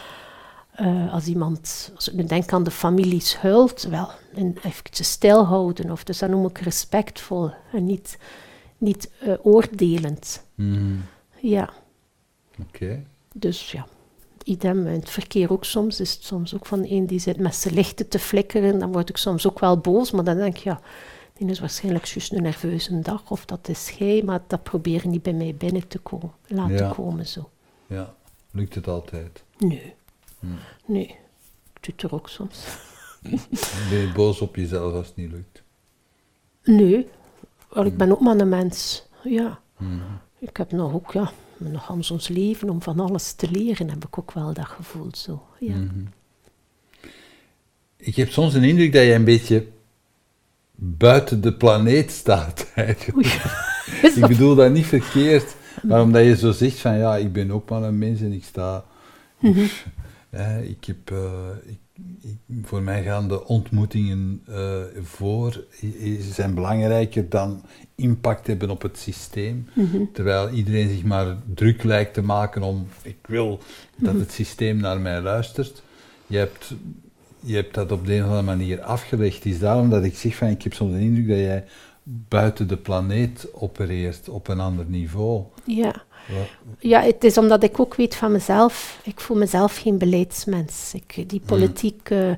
eh, 0.72 1.12
als 1.12 1.26
iemand, 1.26 1.92
als 1.94 2.08
ik 2.08 2.14
nu 2.14 2.24
denk 2.24 2.52
aan 2.52 2.64
de 2.64 2.70
families 2.70 3.36
huilt, 3.36 3.82
wel, 3.82 4.08
en 4.34 4.54
even 4.62 4.82
stilhouden. 5.04 5.90
Of, 5.90 6.04
dus 6.04 6.18
dat 6.18 6.30
noem 6.30 6.46
ik 6.46 6.58
respectvol 6.58 7.50
en 7.72 7.84
niet, 7.84 8.18
niet 8.78 9.10
oordelend. 9.42 10.44
Hmm. 10.54 11.04
Ja, 11.48 11.70
Oké. 12.60 13.02
dus 13.34 13.72
ja, 13.72 13.86
idem. 14.44 14.86
In 14.86 14.98
het 15.00 15.10
verkeer 15.10 15.52
ook 15.52 15.64
soms 15.64 16.00
is 16.00 16.12
het 16.14 16.22
soms 16.24 16.54
ook 16.54 16.66
van 16.66 16.84
een 16.88 17.06
die 17.06 17.18
zit 17.18 17.38
met 17.38 17.54
zijn 17.54 17.74
lichten 17.74 18.08
te 18.08 18.18
flikkeren. 18.18 18.78
Dan 18.78 18.92
word 18.92 19.08
ik 19.08 19.16
soms 19.16 19.46
ook 19.46 19.58
wel 19.58 19.78
boos, 19.78 20.10
maar 20.10 20.24
dan 20.24 20.36
denk 20.36 20.56
ik, 20.56 20.62
ja, 20.62 20.80
die 21.32 21.48
is 21.50 21.60
waarschijnlijk 21.60 22.04
juist 22.04 22.32
een 22.32 22.42
nerveuze 22.42 23.00
dag. 23.00 23.30
Of 23.30 23.44
dat 23.44 23.68
is 23.68 23.90
gij, 23.90 24.22
maar 24.24 24.40
dat 24.46 24.62
proberen 24.62 25.10
niet 25.10 25.22
bij 25.22 25.32
mij 25.32 25.54
binnen 25.54 25.88
te 25.88 25.98
komen, 25.98 26.32
laten 26.46 26.76
Ja. 26.76 26.92
komen 26.92 27.26
zo. 27.26 27.50
Ja, 27.86 28.14
lukt 28.50 28.74
het 28.74 28.88
altijd? 28.88 29.42
Nee, 29.58 29.94
Hmm. 30.38 30.58
nee. 30.86 31.06
Ik 31.06 31.82
doe 31.82 31.94
het 31.94 32.02
er 32.02 32.14
ook 32.14 32.28
soms. 32.28 32.64
Ben 33.90 33.98
je 33.98 34.12
boos 34.14 34.40
op 34.40 34.56
jezelf 34.56 34.94
als 34.94 35.06
het 35.06 35.16
niet 35.16 35.30
lukt? 35.30 35.62
Nee, 36.64 37.08
ik 37.84 37.96
ben 37.96 38.10
ook 38.10 38.20
maar 38.20 38.36
een 38.38 38.48
mens. 38.48 39.06
Ja, 39.24 39.60
Hmm. 39.76 40.02
Ik 40.38 40.56
heb 40.56 40.72
nog 40.72 40.92
ook, 40.92 41.12
ja, 41.12 41.32
nog 41.56 41.90
aan 41.90 42.02
ons 42.10 42.28
leven 42.28 42.70
om 42.70 42.82
van 42.82 43.00
alles 43.00 43.32
te 43.32 43.50
leren, 43.50 43.90
heb 43.90 44.04
ik 44.04 44.18
ook 44.18 44.32
wel 44.32 44.52
dat 44.52 44.66
gevoel 44.66 45.08
zo. 45.12 45.42
Ja. 45.58 45.74
Mhm. 45.74 46.04
Ik 47.96 48.16
heb 48.16 48.30
soms 48.30 48.54
een 48.54 48.64
indruk 48.64 48.92
dat 48.92 49.02
je 49.02 49.12
een 49.12 49.24
beetje 49.24 49.66
buiten 50.74 51.40
de 51.40 51.52
planeet 51.52 52.10
staat. 52.10 52.72
Oei, 53.16 53.26
Ik 54.16 54.26
bedoel 54.26 54.54
dat 54.54 54.72
niet 54.72 54.86
verkeerd, 54.86 55.56
maar 55.82 56.02
omdat 56.02 56.24
je 56.24 56.36
zo 56.36 56.52
zegt 56.52 56.78
van 56.78 56.98
ja, 56.98 57.16
ik 57.16 57.32
ben 57.32 57.50
ook 57.50 57.70
maar 57.70 57.82
een 57.82 57.98
mens 57.98 58.20
en 58.20 58.32
ik 58.32 58.44
sta. 58.44 58.84
Mhm. 59.38 59.66
Eh, 60.30 60.68
ik, 60.68 60.84
heb, 60.84 61.10
eh, 61.10 61.50
ik, 61.64 61.78
voor 62.62 62.82
mij 62.82 63.02
gaan 63.02 63.28
de 63.28 63.46
ontmoetingen 63.46 64.42
uh, 64.48 64.80
voor 65.02 65.64
zijn 66.20 66.54
belangrijker 66.54 67.28
dan 67.28 67.62
impact 67.94 68.46
hebben 68.46 68.70
op 68.70 68.82
het 68.82 68.98
systeem. 68.98 69.68
Mhm. 69.72 69.98
Terwijl 70.12 70.48
iedereen 70.48 70.88
zich 70.88 71.04
maar 71.04 71.36
druk 71.54 71.82
lijkt 71.82 72.14
te 72.14 72.22
maken 72.22 72.62
om, 72.62 72.86
ik 73.02 73.18
wil 73.26 73.60
dat 73.96 74.12
mhm. 74.12 74.20
het 74.20 74.32
systeem 74.32 74.76
naar 74.76 75.00
mij 75.00 75.20
luistert. 75.20 75.82
Je 76.26 76.36
hebt, 76.36 76.74
je 77.40 77.54
hebt 77.54 77.74
dat 77.74 77.92
op 77.92 78.06
de 78.06 78.14
een 78.14 78.22
of 78.22 78.28
andere 78.28 78.56
manier 78.56 78.80
afgelegd. 78.80 79.34
Het 79.34 79.52
is 79.52 79.58
daarom 79.58 79.90
dat 79.90 80.04
ik 80.04 80.16
zeg 80.16 80.36
van, 80.36 80.48
ik 80.48 80.62
heb 80.62 80.72
soms 80.72 80.92
de 80.92 81.00
indruk 81.00 81.28
dat 81.28 81.38
jij 81.38 81.64
buiten 82.28 82.68
de 82.68 82.76
planeet 82.76 83.48
opereert 83.52 84.28
op 84.28 84.48
een 84.48 84.60
ander 84.60 84.84
niveau. 84.88 85.44
Ja. 85.64 86.04
Ja, 86.78 87.02
het 87.02 87.24
is 87.24 87.38
omdat 87.38 87.62
ik 87.62 87.80
ook 87.80 87.94
weet 87.94 88.14
van 88.16 88.32
mezelf, 88.32 89.00
ik 89.02 89.20
voel 89.20 89.36
mezelf 89.36 89.76
geen 89.76 89.98
beleidsmens. 89.98 90.94
Ik, 90.94 91.14
die 91.28 91.38
hmm. 91.38 91.48
politiek, 91.48 92.10
uh, 92.10 92.30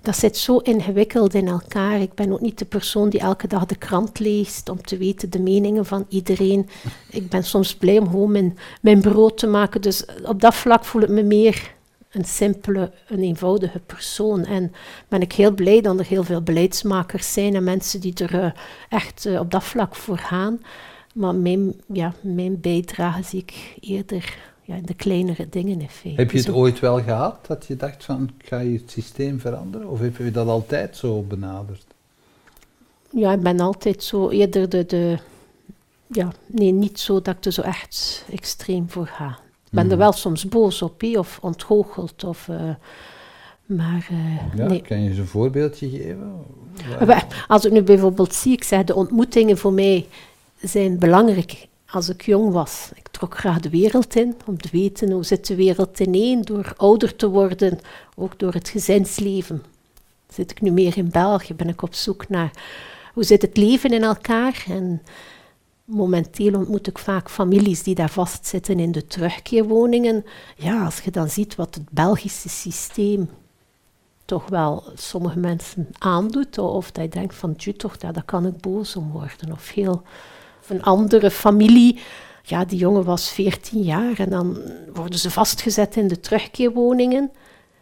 dat 0.00 0.16
zit 0.16 0.36
zo 0.36 0.58
ingewikkeld 0.58 1.34
in 1.34 1.48
elkaar. 1.48 2.00
Ik 2.00 2.14
ben 2.14 2.32
ook 2.32 2.40
niet 2.40 2.58
de 2.58 2.64
persoon 2.64 3.08
die 3.08 3.20
elke 3.20 3.46
dag 3.46 3.66
de 3.66 3.76
krant 3.76 4.18
leest 4.18 4.68
om 4.68 4.82
te 4.82 4.96
weten 4.96 5.30
de 5.30 5.40
meningen 5.40 5.86
van 5.86 6.06
iedereen. 6.08 6.68
Ik 7.10 7.28
ben 7.28 7.44
soms 7.44 7.74
blij 7.74 7.98
om 7.98 8.06
gewoon 8.10 8.32
mijn, 8.32 8.58
mijn 8.80 9.00
brood 9.00 9.38
te 9.38 9.46
maken. 9.46 9.80
Dus 9.80 10.04
op 10.24 10.40
dat 10.40 10.54
vlak 10.54 10.84
voel 10.84 11.02
ik 11.02 11.08
me 11.08 11.22
meer 11.22 11.74
een 12.12 12.24
simpele, 12.24 12.92
een 13.08 13.22
eenvoudige 13.22 13.80
persoon. 13.86 14.44
En 14.44 14.72
ben 15.08 15.20
ik 15.20 15.32
heel 15.32 15.50
blij 15.52 15.80
dat 15.80 15.98
er 15.98 16.06
heel 16.06 16.24
veel 16.24 16.42
beleidsmakers 16.42 17.32
zijn 17.32 17.54
en 17.54 17.64
mensen 17.64 18.00
die 18.00 18.14
er 18.14 18.34
uh, 18.34 18.50
echt 18.88 19.24
uh, 19.26 19.40
op 19.40 19.50
dat 19.50 19.64
vlak 19.64 19.94
voor 19.94 20.18
gaan. 20.18 20.60
Maar 21.12 21.34
mijn, 21.34 21.74
ja, 21.92 22.14
mijn 22.20 22.60
bijdrage 22.60 23.22
zie 23.22 23.40
ik 23.40 23.76
eerder 23.80 24.38
ja, 24.62 24.74
in 24.74 24.86
de 24.86 24.94
kleinere 24.94 25.48
dingen 25.48 25.80
in 25.80 25.88
feite. 25.88 26.20
Heb 26.20 26.30
je 26.30 26.38
het 26.38 26.50
ooit 26.50 26.80
wel 26.80 27.02
gehad 27.02 27.46
dat 27.46 27.66
je 27.66 27.76
dacht 27.76 28.04
van 28.04 28.30
ga 28.38 28.58
je 28.58 28.78
het 28.78 28.90
systeem 28.90 29.40
veranderen? 29.40 29.88
Of 29.88 30.00
heb 30.00 30.16
je 30.16 30.30
dat 30.30 30.48
altijd 30.48 30.96
zo 30.96 31.22
benaderd? 31.22 31.84
Ja, 33.10 33.32
ik 33.32 33.40
ben 33.40 33.60
altijd 33.60 34.02
zo 34.02 34.30
eerder 34.30 34.68
de, 34.68 34.86
de 34.86 35.18
ja, 36.06 36.32
nee, 36.46 36.72
niet 36.72 37.00
zo 37.00 37.22
dat 37.22 37.36
ik 37.36 37.44
er 37.44 37.52
zo 37.52 37.62
echt 37.62 38.24
extreem 38.30 38.90
voor 38.90 39.06
ga. 39.06 39.28
Ik 39.64 39.70
ben 39.70 39.84
er 39.84 39.90
mhm. 39.90 39.98
wel 39.98 40.12
soms 40.12 40.48
boos 40.48 40.82
op, 40.82 41.02
of 41.02 41.38
ontgoocheld, 41.42 42.24
of... 42.24 42.48
Uh, 42.48 42.74
maar, 43.66 44.08
uh, 44.12 44.56
ja, 44.56 44.66
nee. 44.66 44.82
Kan 44.82 45.02
je 45.02 45.08
eens 45.08 45.18
een 45.18 45.26
voorbeeldje 45.26 45.88
geven? 45.88 46.44
Als 47.48 47.64
ik 47.64 47.72
nu 47.72 47.82
bijvoorbeeld 47.82 48.34
zie, 48.34 48.52
ik 48.52 48.64
zeg 48.64 48.84
de 48.84 48.94
ontmoetingen 48.94 49.58
voor 49.58 49.72
mij 49.72 50.06
zijn 50.62 50.98
belangrijk. 50.98 51.68
Als 51.86 52.08
ik 52.08 52.22
jong 52.22 52.52
was, 52.52 52.90
ik 52.94 53.08
trok 53.08 53.38
graag 53.38 53.60
de 53.60 53.70
wereld 53.70 54.16
in, 54.16 54.34
om 54.46 54.60
te 54.60 54.68
weten 54.72 55.10
hoe 55.10 55.24
zit 55.24 55.46
de 55.46 55.54
wereld 55.54 56.00
ineen, 56.00 56.42
door 56.42 56.72
ouder 56.76 57.16
te 57.16 57.28
worden, 57.28 57.78
ook 58.14 58.38
door 58.38 58.52
het 58.52 58.68
gezinsleven. 58.68 59.62
Zit 60.28 60.50
ik 60.50 60.60
nu 60.60 60.70
meer 60.70 60.96
in 60.96 61.10
België, 61.10 61.54
ben 61.54 61.68
ik 61.68 61.82
op 61.82 61.94
zoek 61.94 62.28
naar 62.28 62.50
hoe 63.14 63.24
zit 63.24 63.42
het 63.42 63.56
leven 63.56 63.90
in 63.90 64.02
elkaar. 64.02 64.64
En 64.68 65.02
momenteel 65.84 66.54
ontmoet 66.54 66.86
ik 66.86 66.98
vaak 66.98 67.30
families 67.30 67.82
die 67.82 67.94
daar 67.94 68.10
vastzitten 68.10 68.80
in 68.80 68.92
de 68.92 69.06
terugkeerwoningen. 69.06 70.24
Ja, 70.56 70.84
als 70.84 71.00
je 71.00 71.10
dan 71.10 71.28
ziet 71.28 71.54
wat 71.54 71.74
het 71.74 71.90
Belgische 71.90 72.48
systeem 72.48 73.28
toch 74.24 74.48
wel 74.48 74.84
sommige 74.94 75.38
mensen 75.38 75.88
aandoet, 75.98 76.58
of 76.58 76.90
dat 76.90 77.04
je 77.04 77.10
denkt 77.10 77.34
van, 77.34 77.56
toch, 77.76 77.96
daar 77.96 78.22
kan 78.24 78.46
ik 78.46 78.60
boos 78.60 78.96
om 78.96 79.10
worden. 79.10 79.52
Of 79.52 79.70
heel 79.70 80.02
een 80.72 80.82
andere 80.82 81.30
familie. 81.30 82.00
Ja, 82.42 82.64
die 82.64 82.78
jongen 82.78 83.04
was 83.04 83.30
14 83.30 83.82
jaar 83.82 84.18
en 84.18 84.30
dan 84.30 84.58
worden 84.92 85.18
ze 85.18 85.30
vastgezet 85.30 85.96
in 85.96 86.08
de 86.08 86.20
terugkeerwoningen. 86.20 87.30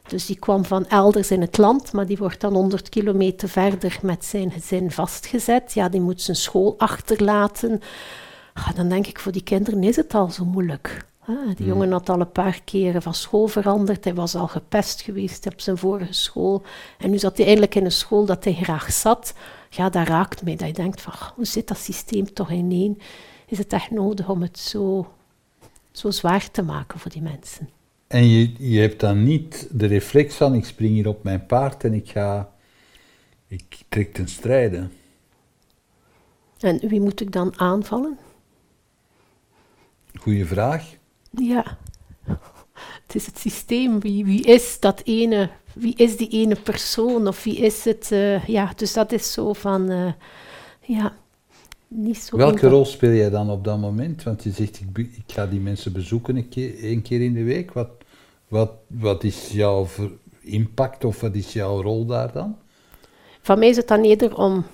Dus 0.08 0.26
die 0.26 0.38
kwam 0.38 0.64
van 0.64 0.86
elders 0.86 1.30
in 1.30 1.40
het 1.40 1.58
land, 1.58 1.92
maar 1.92 2.06
die 2.06 2.16
wordt 2.16 2.40
dan 2.40 2.54
100 2.54 2.88
kilometer 2.88 3.48
verder 3.48 3.98
met 4.02 4.24
zijn 4.24 4.50
gezin 4.50 4.90
vastgezet. 4.90 5.72
Ja, 5.72 5.88
die 5.88 6.00
moet 6.00 6.22
zijn 6.22 6.36
school 6.36 6.74
achterlaten. 6.78 7.80
Ah, 8.54 8.74
dan 8.74 8.88
denk 8.88 9.06
ik, 9.06 9.18
voor 9.18 9.32
die 9.32 9.42
kinderen 9.42 9.82
is 9.82 9.96
het 9.96 10.14
al 10.14 10.30
zo 10.30 10.44
moeilijk. 10.44 11.08
Die 11.26 11.56
hmm. 11.56 11.66
jongen 11.66 11.92
had 11.92 12.08
al 12.08 12.20
een 12.20 12.32
paar 12.32 12.60
keren 12.64 13.02
van 13.02 13.14
school 13.14 13.46
veranderd. 13.46 14.04
Hij 14.04 14.14
was 14.14 14.34
al 14.34 14.46
gepest 14.46 15.00
geweest 15.00 15.46
op 15.46 15.60
zijn 15.60 15.78
vorige 15.78 16.12
school. 16.12 16.62
En 16.98 17.10
nu 17.10 17.18
zat 17.18 17.36
hij 17.36 17.46
eindelijk 17.46 17.74
in 17.74 17.84
een 17.84 17.92
school 17.92 18.24
dat 18.24 18.44
hij 18.44 18.54
graag 18.54 18.92
zat 18.92 19.34
ja, 19.70 19.88
dat 19.88 20.08
raakt 20.08 20.42
mij. 20.42 20.56
Dat 20.56 20.66
je 20.66 20.72
denkt 20.74 21.00
van, 21.00 21.12
hoe 21.34 21.44
zit 21.44 21.68
dat 21.68 21.78
systeem 21.78 22.32
toch 22.32 22.50
ineen? 22.50 23.00
Is 23.46 23.58
het 23.58 23.72
echt 23.72 23.90
nodig 23.90 24.28
om 24.28 24.42
het 24.42 24.58
zo, 24.58 25.12
zo 25.90 26.10
zwaar 26.10 26.50
te 26.50 26.62
maken 26.62 26.98
voor 26.98 27.10
die 27.10 27.22
mensen? 27.22 27.68
En 28.06 28.28
je, 28.28 28.70
je 28.72 28.80
hebt 28.80 29.00
dan 29.00 29.22
niet 29.22 29.68
de 29.70 29.86
reflex 29.86 30.34
van, 30.34 30.54
ik 30.54 30.64
spring 30.64 30.90
hier 30.90 31.08
op 31.08 31.22
mijn 31.22 31.46
paard 31.46 31.84
en 31.84 31.94
ik 31.94 32.10
ga, 32.10 32.52
ik 33.46 33.78
trek 33.88 34.12
ten 34.14 34.28
strijde. 34.28 34.88
En 36.58 36.88
wie 36.88 37.00
moet 37.00 37.20
ik 37.20 37.32
dan 37.32 37.58
aanvallen? 37.58 38.18
Goeie 40.20 40.46
vraag. 40.46 40.96
Ja, 41.30 41.78
het 43.06 43.14
is 43.14 43.26
het 43.26 43.38
systeem. 43.38 44.00
Wie, 44.00 44.24
wie 44.24 44.42
is 44.42 44.80
dat 44.80 45.00
ene 45.04 45.50
wie 45.74 45.94
is 45.96 46.16
die 46.16 46.28
ene 46.28 46.56
persoon 46.56 47.26
of 47.26 47.44
wie 47.44 47.56
is 47.56 47.84
het? 47.84 48.10
Uh, 48.12 48.44
ja, 48.46 48.72
dus 48.76 48.92
dat 48.92 49.12
is 49.12 49.32
zo 49.32 49.52
van, 49.52 49.90
uh, 49.90 50.12
ja, 50.80 51.16
niet 51.88 52.18
zo. 52.18 52.36
Welke 52.36 52.68
rol 52.68 52.84
speel 52.84 53.12
jij 53.12 53.30
dan 53.30 53.50
op 53.50 53.64
dat 53.64 53.78
moment? 53.78 54.22
Want 54.22 54.42
je 54.42 54.50
zegt, 54.50 54.80
ik, 54.80 54.98
ik 54.98 55.24
ga 55.26 55.46
die 55.46 55.60
mensen 55.60 55.92
bezoeken 55.92 56.36
een 56.36 56.48
keer, 56.48 56.78
één 56.78 57.02
keer 57.02 57.20
in 57.20 57.34
de 57.34 57.44
week. 57.44 57.72
Wat, 57.72 57.90
wat, 58.48 58.70
wat 58.86 59.24
is 59.24 59.48
jouw 59.52 59.86
impact 60.40 61.04
of 61.04 61.20
wat 61.20 61.34
is 61.34 61.52
jouw 61.52 61.82
rol 61.82 62.06
daar 62.06 62.32
dan? 62.32 62.56
Van 63.42 63.58
mij 63.58 63.68
is 63.68 63.76
het 63.76 63.88
dan 63.88 64.02
eerder 64.02 64.36
om, 64.36 64.64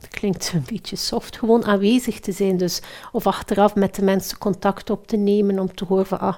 het 0.00 0.08
klinkt 0.08 0.52
een 0.54 0.64
beetje 0.66 0.96
soft, 0.96 1.38
gewoon 1.38 1.64
aanwezig 1.64 2.20
te 2.20 2.32
zijn. 2.32 2.56
Dus, 2.56 2.82
of 3.12 3.26
achteraf 3.26 3.74
met 3.74 3.94
de 3.94 4.02
mensen 4.02 4.38
contact 4.38 4.90
op 4.90 5.06
te 5.06 5.16
nemen 5.16 5.58
om 5.58 5.74
te 5.74 5.84
horen 5.84 6.06
van, 6.06 6.20
ah, 6.20 6.36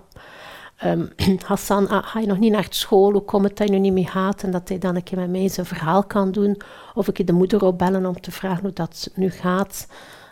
Um, 0.84 1.08
Hassan, 1.46 1.88
ah, 1.88 2.06
ga 2.06 2.20
je 2.20 2.26
nog 2.26 2.38
niet 2.38 2.52
naar 2.52 2.66
school? 2.68 3.12
Hoe 3.12 3.20
komt 3.20 3.44
het 3.44 3.56
dat 3.56 3.68
je 3.68 3.72
nu 3.72 3.80
niet 3.80 3.92
meer 3.92 4.08
gaat? 4.08 4.42
En 4.42 4.50
dat 4.50 4.68
hij 4.68 4.78
dan 4.78 4.96
een 4.96 5.02
keer 5.02 5.18
met 5.18 5.30
mij 5.30 5.48
zijn 5.48 5.66
verhaal 5.66 6.04
kan 6.04 6.32
doen. 6.32 6.60
Of 6.94 7.08
ik 7.08 7.26
de 7.26 7.32
moeder 7.32 7.64
opbellen 7.64 8.06
om 8.06 8.20
te 8.20 8.30
vragen 8.30 8.62
hoe 8.62 8.72
dat 8.72 9.10
nu 9.14 9.30
gaat. 9.30 9.86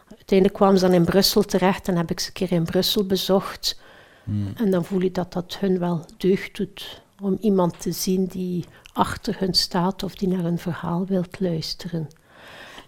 Uiteindelijk 0.09 0.59
kwamen 0.59 0.79
ze 0.79 0.87
dan 0.87 0.95
in 0.95 1.05
Brussel 1.05 1.43
terecht 1.43 1.89
en 1.89 1.97
heb 1.97 2.11
ik 2.11 2.21
ze 2.21 2.27
een 2.27 2.33
keer 2.33 2.53
in 2.53 2.65
Brussel 2.65 3.07
bezocht. 3.07 3.81
Hmm. 4.25 4.53
En 4.57 4.71
dan 4.71 4.85
voel 4.85 5.01
je 5.01 5.11
dat 5.11 5.33
dat 5.33 5.57
hun 5.61 5.79
wel 5.79 6.05
deugd 6.17 6.57
doet 6.57 7.03
om 7.21 7.37
iemand 7.41 7.81
te 7.81 7.93
zien 7.93 8.25
die 8.25 8.65
achter 8.93 9.37
hun 9.39 9.55
staat 9.55 10.03
of 10.03 10.15
die 10.15 10.29
naar 10.29 10.43
hun 10.43 10.59
verhaal 10.59 11.07
wilt 11.07 11.41
luisteren. 11.41 12.09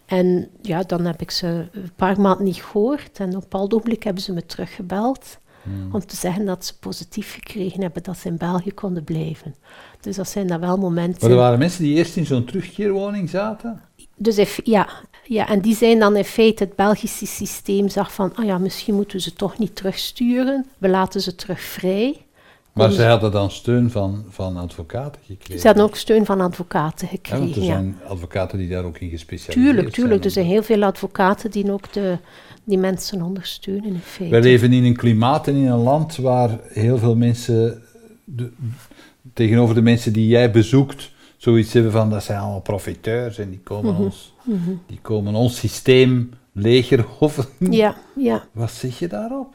En 0.07 0.51
ja, 0.63 0.83
dan 0.83 1.05
heb 1.05 1.21
ik 1.21 1.31
ze 1.31 1.69
een 1.73 1.93
paar 1.97 2.21
maanden 2.21 2.45
niet 2.45 2.63
gehoord 2.63 3.19
en 3.19 3.29
op 3.29 3.35
een 3.35 3.41
bepaald 3.41 3.75
ogenblik 3.75 4.03
hebben 4.03 4.23
ze 4.23 4.33
me 4.33 4.47
teruggebeld. 4.47 5.39
Hmm. 5.67 5.95
Om 5.95 6.07
te 6.07 6.17
zeggen 6.17 6.45
dat 6.45 6.65
ze 6.65 6.79
positief 6.79 7.35
gekregen 7.35 7.81
hebben 7.81 8.03
dat 8.03 8.19
ze 8.19 8.29
in 8.29 8.37
België 8.37 8.73
konden 8.73 9.05
blijven. 9.05 9.55
Dus 10.01 10.17
dat 10.17 10.29
zijn 10.29 10.47
dan 10.47 10.61
wel 10.61 10.77
momenten. 10.77 11.21
Maar 11.21 11.31
er 11.31 11.37
waren 11.37 11.59
mensen 11.59 11.83
die 11.83 11.97
eerst 11.97 12.17
in 12.17 12.27
zo'n 12.27 12.45
terugkeerwoning 12.45 13.31
zaten? 13.31 13.81
Dus 14.17 14.61
ja, 14.65 14.89
ja, 15.25 15.49
en 15.49 15.61
die 15.61 15.75
zijn 15.75 15.99
dan 15.99 16.17
in 16.17 16.25
feite 16.25 16.65
het 16.65 16.77
Belgische 16.77 17.27
systeem 17.27 17.89
zag 17.89 18.13
van, 18.13 18.35
ah 18.35 18.45
ja, 18.45 18.59
misschien 18.59 18.95
moeten 18.95 19.17
we 19.17 19.23
ze 19.23 19.33
toch 19.33 19.59
niet 19.59 19.77
terugsturen. 19.77 20.67
We 20.79 20.89
laten 20.89 21.21
ze 21.21 21.35
terug 21.35 21.61
vrij. 21.61 22.27
Maar 22.73 22.91
ze 22.91 23.03
hadden 23.03 23.33
dan 23.33 23.51
steun 23.51 23.91
van, 23.91 24.25
van 24.29 24.57
advocaten 24.57 25.21
gekregen? 25.27 25.61
Ze 25.61 25.67
hadden 25.67 25.85
ook 25.85 25.97
steun 25.97 26.25
van 26.25 26.41
advocaten 26.41 27.09
gekregen, 27.09 27.47
ja. 27.47 27.47
Want 27.47 27.57
er 27.57 27.63
zijn 27.63 27.97
advocaten 28.09 28.59
die 28.59 28.69
daar 28.69 28.85
ook 28.85 28.99
in 28.99 29.11
gespecialiseerd 29.11 29.67
tuurlijk, 29.67 29.95
zijn. 29.95 30.07
Tuurlijk, 30.07 30.25
er 30.25 30.31
zijn 30.31 30.47
heel 30.47 30.63
veel 30.63 30.83
advocaten 30.83 31.51
die 31.51 31.73
ook 31.73 31.93
de, 31.93 32.19
die 32.67 32.79
mensen 32.79 33.23
ondersteunen 33.23 33.85
in 33.85 33.99
feite. 33.99 34.35
Wij 34.35 34.43
leven 34.45 34.73
in 34.73 34.85
een 34.85 34.97
klimaat 34.97 35.49
en 35.49 35.55
in 35.55 35.67
een 35.67 35.83
land 35.83 36.17
waar 36.17 36.59
heel 36.69 36.99
veel 36.99 37.17
mensen, 37.17 37.83
de, 38.25 38.51
tegenover 39.33 39.75
de 39.75 39.83
mensen 39.83 40.13
die 40.13 40.27
jij 40.27 40.51
bezoekt, 40.51 41.11
zoiets 41.37 41.73
hebben 41.73 41.93
van 41.93 42.11
dat 42.11 42.23
zijn 42.23 42.41
allemaal 42.41 42.61
profiteurs 42.61 43.39
en 43.39 43.51
die 43.51 43.61
komen, 43.61 43.93
mhm, 43.93 44.03
ons, 44.03 44.35
mhm. 44.43 44.71
Die 44.87 44.99
komen 45.03 45.35
ons 45.35 45.59
systeem. 45.59 46.31
Ja, 47.59 47.97
ja. 48.17 48.45
Wat 48.53 48.71
zeg 48.71 48.99
je 48.99 49.09
daarop? 49.09 49.55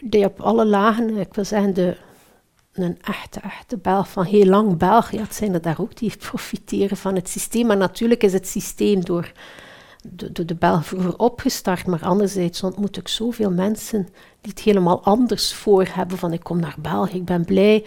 Die 0.00 0.24
op 0.24 0.40
alle 0.40 0.66
lagen, 0.66 1.16
ik 1.16 1.34
wil 1.34 1.44
zeggen, 1.44 1.74
de, 1.74 1.96
een 2.72 2.98
echte, 3.00 3.40
echte 3.40 3.76
Belg 3.76 4.08
van 4.08 4.24
heel 4.24 4.46
lang 4.46 4.76
België, 4.76 5.18
het 5.18 5.34
zijn 5.34 5.54
er 5.54 5.62
daar 5.62 5.80
ook 5.80 5.96
die 5.96 6.16
profiteren 6.28 6.96
van 6.96 7.14
het 7.14 7.28
systeem. 7.28 7.66
Maar 7.66 7.76
natuurlijk 7.76 8.22
is 8.22 8.32
het 8.32 8.48
systeem 8.48 9.04
door 9.04 9.32
de, 10.10 10.44
de, 10.44 10.54
Belgen 10.54 10.84
vroeger 10.84 11.18
opgestart, 11.18 11.86
maar 11.86 12.02
anderzijds 12.02 12.62
ontmoet 12.62 12.96
ik 12.96 13.08
zoveel 13.08 13.50
mensen 13.50 14.08
die 14.40 14.50
het 14.50 14.60
helemaal 14.60 15.04
anders 15.04 15.54
voor 15.54 15.86
hebben. 15.92 16.18
Van 16.18 16.32
ik 16.32 16.42
kom 16.42 16.60
naar 16.60 16.76
België, 16.78 17.16
ik 17.16 17.24
ben 17.24 17.44
blij, 17.44 17.84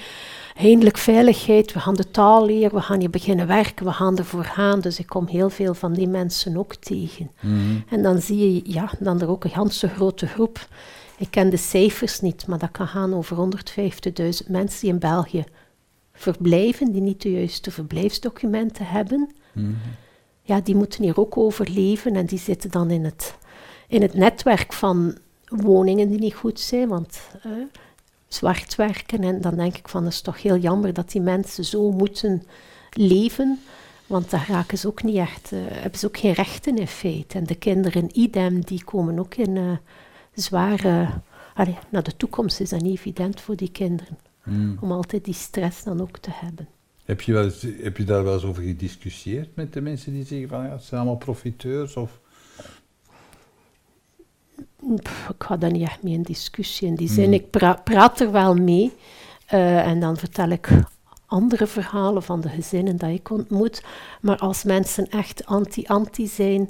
eindelijk 0.55 0.97
veiligheid, 0.97 1.74
we 1.74 1.80
gaan 1.80 1.95
de 1.95 2.11
taal 2.11 2.45
leren, 2.45 2.76
we 2.76 2.82
gaan 2.82 2.99
hier 2.99 3.09
beginnen 3.09 3.47
werken, 3.47 3.86
we 3.86 3.91
gaan 3.91 4.18
ervoor 4.18 4.43
gaan. 4.43 4.80
Dus 4.80 4.99
ik 4.99 5.07
kom 5.07 5.28
heel 5.28 5.49
veel 5.49 5.74
van 5.74 5.93
die 5.93 6.07
mensen 6.07 6.57
ook 6.57 6.76
tegen. 6.76 7.32
Mhm. 7.39 7.80
En 7.89 8.03
dan 8.03 8.22
zie 8.22 8.53
je, 8.53 8.61
ja, 8.74 8.89
dan 8.99 9.22
er 9.22 9.30
ook 9.30 9.43
een 9.43 9.49
ganse 9.49 9.88
grote 9.88 10.28
groep. 10.28 10.68
Ik 11.18 11.32
ken 11.32 11.49
de 11.49 11.57
cijfers 11.57 12.20
niet, 12.20 12.47
maar 12.47 12.59
dat 12.59 12.72
kan 12.72 12.88
gaan 12.88 13.13
over 13.13 13.38
150.000 13.38 14.47
mensen 14.47 14.80
die 14.82 14.89
in 14.89 14.99
België 14.99 15.43
verblijven, 16.13 16.91
die 16.91 17.01
niet 17.01 17.22
de 17.22 17.32
juiste 17.32 17.72
verblijfsdocumenten 17.72 18.86
hebben, 18.86 19.30
Mhm. 19.55 19.74
Ja, 20.46 20.62
die 20.62 20.76
moeten 20.76 21.04
hier 21.04 21.20
ook 21.20 21.38
overleven 21.38 22.16
en 22.16 22.26
die 22.26 22.39
zitten 22.39 22.72
dan 22.72 22.91
in 22.91 23.06
het, 23.06 23.36
in 23.88 24.02
het 24.02 24.14
netwerk 24.14 24.74
van 24.74 25.18
woningen 25.46 26.10
die 26.10 26.20
niet 26.20 26.34
goed 26.34 26.60
zijn, 26.60 26.88
want 26.88 27.20
eh, 27.43 27.52
zwart 28.28 28.76
werken 28.76 29.24
en 29.24 29.41
dan 29.41 29.56
denk 29.56 29.78
ik 29.78 29.88
van, 29.88 30.04
dat 30.04 30.12
is 30.12 30.22
toch 30.22 30.41
heel 30.41 30.58
jammer 30.58 30.93
dat 30.93 31.12
die 31.12 31.22
mensen 31.22 31.66
zo 31.66 31.91
moeten 31.91 32.43
leven, 32.91 33.60
want 34.08 34.30
daar 34.30 34.46
raken 34.50 34.78
ze 34.78 34.88
ook 34.88 35.04
niet 35.04 35.16
echt, 35.16 35.52
eh, 35.52 35.60
hebben 35.64 36.00
ze 36.00 36.08
ook 36.08 36.18
geen 36.18 36.34
rechten 36.34 36.78
in 36.78 36.88
feite. 36.88 37.38
En 37.38 37.43
de 37.46 37.56
kinderen 37.56 38.20
idem, 38.20 38.62
die 38.62 38.84
komen 38.84 39.20
ook 39.20 39.36
in 39.36 39.58
eh, 39.58 39.64
zware, 40.34 41.08
allee, 41.54 41.78
naar 41.89 42.04
de 42.04 42.18
toekomst 42.18 42.60
is 42.60 42.70
dat 42.70 42.82
niet 42.82 42.98
evident 42.98 43.41
voor 43.41 43.56
die 43.56 43.72
kinderen, 43.72 44.18
Mhm. 44.43 44.76
om 44.80 44.91
altijd 44.91 45.26
die 45.26 45.34
stress 45.34 45.84
dan 45.84 46.02
ook 46.02 46.18
te 46.18 46.30
hebben. 46.34 46.68
Heb, 47.06 47.22
je 47.22 47.34
wel 47.34 47.43
eens- 47.43 47.66
heb 47.82 47.97
je 47.97 48.03
daar 48.03 48.24
wel 48.24 48.34
eens 48.34 48.43
over 48.43 48.64
gediscussieerd 48.64 49.56
met 49.56 49.74
de 49.74 49.82
mensen 49.82 50.14
die 50.14 50.26
zeggen 50.26 50.47
van 50.49 50.64
ja, 50.64 50.72
het 50.72 50.84
zijn 50.84 50.99
allemaal 51.01 51.18
profiteurs? 51.20 51.95
Of... 51.95 52.20
Pff, 55.01 55.30
ik 55.30 55.43
ga 55.43 55.58
daar 55.58 55.72
niet 55.72 55.82
echt 55.88 56.03
mee 56.03 56.14
in 56.14 56.22
discussie 56.22 56.88
in 56.88 56.95
die 56.95 57.10
zin. 57.10 57.34
Ik 57.34 57.49
pra- 57.49 57.82
praat 57.84 58.20
er 58.20 58.32
wel 58.32 58.56
mee 58.56 58.91
eh, 59.45 59.88
en 59.88 59.99
dan 59.99 60.18
vertel 60.18 60.49
ik 60.49 60.70
andere 61.26 61.68
verhalen 61.68 62.24
van 62.24 62.41
de 62.41 62.49
gezinnen 62.49 62.97
dat 62.97 63.10
ik 63.10 63.30
ontmoet. 63.30 63.84
Maar 64.22 64.38
als 64.38 64.64
mensen 64.64 65.10
echt 65.10 65.45
anti-anti 65.45 66.28
zijn, 66.28 66.70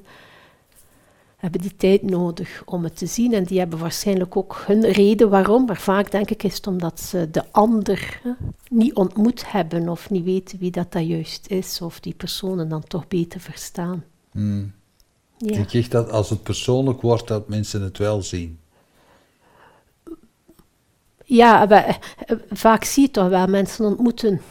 hebben 1.35 1.61
die 1.61 1.75
tijd 1.75 2.01
nodig 2.01 2.61
om 2.65 2.83
het 2.83 2.97
te 2.97 3.05
zien. 3.05 3.33
En 3.33 3.43
die 3.43 3.59
hebben 3.59 3.79
waarschijnlijk 3.79 4.37
ook 4.37 4.63
hun 4.65 4.91
reden 4.91 5.29
waarom. 5.29 5.65
Maar 5.65 5.81
vaak 5.81 6.11
denk 6.11 6.29
ik 6.29 6.43
is 6.43 6.55
het 6.55 6.67
omdat 6.67 6.99
ze 6.99 7.31
de 7.31 7.43
ander 7.51 8.19
hè, 8.23 8.31
niet 8.69 8.93
ontmoet 8.93 9.51
hebben 9.51 9.89
of 9.89 10.09
niet 10.09 10.23
weten 10.23 10.59
wie 10.59 10.71
dat, 10.71 10.91
dat 10.91 11.07
juist 11.07 11.47
is. 11.47 11.81
Of 11.81 11.99
die 11.99 12.13
personen 12.13 12.69
dan 12.69 12.83
toch 12.83 13.07
beter 13.07 13.39
verstaan. 13.39 14.03
Mhm. 14.31 14.65
Ja. 15.37 15.65
Echt 15.71 15.91
dat 15.91 16.11
als 16.11 16.29
het 16.29 16.43
persoonlijk 16.43 17.01
wordt, 17.01 17.27
dat 17.27 17.47
mensen 17.47 17.81
het 17.81 17.97
wel 17.97 18.21
zien. 18.21 18.59
Ja, 21.25 21.67
we, 21.67 21.75
eh, 21.75 22.37
vaak 22.51 22.83
zie 22.83 23.03
je 23.03 23.11
toch 23.11 23.29
wel, 23.29 23.47
mensen 23.47 23.85
ontmoeten 23.85 24.41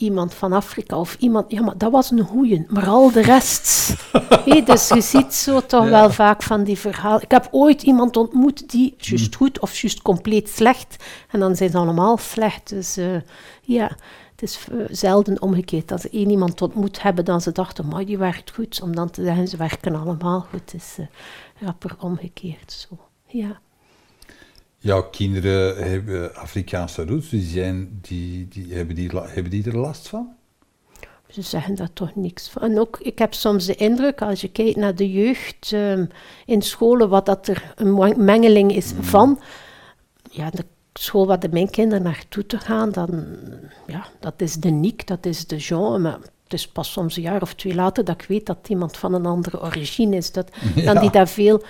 iemand 0.00 0.34
van 0.34 0.52
Afrika 0.52 0.96
of 0.96 1.16
iemand, 1.18 1.50
ja, 1.50 1.62
maar 1.62 1.78
dat 1.78 1.92
was 1.92 2.10
een 2.10 2.20
goeie, 2.20 2.64
maar 2.68 2.88
al 2.88 3.10
de 3.12 3.20
rest. 3.22 3.94
Dus 4.64 4.88
je 4.88 5.00
ziet 5.00 5.34
zo 5.34 5.60
toch 5.66 5.84
Ja. 5.84 5.90
wel 5.90 6.10
vaak 6.10 6.42
van 6.42 6.64
die 6.64 6.78
verhalen. 6.78 7.22
Ik 7.22 7.30
heb 7.30 7.48
ooit 7.50 7.82
iemand 7.82 8.16
ontmoet 8.16 8.70
die 8.70 8.94
juist 8.98 9.34
goed 9.36 9.60
of 9.60 9.76
juist 9.78 10.02
compleet 10.02 10.48
slecht, 10.48 11.04
en 11.30 11.40
dan 11.40 11.56
zijn 11.56 11.70
ze 11.70 11.76
allemaal 11.78 12.16
slecht. 12.18 12.68
Dus 12.68 12.96
eh, 12.96 13.06
ja, 13.62 13.84
het 14.30 14.42
is 14.42 14.58
eh, 14.70 14.76
zelden 14.90 15.42
omgekeerd. 15.42 15.92
Als 15.92 16.00
ze 16.00 16.10
één 16.10 16.30
iemand 16.30 16.62
ontmoet 16.62 17.02
hebben, 17.02 17.24
dan 17.24 17.40
ze 17.40 17.52
dachten, 17.52 17.88
maar 17.88 18.04
die 18.04 18.18
werkt 18.18 18.50
goed, 18.50 18.80
om 18.82 18.94
dan 18.94 19.10
te 19.10 19.22
zeggen, 19.24 19.48
ze 19.48 19.56
werken 19.56 19.94
allemaal 19.94 20.40
goed. 20.50 20.72
Het 20.72 20.74
is 20.74 20.94
eh, 20.98 21.06
rapper 21.66 21.96
omgekeerd 22.00 22.86
zo. 22.88 22.98
Ja. 23.26 23.60
Jouw 24.82 25.02
kinderen 25.02 25.90
hebben 25.90 26.34
Afrikaanse 26.34 27.04
roots, 27.04 27.28
die 27.28 27.42
zijn, 27.42 27.98
die, 28.00 28.48
die, 28.48 28.74
hebben, 28.74 28.94
die, 28.94 29.10
hebben 29.12 29.50
die 29.50 29.64
er 29.66 29.76
last 29.76 30.08
van? 30.08 30.28
Ze 31.28 31.42
zeggen 31.42 31.74
daar 31.74 31.92
toch 31.92 32.14
niks 32.14 32.48
van. 32.48 32.62
En 32.62 32.78
ook, 32.78 32.98
ik 33.02 33.18
heb 33.18 33.34
soms 33.34 33.66
de 33.66 33.74
indruk, 33.74 34.22
als 34.22 34.40
je 34.40 34.50
kijkt 34.50 34.76
naar 34.76 34.94
de 34.94 35.12
jeugd 35.12 35.72
ehm, 35.72 36.06
in 36.46 36.62
scholen, 36.62 37.08
wat 37.08 37.26
dat 37.26 37.48
er 37.48 37.72
een 37.76 38.24
mengeling 38.24 38.74
is 38.74 38.92
van. 39.00 39.40
Ja, 40.30 40.50
de 40.50 40.64
school 40.92 41.26
waar 41.26 41.40
de 41.40 41.48
mijn 41.48 41.70
kinderen 41.70 42.04
naartoe 42.04 42.46
te 42.46 42.58
gaan, 42.58 42.90
dan, 42.90 43.24
ja, 43.86 44.06
dat 44.20 44.34
is 44.36 44.54
de 44.54 44.70
Niek, 44.70 45.06
dat 45.06 45.26
is 45.26 45.46
de 45.46 45.56
Jean. 45.56 46.02
Maar 46.02 46.18
het 46.44 46.52
is 46.52 46.68
pas 46.68 46.92
soms 46.92 47.16
een 47.16 47.22
jaar 47.22 47.42
of 47.42 47.54
twee 47.54 47.74
later 47.74 48.04
dat 48.04 48.22
ik 48.22 48.28
weet 48.28 48.46
dat 48.46 48.68
iemand 48.68 48.96
van 48.96 49.14
een 49.14 49.26
andere 49.26 49.62
origine 49.62 50.16
is. 50.16 50.32
Dat, 50.32 50.50
Ja. 50.74 50.92
Dan 50.92 51.02
die 51.02 51.10
daar 51.10 51.28
veel 51.28 51.62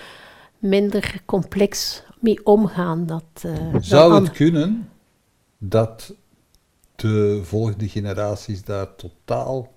minder 0.61 1.23
complex 1.27 2.03
mee 2.21 2.47
omgaan. 2.47 3.07
Dat, 3.07 3.25
eh, 3.43 3.75
Zou 3.81 4.15
het 4.15 4.31
kunnen 4.31 4.89
dat 5.59 6.15
de 6.97 7.41
volgende 7.45 7.89
generaties 7.89 8.65
daar 8.65 8.95
totaal 8.97 9.73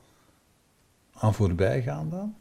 aan 1.14 1.34
voorbij 1.34 1.82
gaan 1.82 2.10
dan? 2.10 2.34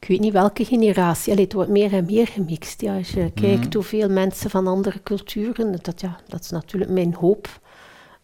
Ik 0.00 0.08
weet 0.10 0.20
niet 0.20 0.32
welke 0.32 0.64
generatie. 0.64 1.32
Allee, 1.32 1.44
het 1.44 1.52
wordt 1.52 1.70
meer 1.70 1.92
en 1.92 2.04
meer 2.04 2.26
gemixt. 2.26 2.80
Ja, 2.80 2.96
als 2.96 3.10
je 3.10 3.30
kijkt 3.34 3.74
hoeveel 3.74 4.08
mensen 4.10 4.50
van 4.50 4.66
andere 4.66 5.02
culturen, 5.02 5.78
dat, 5.82 6.00
ja, 6.00 6.18
dat 6.28 6.40
is 6.40 6.50
natuurlijk 6.50 6.90
mijn 6.90 7.14
hoop. 7.14 7.62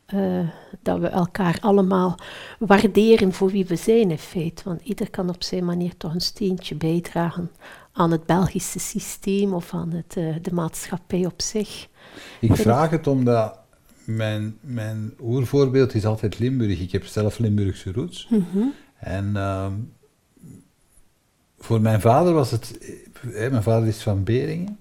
eh, 0.07 0.49
dat 0.83 0.99
we 0.99 1.07
elkaar 1.09 1.59
allemaal 1.61 2.15
waarderen 2.59 3.33
voor 3.33 3.51
wie 3.51 3.67
we 3.67 3.77
zijn 3.77 4.11
in 4.11 4.19
feite. 4.19 4.63
Want 4.65 4.81
ieder 4.83 5.11
kan 5.11 5.29
op 5.29 5.43
zijn 5.43 5.65
manier 5.65 5.97
toch 5.97 6.15
een 6.15 6.21
steentje 6.21 6.75
bijdragen 6.75 7.51
aan 8.01 8.11
het 8.11 8.27
Belgische 8.27 8.79
systeem 8.79 9.53
of 9.53 9.75
aan 9.75 9.93
het, 9.93 10.17
eh, 10.17 10.35
de 10.43 10.53
maatschappij 10.53 11.27
op 11.27 11.43
zich. 11.43 11.89
Ik 12.41 12.57
vraag 12.57 12.91
het 12.91 13.07
omdat 13.07 13.59
mijn, 14.05 14.57
mijn 14.61 15.15
oervoorbeeld 15.23 15.95
is 15.95 16.07
altijd 16.07 16.39
Limburg. 16.39 16.81
Ik 16.81 16.93
heb 16.93 17.05
zelf 17.05 17.39
Limburgse 17.39 17.93
roots. 17.93 18.29
En 18.99 19.37
ehm, 19.37 19.73
voor 21.59 21.81
mijn 21.81 22.01
vader 22.01 22.33
was 22.33 22.51
het... 22.51 22.79
eh, 23.35 23.51
mijn 23.51 23.63
vader 23.63 23.89
is 23.89 24.03
van 24.03 24.25
Beringen. 24.25 24.79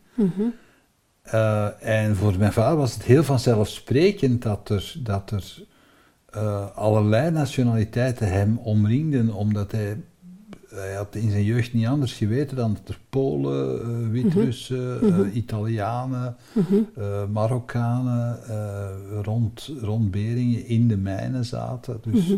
Eh, 1.21 1.67
en 2.01 2.15
voor 2.15 2.37
mijn 2.37 2.53
vader 2.53 2.77
was 2.77 2.93
het 2.93 3.03
heel 3.03 3.23
vanzelfsprekend 3.23 4.41
dat 4.41 4.69
er, 4.69 4.95
dat 4.99 5.31
er 5.31 5.67
allerlei 6.73 7.31
nationaliteiten 7.31 8.31
hem 8.31 8.57
omringden, 8.57 9.33
omdat 9.33 9.71
hij, 9.71 10.01
hij 10.69 10.93
had 10.93 11.15
in 11.15 11.31
zijn 11.31 11.43
jeugd 11.43 11.73
niet 11.73 11.85
anders 11.85 12.13
geweten 12.13 12.57
dan 12.57 12.73
dat 12.73 12.87
er 12.87 12.99
Polen, 13.09 13.81
eh, 13.81 14.09
Wit-Russen, 14.11 15.01
eh, 15.01 15.35
Italianen, 15.35 16.35
eh, 16.95 17.25
Marokkanen 17.25 18.39
rond, 19.23 19.71
rond 19.81 20.11
Beringen 20.11 20.65
in 20.65 20.87
de 20.87 20.97
mijnen 20.97 21.45
zaten. 21.45 21.99
Dus 22.01 22.35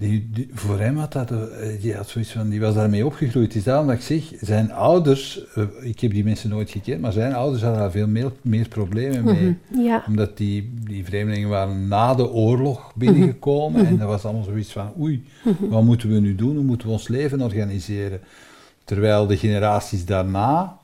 die, 0.00 0.28
die- 0.32 0.48
voor 0.52 0.78
hem 0.78 0.96
had 0.96 1.12
dat, 1.12 1.30
eh, 1.30 1.38
die, 1.80 1.94
had 1.94 2.08
zoiets 2.08 2.32
van, 2.32 2.48
die 2.48 2.60
was 2.60 2.74
daarmee 2.74 3.06
opgegroeid. 3.06 3.46
Het 3.46 3.54
is 3.56 3.64
daarom 3.64 3.86
dat 3.86 3.96
ik 3.96 4.02
zeg, 4.02 4.22
zijn 4.40 4.72
ouders, 4.72 5.44
eh, 5.54 5.64
ik 5.80 6.00
heb 6.00 6.10
die 6.12 6.24
mensen 6.24 6.50
nooit 6.50 6.70
gekend, 6.70 7.00
maar 7.00 7.12
zijn 7.12 7.34
ouders 7.34 7.62
hadden 7.62 7.80
daar 7.80 7.90
veel 7.90 8.06
meer, 8.08 8.32
meer 8.42 8.68
problemen 8.68 9.24
mee. 9.24 9.56
Ja, 9.84 10.04
Omdat 10.06 10.36
die, 10.36 10.72
die 10.86 11.04
vreemdelingen 11.04 11.48
waren 11.48 11.88
na 11.88 12.14
de 12.14 12.30
oorlog 12.30 12.92
binnengekomen 12.94 13.86
en 13.86 13.98
dat 13.98 14.08
was 14.08 14.24
allemaal 14.24 14.44
zoiets 14.44 14.72
van, 14.72 14.92
oei, 15.00 15.24
wat 15.58 15.82
moeten 15.82 16.08
we 16.08 16.20
nu 16.20 16.34
doen? 16.34 16.54
Hoe 16.56 16.64
moeten 16.64 16.86
we 16.86 16.92
ons 16.92 17.08
leven 17.08 17.40
organiseren? 17.42 18.20
Terwijl 18.84 19.26
de 19.26 19.36
generaties 19.36 20.04
daarna, 20.04 20.78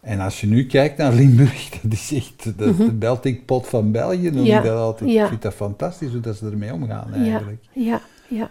en 0.00 0.20
als 0.20 0.40
je 0.40 0.46
nu 0.46 0.66
kijkt 0.66 0.96
naar 0.96 1.12
Limburg, 1.12 1.68
dat 1.82 1.92
is 1.92 2.12
echt 2.12 2.58
dat 2.58 2.68
is 2.68 2.76
de 2.76 2.92
melting 2.98 3.44
pot 3.44 3.66
van 3.66 3.90
België, 3.92 4.30
noem 4.30 4.44
Ja, 4.44 4.58
ik 4.58 4.64
dat 4.64 4.78
altijd. 4.78 5.10
ja. 5.10 5.22
Ik 5.22 5.28
vind 5.28 5.42
dat 5.42 5.54
fantastisch 5.54 6.10
hoe 6.10 6.20
dat 6.20 6.36
ze 6.36 6.46
ermee 6.46 6.72
omgaan 6.72 7.08
ja, 7.12 7.16
eigenlijk 7.16 7.62
ja, 7.72 8.00
ja. 8.30 8.50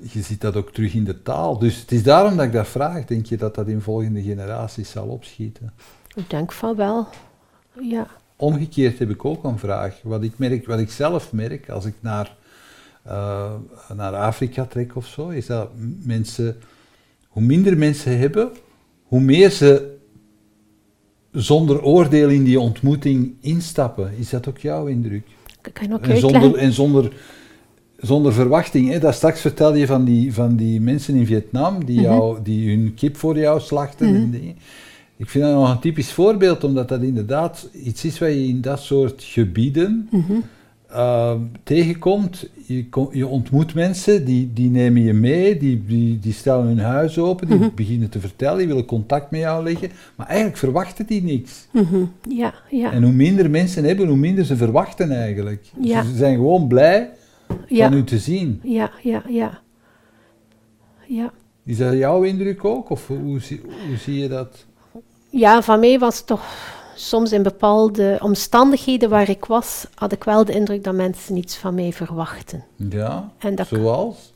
je 0.00 0.22
ziet 0.22 0.40
dat 0.40 0.56
ook 0.56 0.72
terug 0.72 0.94
in 0.94 1.04
de 1.04 1.22
taal. 1.22 1.58
Dus 1.58 1.80
het 1.80 1.92
is 1.92 2.02
daarom 2.02 2.36
dat 2.36 2.46
ik 2.46 2.52
dat 2.52 2.68
vraag. 2.68 3.04
Denk 3.04 3.26
je 3.26 3.36
dat 3.36 3.54
dat 3.54 3.68
in 3.68 3.80
volgende 3.80 4.22
generaties 4.22 4.90
zal 4.90 5.06
opschieten? 5.06 5.72
Ik 6.14 6.30
denk 6.30 6.52
van 6.52 6.76
wel. 6.76 7.08
Ja. 7.80 8.06
Omgekeerd 8.36 8.98
heb 8.98 9.10
ik 9.10 9.24
ook 9.24 9.44
een 9.44 9.58
vraag. 9.58 10.00
Wat 10.02 10.22
ik, 10.22 10.38
merk, 10.38 10.66
wat 10.66 10.78
ik 10.78 10.90
zelf 10.90 11.32
merk 11.32 11.70
als 11.70 11.84
ik 11.84 11.94
naar, 12.00 12.36
eh, 13.02 13.54
naar 13.94 14.14
Afrika 14.14 14.64
trek 14.64 14.96
of 14.96 15.06
zo, 15.06 15.28
is 15.28 15.46
dat 15.46 15.70
mensen, 16.02 16.56
hoe 17.28 17.42
minder 17.42 17.78
mensen 17.78 18.18
hebben, 18.18 18.50
hoe 19.02 19.20
meer 19.20 19.50
ze 19.50 19.96
zonder 21.32 21.82
oordeel 21.82 22.28
in 22.28 22.44
die 22.44 22.60
ontmoeting 22.60 23.34
instappen. 23.40 24.16
Is 24.18 24.30
dat 24.30 24.48
ook 24.48 24.58
jouw 24.58 24.86
indruk? 24.86 25.26
Ik 25.62 25.74
kan 25.74 25.92
ook 25.92 26.06
En 26.06 26.18
zonder, 26.18 26.54
en 26.54 26.72
zonder, 26.72 27.12
zonder 28.02 28.32
verwachting. 28.32 28.90
Hè? 28.90 28.98
Dat 28.98 29.14
straks 29.14 29.40
vertelde 29.40 29.78
je 29.78 29.86
van 29.86 30.04
die, 30.04 30.34
van 30.34 30.56
die 30.56 30.80
mensen 30.80 31.14
in 31.14 31.26
Vietnam 31.26 31.84
die, 31.84 32.00
jou, 32.00 32.38
die 32.42 32.68
hun 32.76 32.94
kip 32.94 33.16
voor 33.16 33.38
jou 33.38 33.60
slachten 33.60 34.06
en 34.14 34.30
dingen. 34.30 34.54
Ik 35.16 35.28
vind 35.28 35.44
dat 35.44 35.54
nog 35.54 35.70
een 35.70 35.78
typisch 35.80 36.12
voorbeeld, 36.12 36.64
omdat 36.64 36.88
dat 36.88 37.02
inderdaad 37.02 37.68
iets 37.84 38.04
is 38.04 38.18
wat 38.18 38.28
je 38.28 38.46
in 38.46 38.60
dat 38.60 38.80
soort 38.80 39.22
gebieden 39.22 40.08
eh, 40.88 41.34
tegenkomt. 41.62 42.48
Je, 42.66 42.84
je 43.12 43.26
ontmoet 43.26 43.74
mensen, 43.74 44.24
die, 44.24 44.50
die 44.54 44.70
nemen 44.70 45.02
je 45.02 45.12
mee, 45.12 45.56
die, 45.58 45.84
die, 45.86 46.18
die 46.18 46.32
stellen 46.32 46.66
hun 46.66 46.78
huis 46.78 47.18
open, 47.18 47.48
die 47.48 47.70
beginnen 47.74 48.08
te 48.08 48.20
vertellen, 48.20 48.58
die 48.58 48.66
willen 48.66 48.84
contact 48.84 49.30
met 49.30 49.40
jou 49.40 49.64
leggen. 49.64 49.90
Maar 50.16 50.26
eigenlijk 50.26 50.58
verwachten 50.58 51.06
die 51.06 51.22
niks. 51.22 51.66
Mhm, 51.70 52.04
Ja, 52.28 52.54
ja. 52.70 52.92
En 52.92 53.02
hoe 53.02 53.12
minder 53.12 53.50
mensen 53.50 53.84
hebben, 53.84 54.08
hoe 54.08 54.16
minder 54.16 54.44
ze 54.44 54.56
verwachten 54.56 55.10
eigenlijk. 55.10 55.64
Ja. 55.80 56.02
Ze 56.04 56.16
zijn 56.16 56.34
gewoon 56.36 56.68
blij 56.68 57.10
ja. 57.68 57.88
van 57.88 57.96
u 57.98 58.04
te 58.04 58.18
zien. 58.18 58.60
Ja, 58.62 58.90
ja, 59.02 59.22
ja. 59.28 59.60
Ja. 61.06 61.32
Is 61.64 61.78
dat 61.78 61.92
jouw 61.92 62.22
indruk 62.22 62.64
ook? 62.64 62.90
Of 62.90 63.06
hoe, 63.06 63.40
zie, 63.40 63.60
hoe 63.88 63.96
zie 63.96 64.18
je 64.18 64.28
dat? 64.28 64.64
Ja, 65.30 65.62
van 65.62 65.80
mij 65.80 65.98
was 65.98 66.16
het 66.16 66.26
toch 66.26 66.44
soms 66.94 67.32
in 67.32 67.42
bepaalde 67.42 68.18
omstandigheden 68.22 69.08
waar 69.10 69.28
ik 69.28 69.44
was, 69.44 69.86
had 69.94 70.12
ik 70.12 70.24
wel 70.24 70.44
de 70.44 70.52
indruk 70.52 70.84
dat 70.84 70.94
mensen 70.94 71.36
iets 71.36 71.56
van 71.56 71.74
mij 71.74 71.92
verwachten. 71.92 72.64
Ja, 72.76 73.30
En 73.38 73.54
dat 73.54 73.66
zoals? 73.68 74.32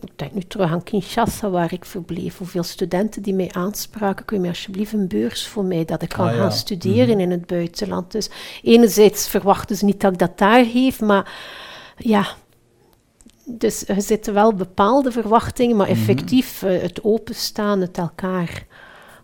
Ik 0.00 0.10
denk 0.16 0.32
nu 0.32 0.40
terug 0.40 0.70
aan 0.70 0.82
Kinshasa, 0.82 1.50
waar 1.50 1.72
ik 1.72 1.84
verbleef. 1.84 2.38
Hoeveel 2.38 2.62
studenten 2.62 3.22
die 3.22 3.34
mij 3.34 3.50
aanspraken. 3.52 4.24
Kun 4.24 4.42
je 4.42 4.48
alsjeblieft 4.48 4.92
een 4.92 5.08
beurs 5.08 5.46
voor 5.46 5.64
mij, 5.64 5.84
dat 5.84 6.02
ik 6.02 6.08
kan 6.08 6.26
Ah, 6.28 6.34
ja. 6.34 6.40
gaan 6.40 6.52
studeren 6.52 7.20
in 7.20 7.30
het 7.30 7.46
buitenland. 7.46 8.12
Dus 8.12 8.30
enerzijds 8.62 9.28
verwachten 9.28 9.76
ze 9.76 9.84
niet 9.84 10.00
dat 10.00 10.12
ik 10.12 10.18
dat 10.18 10.38
daar 10.38 10.64
geef, 10.64 11.00
maar 11.00 11.32
ja... 11.96 12.26
Dus 13.44 13.88
er 13.88 14.02
zitten 14.02 14.34
wel 14.34 14.54
bepaalde 14.54 15.12
verwachtingen, 15.12 15.76
maar 15.76 15.88
effectief 15.88 16.62
eh, 16.62 16.82
het 16.82 17.04
openstaan, 17.04 17.80
het 17.80 17.98
elkaar 17.98 18.66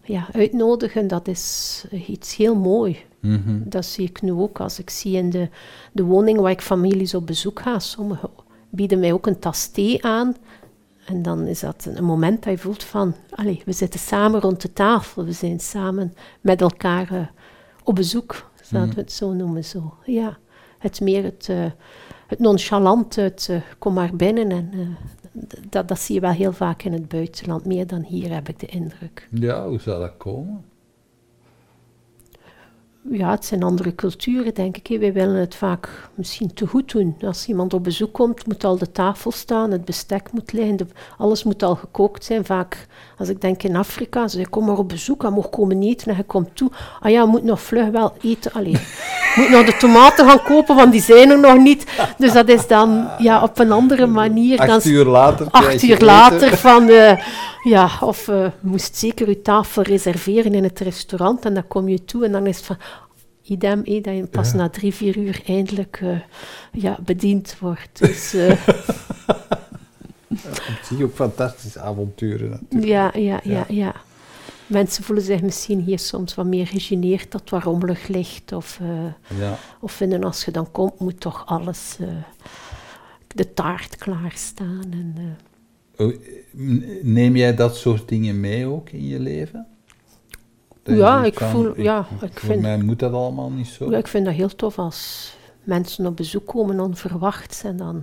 ja, 0.02 0.28
uitnodigen, 0.32 1.08
dat 1.08 1.28
is 1.28 1.84
iets 2.06 2.36
heel 2.36 2.54
mooi. 2.54 3.06
Mhm. 3.20 3.60
Dat 3.64 3.84
zie 3.84 4.08
ik 4.08 4.22
nu 4.22 4.32
ook 4.32 4.60
als 4.60 4.78
ik 4.78 4.90
zie 4.90 5.16
in 5.16 5.30
de, 5.30 5.48
de 5.92 6.02
woning 6.02 6.38
waar 6.38 6.50
ik 6.50 6.60
families 6.60 7.14
op 7.14 7.26
bezoek 7.26 7.60
ga. 7.60 7.78
Sommigen 7.78 8.30
bieden 8.70 8.98
mij 8.98 9.12
ook 9.12 9.26
een 9.26 9.38
tas 9.38 9.66
thee 9.66 10.04
aan. 10.04 10.36
En 11.04 11.22
dan 11.22 11.46
is 11.46 11.60
dat 11.60 11.88
een, 11.94 12.04
moment 12.04 12.42
dat 12.42 12.52
je 12.52 12.58
voelt 12.58 12.82
van, 12.82 13.14
allee, 13.30 13.62
we 13.64 13.72
zitten 13.72 14.00
samen 14.00 14.40
rond 14.40 14.62
de 14.62 14.72
tafel. 14.72 15.24
We 15.24 15.32
zijn 15.32 15.60
samen 15.60 16.14
met 16.40 16.60
elkaar 16.60 17.12
eh, 17.12 17.26
op 17.84 17.94
bezoek, 17.94 18.50
laten 18.70 18.94
we 18.94 19.00
het 19.00 19.12
zo 19.12 19.32
noemen. 19.32 19.64
Zo. 19.64 19.94
Ja, 20.04 20.38
het 20.78 21.00
meer 21.00 21.24
het, 21.24 21.46
eh, 21.48 21.64
het 22.28 22.38
nonchalante, 22.38 23.20
het 23.20 23.46
eh, 23.50 23.60
kom 23.78 23.94
maar 23.94 24.16
binnen. 24.16 24.50
En, 24.50 24.70
eh, 24.72 24.80
dat, 25.68 25.88
dat 25.88 25.98
zie 26.00 26.14
je 26.14 26.20
wel 26.20 26.30
heel 26.30 26.52
vaak 26.52 26.82
in 26.82 26.92
het 26.92 27.08
buitenland, 27.08 27.64
meer 27.64 27.86
dan 27.86 28.02
hier 28.02 28.32
heb 28.34 28.48
ik 28.48 28.58
de 28.60 28.66
indruk. 28.66 29.28
Ja, 29.30 29.68
hoe 29.68 29.80
zou 29.80 30.00
dat 30.00 30.16
komen? 30.16 30.64
Ja, 33.10 33.30
het 33.30 33.44
zijn 33.44 33.62
andere 33.62 33.94
culturen, 33.94 34.54
denk 34.54 34.76
ik. 34.76 35.00
Wij 35.00 35.12
willen 35.12 35.34
het 35.36 35.54
vaak 35.54 36.10
misschien 36.14 36.54
te 36.54 36.66
goed 36.66 36.92
doen. 36.92 37.16
Als 37.20 37.46
iemand 37.48 37.74
op 37.74 37.84
bezoek 37.84 38.12
komt, 38.12 38.46
moet 38.46 38.64
al 38.64 38.78
de 38.78 38.92
tafel 38.92 39.30
staan, 39.30 39.70
het 39.70 39.84
bestek 39.84 40.32
moet 40.32 40.52
liggen, 40.52 40.76
de- 40.76 40.86
alles 41.18 41.44
moet 41.44 41.62
al 41.62 41.76
gekookt 41.76 42.24
zijn. 42.24 42.44
Vaak, 42.44 42.86
als 43.18 43.28
ik 43.28 43.40
denk 43.40 43.62
in 43.62 43.76
Afrika, 43.76 44.22
ze 44.28 44.28
zeggen, 44.34 44.50
kom 44.50 44.64
maar 44.66 44.78
op 44.78 44.88
bezoek, 44.88 45.22
je 45.22 45.28
mag 45.30 45.48
komen 45.50 45.82
eten 45.82 46.08
en 46.10 46.16
je 46.16 46.22
komt 46.22 46.48
toe. 46.56 46.70
Ah 47.00 47.10
ja, 47.10 47.20
je 47.20 47.26
moet 47.26 47.42
nog 47.44 47.60
vlug 47.62 47.88
wel 47.90 48.12
eten. 48.22 48.52
Allee, 48.52 48.70
je 48.72 49.34
moet 49.36 49.50
nog 49.50 49.64
de 49.66 49.76
tomaten 49.76 50.28
gaan 50.28 50.42
kopen, 50.42 50.76
want 50.76 50.92
die 50.92 51.02
zijn 51.02 51.30
er 51.30 51.38
nog 51.40 51.58
niet. 51.58 51.86
Dus 52.18 52.32
dat 52.32 52.48
is 52.48 52.66
dan 52.66 53.08
ja, 53.18 53.42
op 53.42 53.58
een 53.58 53.72
andere 53.72 54.06
manier. 54.06 54.56
dan 54.56 54.68
Acht 54.70 54.84
uur 54.84 55.04
later. 55.04 55.46
acht 55.50 55.82
uur 55.82 55.98
later 55.98 56.56
van, 56.56 56.88
eh, 56.88 57.18
ja, 57.62 57.90
of 58.00 58.26
je 58.26 58.50
moest 58.60 58.96
zeker 58.96 59.28
je 59.28 59.42
tafel 59.42 59.82
reserveren 59.82 60.54
in 60.54 60.62
het 60.64 60.78
restaurant 60.80 61.44
en 61.44 61.54
dan 61.54 61.66
kom 61.68 61.88
je 61.88 62.04
toe 62.04 62.24
en 62.24 62.32
dan 62.32 62.46
is 62.46 62.56
het 62.56 62.66
van, 62.66 62.76
idem, 63.42 63.82
eh, 63.84 64.02
dat 64.02 64.14
je 64.14 64.26
pas 64.30 64.50
Ja. 64.50 64.56
na 64.56 64.68
drie, 64.68 64.94
vier 64.94 65.18
uur 65.18 65.40
eindelijk 65.46 66.00
ja, 66.72 66.96
bediend 67.00 67.56
wordt. 67.60 67.98
Dus 67.98 68.34
Op 70.30 70.80
zich 70.82 71.02
ook 71.02 71.14
fantastische 71.14 71.80
avonturen 71.80 72.50
natuurlijk. 72.50 72.84
ja, 72.92 73.10
ja, 73.14 73.40
ja, 73.44 73.64
Ja. 73.68 73.94
Mensen 74.66 75.04
voelen 75.04 75.24
zich 75.24 75.42
misschien 75.42 75.80
hier 75.80 75.98
soms 75.98 76.34
wat 76.34 76.46
meer 76.46 76.66
gegeneerd 76.66 77.32
dat 77.32 77.50
wat 77.50 77.62
rommelig 77.62 78.08
ligt 78.08 78.52
of... 78.52 78.80
Ja. 79.38 79.58
Of 79.80 79.92
vinden 79.92 80.24
als 80.24 80.44
je 80.44 80.50
dan 80.50 80.70
komt, 80.70 80.98
moet 80.98 81.20
toch 81.20 81.46
alles, 81.46 81.96
eh, 82.00 82.08
de 83.26 83.54
taart 83.54 83.96
klaarstaan. 83.96 84.82
En, 84.90 85.14
eh, 85.16 86.06
Oh, 86.06 86.14
Neem 87.02 87.36
jij 87.36 87.54
dat 87.54 87.76
soort 87.76 88.08
dingen 88.08 88.40
mee 88.40 88.66
ook 88.66 88.90
in 88.90 89.06
je 89.06 89.20
leven? 89.20 89.66
Dat 90.82 90.96
Ja, 90.96 91.24
ik 91.24 91.38
voel- 91.40 91.80
ja, 91.80 92.06
ik 92.20 92.38
voor 92.38 92.48
vind- 92.50 92.60
mij 92.62 92.78
moet 92.78 92.98
dat 92.98 93.12
allemaal 93.12 93.50
niet 93.50 93.66
zo. 93.66 93.90
ja, 93.90 93.98
ik 93.98 94.06
vind 94.06 94.24
dat 94.24 94.34
heel 94.34 94.54
tof 94.54 94.78
als 94.78 95.32
mensen 95.64 96.06
op 96.06 96.16
bezoek 96.16 96.46
komen 96.46 96.80
onverwachts 96.80 97.62
en 97.64 97.76
dan 97.76 98.02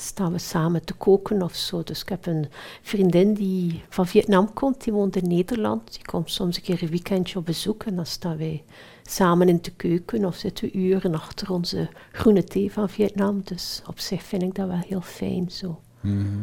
staan 0.00 0.32
we 0.32 0.38
samen 0.38 0.84
te 0.84 0.94
koken 0.94 1.42
of 1.42 1.54
zo. 1.54 1.82
Dus 1.82 2.00
ik 2.00 2.08
heb 2.08 2.26
een 2.26 2.46
vriendin 2.82 3.34
die 3.34 3.82
van 3.88 4.06
Vietnam 4.06 4.52
komt, 4.52 4.84
die 4.84 4.92
woont 4.92 5.16
in 5.16 5.28
Nederland. 5.28 5.92
Die 5.92 6.04
komt 6.04 6.30
soms 6.30 6.56
een 6.56 6.62
keer 6.62 6.82
een 6.82 6.88
weekendje 6.88 7.38
op 7.38 7.44
bezoek 7.44 7.82
en 7.82 7.96
dan 7.96 8.06
staan 8.06 8.36
wij 8.36 8.64
samen 9.02 9.48
in 9.48 9.58
de 9.62 9.70
keuken 9.70 10.24
of 10.24 10.36
zitten 10.36 10.64
we 10.64 10.78
uren 10.78 11.14
achter 11.14 11.52
onze 11.52 11.88
groene 12.12 12.44
thee 12.44 12.72
van 12.72 12.88
Vietnam. 12.88 13.40
Dus 13.44 13.82
op 13.86 13.98
zich 13.98 14.22
vind 14.22 14.42
ik 14.42 14.54
dat 14.54 14.66
wel 14.66 14.82
heel 14.86 15.00
fijn 15.00 15.50
zo. 15.50 15.80
Mhm. 16.00 16.38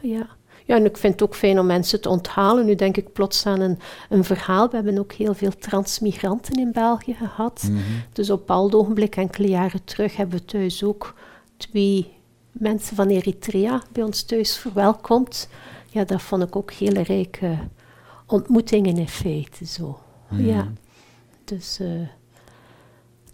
Ja. 0.00 0.26
ja, 0.64 0.76
en 0.76 0.84
ik 0.84 0.96
vind 0.96 1.12
het 1.12 1.22
ook 1.22 1.34
fijn 1.34 1.58
om 1.58 1.66
mensen 1.66 2.00
te 2.00 2.08
onthalen. 2.08 2.66
Nu 2.66 2.74
denk 2.74 2.96
ik 2.96 3.12
plots 3.12 3.46
aan 3.46 3.60
een, 3.60 3.78
een 4.08 4.24
verhaal. 4.24 4.68
We 4.68 4.74
hebben 4.74 4.98
ook 4.98 5.12
heel 5.12 5.34
veel 5.34 5.56
transmigranten 5.58 6.58
in 6.58 6.72
België 6.72 7.14
gehad. 7.14 7.62
Mhm. 7.62 7.80
Dus 8.12 8.30
op 8.30 8.38
een 8.38 8.46
bepaald 8.46 8.74
ogenblik, 8.74 9.16
enkele 9.16 9.48
jaren 9.48 9.84
terug, 9.84 10.16
hebben 10.16 10.38
we 10.38 10.44
thuis 10.44 10.84
ook 10.84 11.14
twee 11.56 12.20
mensen 12.52 12.96
van 12.96 13.08
Eritrea 13.08 13.82
bij 13.92 14.02
ons 14.02 14.22
thuis 14.22 14.56
verwelkomd. 14.56 15.48
Ja, 15.88 16.04
dat 16.04 16.22
vond 16.22 16.42
ik 16.42 16.56
ook 16.56 16.72
hele 16.72 17.02
rijke 17.02 17.58
ontmoetingen 18.26 18.96
in 18.96 19.08
feite. 19.08 19.66
Zo. 19.66 19.98
Ja. 20.30 20.72
Dus, 21.44 21.78
eh, 21.80 22.08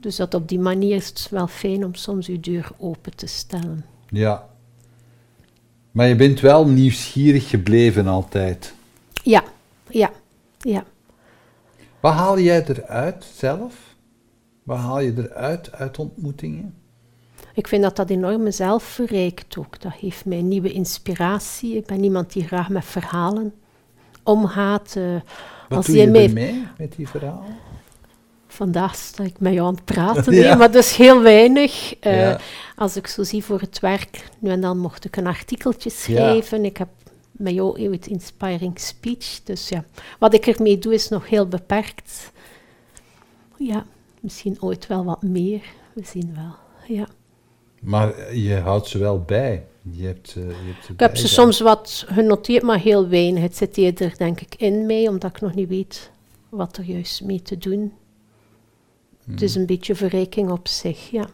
dus 0.01 0.17
dat 0.17 0.35
op 0.35 0.49
die 0.49 0.59
manier 0.59 0.97
is 0.97 1.09
het 1.09 1.29
wel 1.31 1.47
fijn 1.47 1.85
om 1.85 1.95
soms 1.95 2.29
uw 2.29 2.41
deur 2.41 2.71
open 2.77 3.17
te 3.17 3.27
stellen. 3.27 3.85
Ja. 4.09 4.49
Maar 5.91 6.09
je 6.09 6.17
bent 6.17 6.41
wel 6.41 6.67
nieuwsgierig 6.67 7.49
gebleven 7.49 8.07
altijd. 8.07 8.75
Ja, 9.23 9.45
ja, 9.89 10.11
ja. 10.59 10.85
Wat 12.01 12.13
haal 12.13 12.39
jij 12.39 12.65
eruit 12.67 13.25
zelf? 13.35 13.75
Wat 14.63 14.79
haal 14.79 15.01
je 15.01 15.13
eruit 15.17 15.73
uit 15.73 15.99
ontmoetingen? 15.99 16.75
Ik 17.59 17.69
vind 17.69 17.83
dat 17.83 17.97
dat 17.97 18.11
enorm 18.11 18.43
mezelf 18.43 18.83
verrijkt 18.83 19.57
ook. 19.59 19.81
Dat 19.81 19.93
geeft 19.97 20.25
mij 20.25 20.43
nieuwe 20.43 20.73
inspiratie. 20.73 21.77
Ik 21.77 21.87
ben 21.87 22.05
iemand 22.05 22.33
die 22.33 22.47
graag 22.47 22.69
met 22.69 22.85
verhalen 22.85 23.55
omgaat. 24.23 24.95
eh, 24.97 25.05
Wat 25.69 25.77
als 25.79 25.87
doe 25.87 25.97
je 25.97 26.07
mij- 26.07 26.25
ermee 26.25 26.67
met 26.79 26.93
die 26.97 27.09
verhalen? 27.09 27.57
Vandaag 28.47 28.95
sta 28.95 29.25
ik 29.25 29.41
met 29.41 29.53
jou 29.53 29.67
aan 29.67 29.75
het 29.75 29.85
praten, 29.85 30.35
Ja. 30.35 30.49
nee, 30.49 30.57
maar 30.57 30.71
dus 30.71 30.97
heel 30.97 31.23
weinig. 31.23 31.95
Eh, 31.99 32.21
Ja. 32.21 32.41
Als 32.77 32.97
ik 32.97 33.07
zo 33.07 33.23
zie 33.23 33.45
voor 33.45 33.61
het 33.61 33.79
werk, 33.81 34.29
nu 34.39 34.51
en 34.51 34.61
dan 34.61 34.79
mocht 34.79 35.05
ik 35.05 35.17
een 35.17 35.27
artikeltje 35.27 35.91
schrijven. 35.91 36.65
Ik 36.65 36.77
heb 36.77 36.89
met 37.33 37.55
jou 37.55 37.89
ooit 37.89 38.07
inspiring 38.07 38.81
speech. 38.81 39.41
Dus 39.45 39.69
ja, 39.69 39.85
wat 40.19 40.35
ik 40.35 40.47
ermee 40.47 40.79
doe 40.79 40.95
is 40.95 41.09
nog 41.09 41.29
heel 41.29 41.49
beperkt. 41.49 42.33
Ja, 43.57 43.85
misschien 44.21 44.57
ooit 44.61 44.87
wel 44.87 45.05
wat 45.05 45.23
meer. 45.23 45.63
We 45.93 46.03
zien 46.05 46.33
wel. 46.35 46.55
Ja. 46.97 47.07
Maar 47.81 48.35
je 48.35 48.55
houdt 48.55 48.87
ze 48.87 48.99
wel 48.99 49.23
bij. 49.23 49.67
Je 49.91 50.07
hebt, 50.07 50.29
ze- 50.29 50.41
je 50.41 50.73
hebt 50.73 50.89
Ik 50.89 51.01
heb 51.01 51.17
ze 51.17 51.23
bij, 51.23 51.31
soms 51.33 51.61
wat 51.61 52.05
genoteerd, 52.09 52.63
maar 52.63 52.79
heel 52.81 53.09
weinig. 53.09 53.43
Het 53.43 53.57
zit 53.57 53.77
eerder, 53.77 54.17
denk 54.17 54.41
ik, 54.41 54.55
in 54.55 54.87
mij, 54.87 55.09
omdat 55.09 55.31
ik 55.31 55.41
nog 55.41 55.55
niet 55.55 55.69
weet 55.69 56.11
wat 56.49 56.77
er 56.77 56.85
juist 56.85 57.23
mee 57.25 57.43
te 57.43 57.59
doen. 57.59 57.93
Het 59.31 59.43
is 59.43 59.55
een 59.55 59.67
beetje 59.67 59.95
verrijking 59.95 60.51
op 60.51 60.69
zich, 60.69 61.11
ja. 61.11 61.29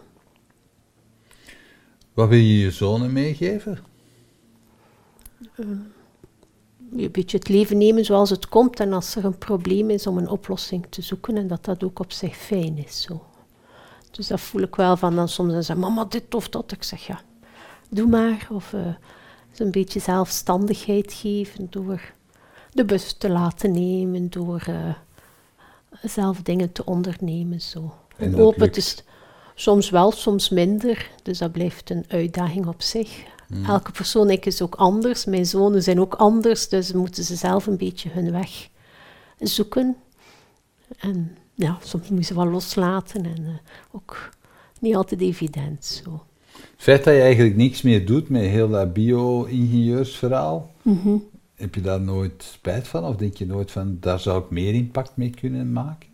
Wat 2.15 2.29
wil 2.29 2.39
je 2.39 2.59
je 2.59 2.71
zonen 2.71 3.13
meegeven? 3.13 3.79
een 5.57 7.11
beetje 7.13 7.39
het 7.39 7.49
leven 7.49 7.79
nemen 7.79 8.05
zoals 8.05 8.31
het 8.31 8.49
komt 8.49 8.81
en 8.81 8.93
als 8.93 9.17
er 9.17 9.25
een 9.25 9.39
probleem 9.39 9.91
is 9.91 10.07
om 10.07 10.19
een 10.19 10.29
oplossing 10.29 10.87
te 10.89 11.03
zoeken 11.03 11.37
en 11.37 11.49
dat 11.49 11.65
dat 11.65 11.85
ook 11.85 11.99
op 11.99 12.13
zich 12.13 12.37
fijn 12.37 12.79
is. 12.79 13.03
Zo. 13.03 13.23
Dus 14.17 14.27
dat 14.27 14.41
voel 14.41 14.63
ik 14.63 14.77
wel 14.77 14.97
van 14.97 15.17
dan 15.17 15.29
soms 15.29 15.53
dan 15.53 15.63
zeggen 15.63 15.85
mama 15.85 16.05
dit 16.05 16.35
of 16.35 16.49
dat. 16.49 16.73
Ik 16.73 16.83
zeg 16.83 17.07
ja, 17.07 17.21
doe 17.91 18.07
maar. 18.07 18.47
Of 18.51 18.73
eh, 18.73 18.81
een 19.57 19.71
beetje 19.71 20.01
zelfstandigheid 20.01 21.13
geven 21.13 21.67
door 21.71 22.01
de 22.73 22.85
bus 22.85 23.13
te 23.13 23.29
laten 23.29 23.73
nemen, 23.73 24.31
door 24.31 24.65
eh, 24.67 24.95
zelf 26.03 26.43
dingen 26.43 26.73
te 26.73 26.85
ondernemen. 26.85 27.61
Zo. 27.61 27.95
En 28.17 28.37
open 28.37 28.71
te 28.73 28.81
st- 28.81 29.05
Soms 29.55 29.91
wel, 29.91 30.13
soms 30.13 30.49
minder. 30.49 31.11
Dus 31.23 31.39
dat 31.39 31.53
blijft 31.53 31.91
een 31.91 32.05
uitdaging 32.09 32.67
op 32.67 32.83
zich. 32.83 33.23
Elke 33.67 33.93
persoon 33.93 34.31
ik, 34.31 34.47
is 34.47 34.63
ook 34.63 34.75
anders. 34.75 35.25
Mijn 35.25 35.47
zonen 35.47 35.83
zijn 35.83 36.01
ook 36.01 36.15
anders. 36.15 36.69
Dus 36.69 36.93
moeten 36.93 37.25
ze 37.25 37.35
zelf 37.37 37.67
een 37.67 37.77
beetje 37.77 38.11
hun 38.11 38.31
weg 38.33 38.69
zoeken. 39.39 39.97
En 40.99 41.37
ja, 41.55 41.79
soms 41.83 42.09
moeten 42.09 42.25
ze 42.27 42.35
wel 42.35 42.49
loslaten. 42.51 43.25
En 43.25 43.45
eh, 43.47 43.53
ook 43.93 44.31
niet 44.81 44.95
altijd 44.97 45.21
evident. 45.21 45.85
Zo. 45.85 46.23
Het 46.53 46.83
feit 46.83 47.05
dat 47.05 47.15
je 47.15 47.21
eigenlijk 47.21 47.57
niks 47.57 47.83
meer 47.83 48.07
doet 48.07 48.29
met 48.29 48.43
heel 48.43 48.69
dat 48.69 48.93
bio-ingenieursverhaal, 48.93 50.71
Mhm. 50.83 51.17
heb 51.55 51.75
je 51.75 51.81
daar 51.81 52.01
nooit 52.01 52.43
spijt 52.43 52.89
van? 52.89 53.05
Of 53.05 53.17
denk 53.17 53.37
je 53.37 53.47
nooit 53.47 53.71
van, 53.71 53.97
daar 54.01 54.21
zou 54.21 54.43
ik 54.45 54.51
meer 54.51 54.75
impact 54.75 55.17
mee 55.17 55.31
kunnen 55.31 55.73
maken? 55.73 56.09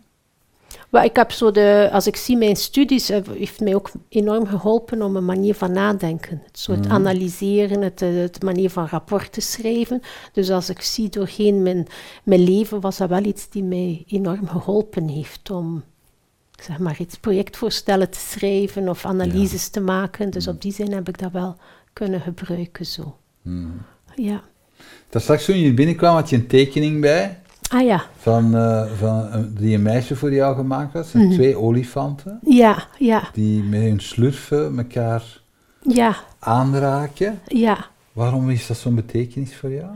Maar 0.89 1.05
ik 1.05 1.15
heb 1.15 1.31
zo 1.31 1.51
de, 1.51 1.89
als 1.91 2.07
ik 2.07 2.15
zie 2.15 2.37
mijn 2.37 2.55
studies, 2.55 3.09
eh, 3.09 3.19
heeft 3.37 3.59
mij 3.59 3.75
ook 3.75 3.91
enorm 4.09 4.47
geholpen 4.47 5.01
om 5.01 5.15
een 5.15 5.25
manier 5.25 5.55
van 5.55 5.71
nadenken. 5.71 6.41
Het 6.45 6.59
soort 6.59 6.87
analyseren, 6.87 7.81
het, 7.81 8.01
eh, 8.01 8.09
het 8.13 8.43
manier 8.43 8.69
van 8.69 8.87
rapporten 8.87 9.41
schrijven. 9.41 10.01
Dus 10.33 10.49
als 10.49 10.69
ik 10.69 10.81
zie 10.81 11.09
doorheen 11.09 11.61
mijn, 11.63 11.87
mijn 12.23 12.43
leven, 12.43 12.79
was 12.79 12.97
dat 12.97 13.09
wel 13.09 13.23
iets 13.23 13.49
die 13.49 13.63
mij 13.63 14.03
enorm 14.07 14.47
geholpen 14.47 15.07
heeft 15.07 15.49
om 15.49 15.83
zeg 16.63 16.79
maar 16.79 16.95
iets, 16.99 17.17
projectvoorstellen 17.17 18.09
te 18.09 18.19
schrijven 18.19 18.89
of 18.89 19.05
analyses 19.05 19.67
te 19.67 19.79
maken. 19.79 20.29
Dus 20.29 20.47
op 20.47 20.61
die 20.61 20.73
zin 20.73 20.91
heb 20.91 21.07
ik 21.07 21.19
dat 21.19 21.31
wel 21.31 21.55
kunnen 21.93 22.21
gebruiken 22.21 22.85
zo. 22.85 23.17
Ja. 24.15 24.41
Dat 25.09 25.21
straks 25.21 25.45
toen 25.45 25.57
je 25.57 25.73
binnenkwam 25.73 26.15
had 26.15 26.29
je 26.29 26.35
een 26.35 26.47
tekening 26.47 27.01
bij. 27.01 27.40
Ah 27.71 27.85
ja. 27.85 28.05
Van, 28.17 28.55
eh, 28.55 28.91
van, 28.97 29.31
eh, 29.31 29.39
die 29.49 29.75
een 29.75 29.81
meisje 29.81 30.15
voor 30.15 30.33
jou 30.33 30.55
gemaakt 30.55 30.93
had. 30.93 31.13
Mm 31.13 31.31
Twee 31.31 31.57
olifanten. 31.57 32.39
Ja, 32.43 32.87
ja. 32.97 33.29
Die 33.33 33.63
met 33.63 33.81
hun 33.81 33.99
slurfen 33.99 34.77
elkaar 34.77 35.23
ja. 35.81 36.15
aanraken. 36.39 37.39
Ja. 37.47 37.85
Waarom 38.13 38.49
is 38.49 38.67
dat 38.67 38.77
zo'n 38.77 38.95
betekenis 38.95 39.55
voor 39.55 39.71
jou? 39.71 39.89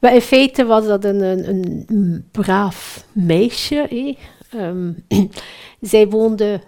Maar 0.00 0.14
in 0.14 0.20
feite 0.20 0.64
was 0.64 0.86
dat 0.86 1.04
een, 1.04 1.22
een, 1.22 1.84
een 1.86 2.28
braaf 2.30 3.04
meisje. 3.12 4.16
Ehm, 4.50 4.92
zij 5.80 6.08
woonde, 6.08 6.60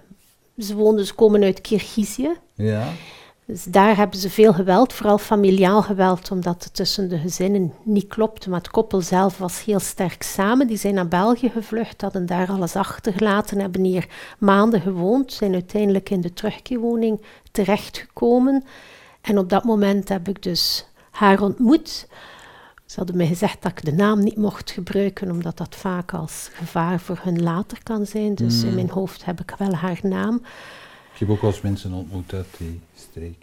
ze 0.58 0.74
woonden, 0.74 1.06
ze 1.06 1.14
komen 1.14 1.42
uit 1.42 1.60
Kirgizië. 1.60 2.30
Ja. 2.54 2.84
Dus 3.44 3.64
daar 3.64 3.96
hebben 3.96 4.18
ze 4.18 4.30
veel 4.30 4.52
geweld, 4.52 4.92
vooral 4.92 5.18
familiaal 5.18 5.82
geweld, 5.82 6.30
omdat 6.30 6.64
het 6.64 6.74
tussen 6.74 7.08
de 7.08 7.18
gezinnen 7.18 7.72
niet 7.82 8.06
klopte. 8.06 8.50
Maar 8.50 8.58
het 8.58 8.70
koppel 8.70 9.00
zelf 9.00 9.38
was 9.38 9.64
heel 9.64 9.80
sterk 9.80 10.22
samen. 10.22 10.66
Die 10.66 10.76
zijn 10.76 10.94
naar 10.94 11.08
België 11.08 11.50
gevlucht, 11.50 12.00
hadden 12.00 12.26
daar 12.26 12.48
alles 12.48 12.76
achtergelaten, 12.76 13.60
hebben 13.60 13.84
hier 13.84 14.08
maanden 14.38 14.80
gewoond, 14.80 15.32
zijn 15.32 15.52
uiteindelijk 15.52 16.10
in 16.10 16.20
de 16.20 16.32
terugkeerwoning 16.32 17.22
terechtgekomen. 17.50 18.64
En 19.20 19.38
op 19.38 19.48
dat 19.48 19.64
moment 19.64 20.08
heb 20.08 20.28
ik 20.28 20.42
dus 20.42 20.86
haar 21.10 21.40
ontmoet. 21.40 22.06
Ze 22.86 22.96
hadden 22.96 23.16
mij 23.16 23.26
gezegd 23.26 23.62
dat 23.62 23.72
ik 23.72 23.84
de 23.84 23.92
naam 23.92 24.22
niet 24.22 24.36
mocht 24.36 24.70
gebruiken, 24.70 25.30
omdat 25.30 25.56
dat 25.56 25.74
vaak 25.76 26.14
als 26.14 26.50
gevaar 26.52 27.00
voor 27.00 27.20
hun 27.22 27.42
later 27.42 27.78
kan 27.82 28.06
zijn. 28.06 28.34
Dus 28.34 28.60
in 28.60 28.66
hmm. 28.66 28.74
mijn 28.74 28.90
hoofd 28.90 29.24
heb 29.24 29.40
ik 29.40 29.54
wel 29.58 29.74
haar 29.74 30.00
naam. 30.02 30.42
Je 31.12 31.18
hebt 31.18 31.30
ook 31.30 31.40
wel 31.40 31.50
eens 31.50 31.60
mensen 31.60 31.92
ontmoet 31.92 32.32
uit 32.34 32.46
die 32.58 32.80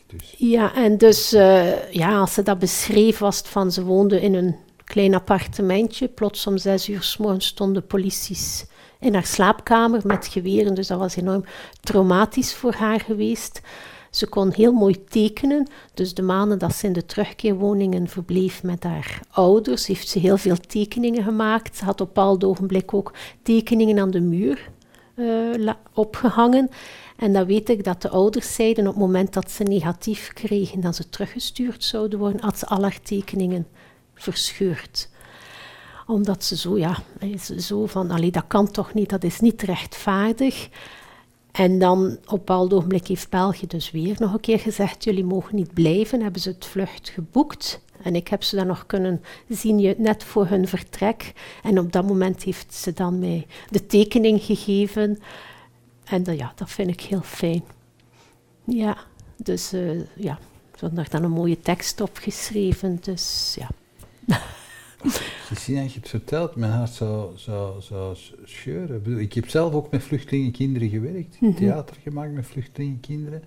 Dus. 0.08 0.36
Ja, 0.38 0.76
en 0.76 0.98
dus 0.98 1.34
uh, 1.34 1.92
ja, 1.92 2.20
als 2.20 2.34
ze 2.34 2.44
dat 2.44 2.60
beschreef, 2.60 3.18
was 3.18 3.38
het 3.38 3.48
van 3.48 3.72
ze 3.72 3.84
woonde 3.84 4.22
in 4.22 4.34
een 4.34 4.56
klein 4.84 5.16
appartementje. 5.16 6.08
Plots 6.08 6.48
om 6.48 6.58
zes 6.58 6.90
uur 6.90 7.04
s 7.04 7.18
morgens 7.18 7.46
stonden 7.46 7.88
polities 7.88 8.66
in 9.00 9.14
haar 9.14 9.26
slaapkamer 9.26 10.02
met 10.04 10.28
geweren. 10.28 10.76
Dus 10.76 10.88
dat 10.88 11.00
was 11.00 11.16
enorm 11.16 11.46
traumatisch 11.82 12.54
voor 12.54 12.74
haar 12.74 13.00
geweest. 13.00 13.62
Ze 14.10 14.28
kon 14.28 14.52
heel 14.52 14.72
mooi 14.72 15.04
tekenen, 15.04 15.68
dus 15.94 16.14
de 16.14 16.22
maanden 16.22 16.60
dat 16.60 16.76
ze 16.76 16.88
in 16.88 16.94
de 16.94 17.06
terugkeerwoningen 17.06 18.08
verbleef 18.08 18.64
met 18.64 18.84
haar 18.84 19.20
ouders, 19.32 19.88
heeft 19.88 20.08
ze 20.08 20.20
heel 20.20 20.38
veel 20.38 20.58
tekeningen 20.58 21.24
gemaakt. 21.24 21.78
Ze 21.78 21.86
had 21.86 22.02
op 22.02 22.08
een 22.08 22.14
bepaald 22.14 22.44
ogenblik 22.44 22.94
ook 22.94 23.14
tekeningen 23.42 24.00
aan 24.00 24.12
de 24.12 24.22
muur 24.22 24.70
uh, 25.16 25.74
opgehangen. 25.94 26.70
En 27.20 27.34
dan 27.34 27.46
weet 27.46 27.70
ik 27.70 27.84
dat 27.84 28.02
de 28.02 28.10
ouders 28.10 28.54
zeiden 28.54 28.88
op 28.88 28.94
het 28.94 29.02
moment 29.02 29.34
dat 29.34 29.52
ze 29.52 29.64
negatief 29.64 30.34
kregen, 30.34 30.82
dat 30.82 30.96
ze 30.96 31.10
teruggestuurd 31.10 31.84
zouden 31.84 32.20
worden, 32.20 32.42
had 32.42 32.60
ze 32.60 32.68
al 32.68 32.82
haar 32.82 33.02
tekeningen 33.02 33.68
verscheurd 34.14 35.10
omdat 36.10 36.44
ze 36.44 36.58
zo, 36.58 36.78
ja, 36.78 36.98
zo 37.58 37.86
van, 37.86 38.12
allee, 38.12 38.32
dat 38.32 38.44
kan 38.48 38.72
toch 38.72 38.94
niet, 38.94 39.10
dat 39.10 39.24
is 39.24 39.40
niet 39.40 39.62
rechtvaardig. 39.62 40.70
En 41.52 41.80
dan 41.80 42.18
op 42.26 42.50
een 42.50 42.72
ogenblik 42.72 43.08
heeft 43.08 43.30
België 43.30 43.68
dus 43.68 43.92
weer 43.92 44.16
nog 44.20 44.34
een 44.34 44.40
keer 44.40 44.60
gezegd, 44.60 45.04
jullie 45.04 45.24
mogen 45.24 45.56
niet 45.56 45.74
blijven, 45.74 46.22
hebben 46.22 46.42
ze 46.42 46.50
het 46.50 46.66
vlucht 46.66 47.10
geboekt. 47.10 47.82
En 48.02 48.16
ik 48.16 48.28
heb 48.28 48.44
ze 48.44 48.56
dan 48.56 48.68
nog 48.68 48.86
kunnen 48.86 49.22
zien 49.48 49.96
net 49.98 50.24
voor 50.24 50.48
hun 50.48 50.68
vertrek. 50.68 51.34
En 51.64 51.80
op 51.80 51.92
dat 51.92 52.08
moment 52.08 52.44
heeft 52.44 52.74
ze 52.74 52.94
dan 52.94 53.20
mij 53.20 53.48
de 53.70 53.86
tekening 53.86 54.42
gegeven. 54.42 55.20
En 56.10 56.24
dat, 56.24 56.38
ja, 56.38 56.52
dat 56.56 56.72
vind 56.72 56.90
ik 56.90 57.02
heel 57.02 57.22
fijn. 57.22 57.64
Ja, 58.64 58.98
dus 59.36 59.74
uh, 59.74 60.02
ja, 60.16 60.40
nog 60.92 61.08
dan 61.08 61.24
een 61.24 61.32
mooie 61.32 61.60
tekst 61.60 62.02
opgeschreven. 62.02 63.00
Dus 63.02 63.58
ja. 63.60 63.70
Christina, 65.46 65.82
je 65.82 65.90
hebt 65.94 66.10
verteld, 66.10 66.56
mijn 66.56 66.72
hart 66.72 66.94
zou, 66.94 67.38
zou, 67.38 67.82
zou 67.82 68.16
scheuren. 68.44 69.20
Ik 69.20 69.34
heb 69.34 69.50
zelf 69.50 69.74
ook 69.74 69.92
met 69.92 70.04
vluchtelingenkinderen 70.04 70.90
gewerkt, 70.90 71.42
mm 71.42 71.56
theater 71.56 71.96
gemaakt 72.04 72.34
met 72.34 72.46
vluchtelingenkinderen. 72.46 73.44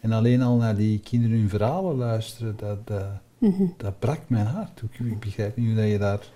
En 0.00 0.12
alleen 0.12 0.42
al 0.42 0.56
naar 0.56 0.76
die 0.76 0.98
kinderen 0.98 1.38
hun 1.38 1.48
verhalen 1.48 1.96
luisteren, 1.96 2.56
dat, 2.56 2.86
dat, 2.86 3.06
mhm. 3.38 3.64
dat 3.76 3.98
brak 3.98 4.20
mijn 4.26 4.46
hart. 4.46 4.82
Ik 4.90 5.20
begrijp 5.20 5.56
niet 5.56 5.66
hoe 5.66 5.76
dat 5.76 5.88
je 5.90 5.98
daar 5.98 6.26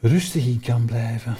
rustig 0.00 0.46
in 0.46 0.60
kan 0.60 0.84
blijven. 0.84 1.36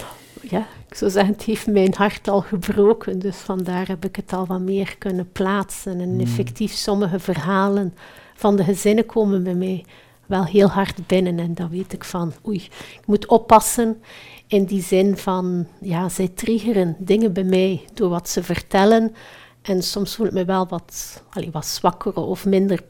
Ja, 0.51 0.66
ik 0.88 0.95
zou 0.95 1.11
zeggen, 1.11 1.32
het 1.32 1.42
heeft 1.42 1.66
mijn 1.66 1.95
hart 1.97 2.28
al 2.28 2.40
gebroken, 2.40 3.18
dus 3.18 3.36
vandaar 3.36 3.88
heb 3.88 4.05
ik 4.05 4.16
het 4.16 4.32
al 4.32 4.47
wat 4.47 4.61
meer 4.61 4.97
kunnen 4.99 5.32
plaatsen. 5.32 6.01
En 6.01 6.12
mhm. 6.12 6.20
effectief, 6.20 6.72
sommige 6.72 7.18
verhalen 7.18 7.95
van 8.34 8.57
de 8.57 8.64
gezinnen 8.64 9.07
komen 9.07 9.42
bij 9.42 9.55
mij 9.55 9.84
wel 10.26 10.45
heel 10.45 10.68
hard 10.68 11.07
binnen. 11.07 11.38
En 11.38 11.55
dan 11.55 11.68
weet 11.68 11.92
ik 11.92 12.05
van, 12.05 12.32
oei, 12.47 12.57
ik 13.01 13.07
moet 13.07 13.26
oppassen 13.26 14.03
in 14.47 14.64
die 14.64 14.82
zin 14.82 15.16
van, 15.16 15.66
ja, 15.80 16.09
zij 16.09 16.28
triggeren 16.28 16.97
dingen 16.99 17.32
bij 17.32 17.45
mij 17.45 17.84
door 17.95 18.09
wat 18.09 18.28
ze 18.28 18.42
vertellen. 18.42 19.14
En 19.62 19.82
soms 19.82 20.14
voel 20.14 20.26
ik 20.26 20.32
me 20.32 20.45
wel 20.45 20.68
wat, 20.68 21.22
allee, 21.30 21.51
wat 21.51 21.66
zwakker 21.66 22.14
of 22.14 22.47
minder 22.47 22.80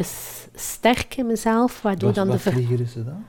sterk 0.54 1.16
in 1.16 1.26
mezelf. 1.26 1.82
Waardoor 1.82 2.08
wat, 2.08 2.14
dan 2.14 2.28
wat 2.28 2.42
de 2.42 2.50
triggeren 2.50 2.88
ze 2.88 3.04
dan? 3.04 3.24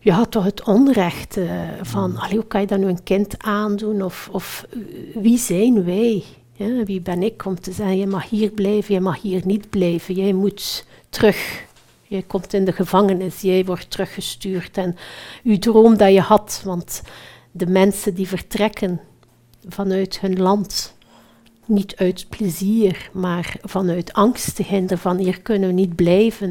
Ja, 0.00 0.24
toch 0.24 0.44
het 0.44 0.64
onrecht 0.64 1.36
uh, 1.36 1.50
van, 1.82 2.16
allee, 2.16 2.36
hoe 2.36 2.46
kan 2.46 2.60
je 2.60 2.66
dat 2.66 2.78
nu 2.78 2.86
een 2.86 3.02
kind 3.02 3.38
aandoen? 3.38 4.02
Of, 4.02 4.28
of 4.32 4.66
wie 5.14 5.38
zijn 5.38 5.84
wij? 5.84 6.24
Ja, 6.52 6.84
wie 6.84 7.00
ben 7.00 7.22
ik 7.22 7.44
om 7.44 7.60
te 7.60 7.72
zeggen, 7.72 7.98
je 7.98 8.06
mag 8.06 8.28
hier 8.28 8.50
blijven, 8.50 8.94
je 8.94 9.00
mag 9.00 9.22
hier 9.22 9.42
niet 9.44 9.70
blijven. 9.70 10.14
Jij 10.14 10.32
moet 10.32 10.86
terug 11.08 11.66
je 12.08 12.22
komt 12.22 12.52
in 12.54 12.64
de 12.64 12.72
gevangenis, 12.72 13.40
jij 13.40 13.64
wordt 13.64 13.90
teruggestuurd 13.90 14.76
en 14.76 14.96
je 15.42 15.58
droom 15.58 15.96
dat 15.96 16.12
je 16.12 16.20
had, 16.20 16.62
want 16.64 17.02
de 17.50 17.66
mensen 17.66 18.14
die 18.14 18.28
vertrekken 18.28 19.00
vanuit 19.68 20.20
hun 20.20 20.40
land, 20.40 20.96
niet 21.64 21.96
uit 21.96 22.26
plezier, 22.28 23.10
maar 23.12 23.56
vanuit 23.62 24.12
angst 24.12 24.56
te 24.56 24.62
hinderen 24.62 24.98
van 24.98 25.16
hier 25.16 25.40
kunnen 25.40 25.68
we 25.68 25.74
niet 25.74 25.96
blijven. 25.96 26.48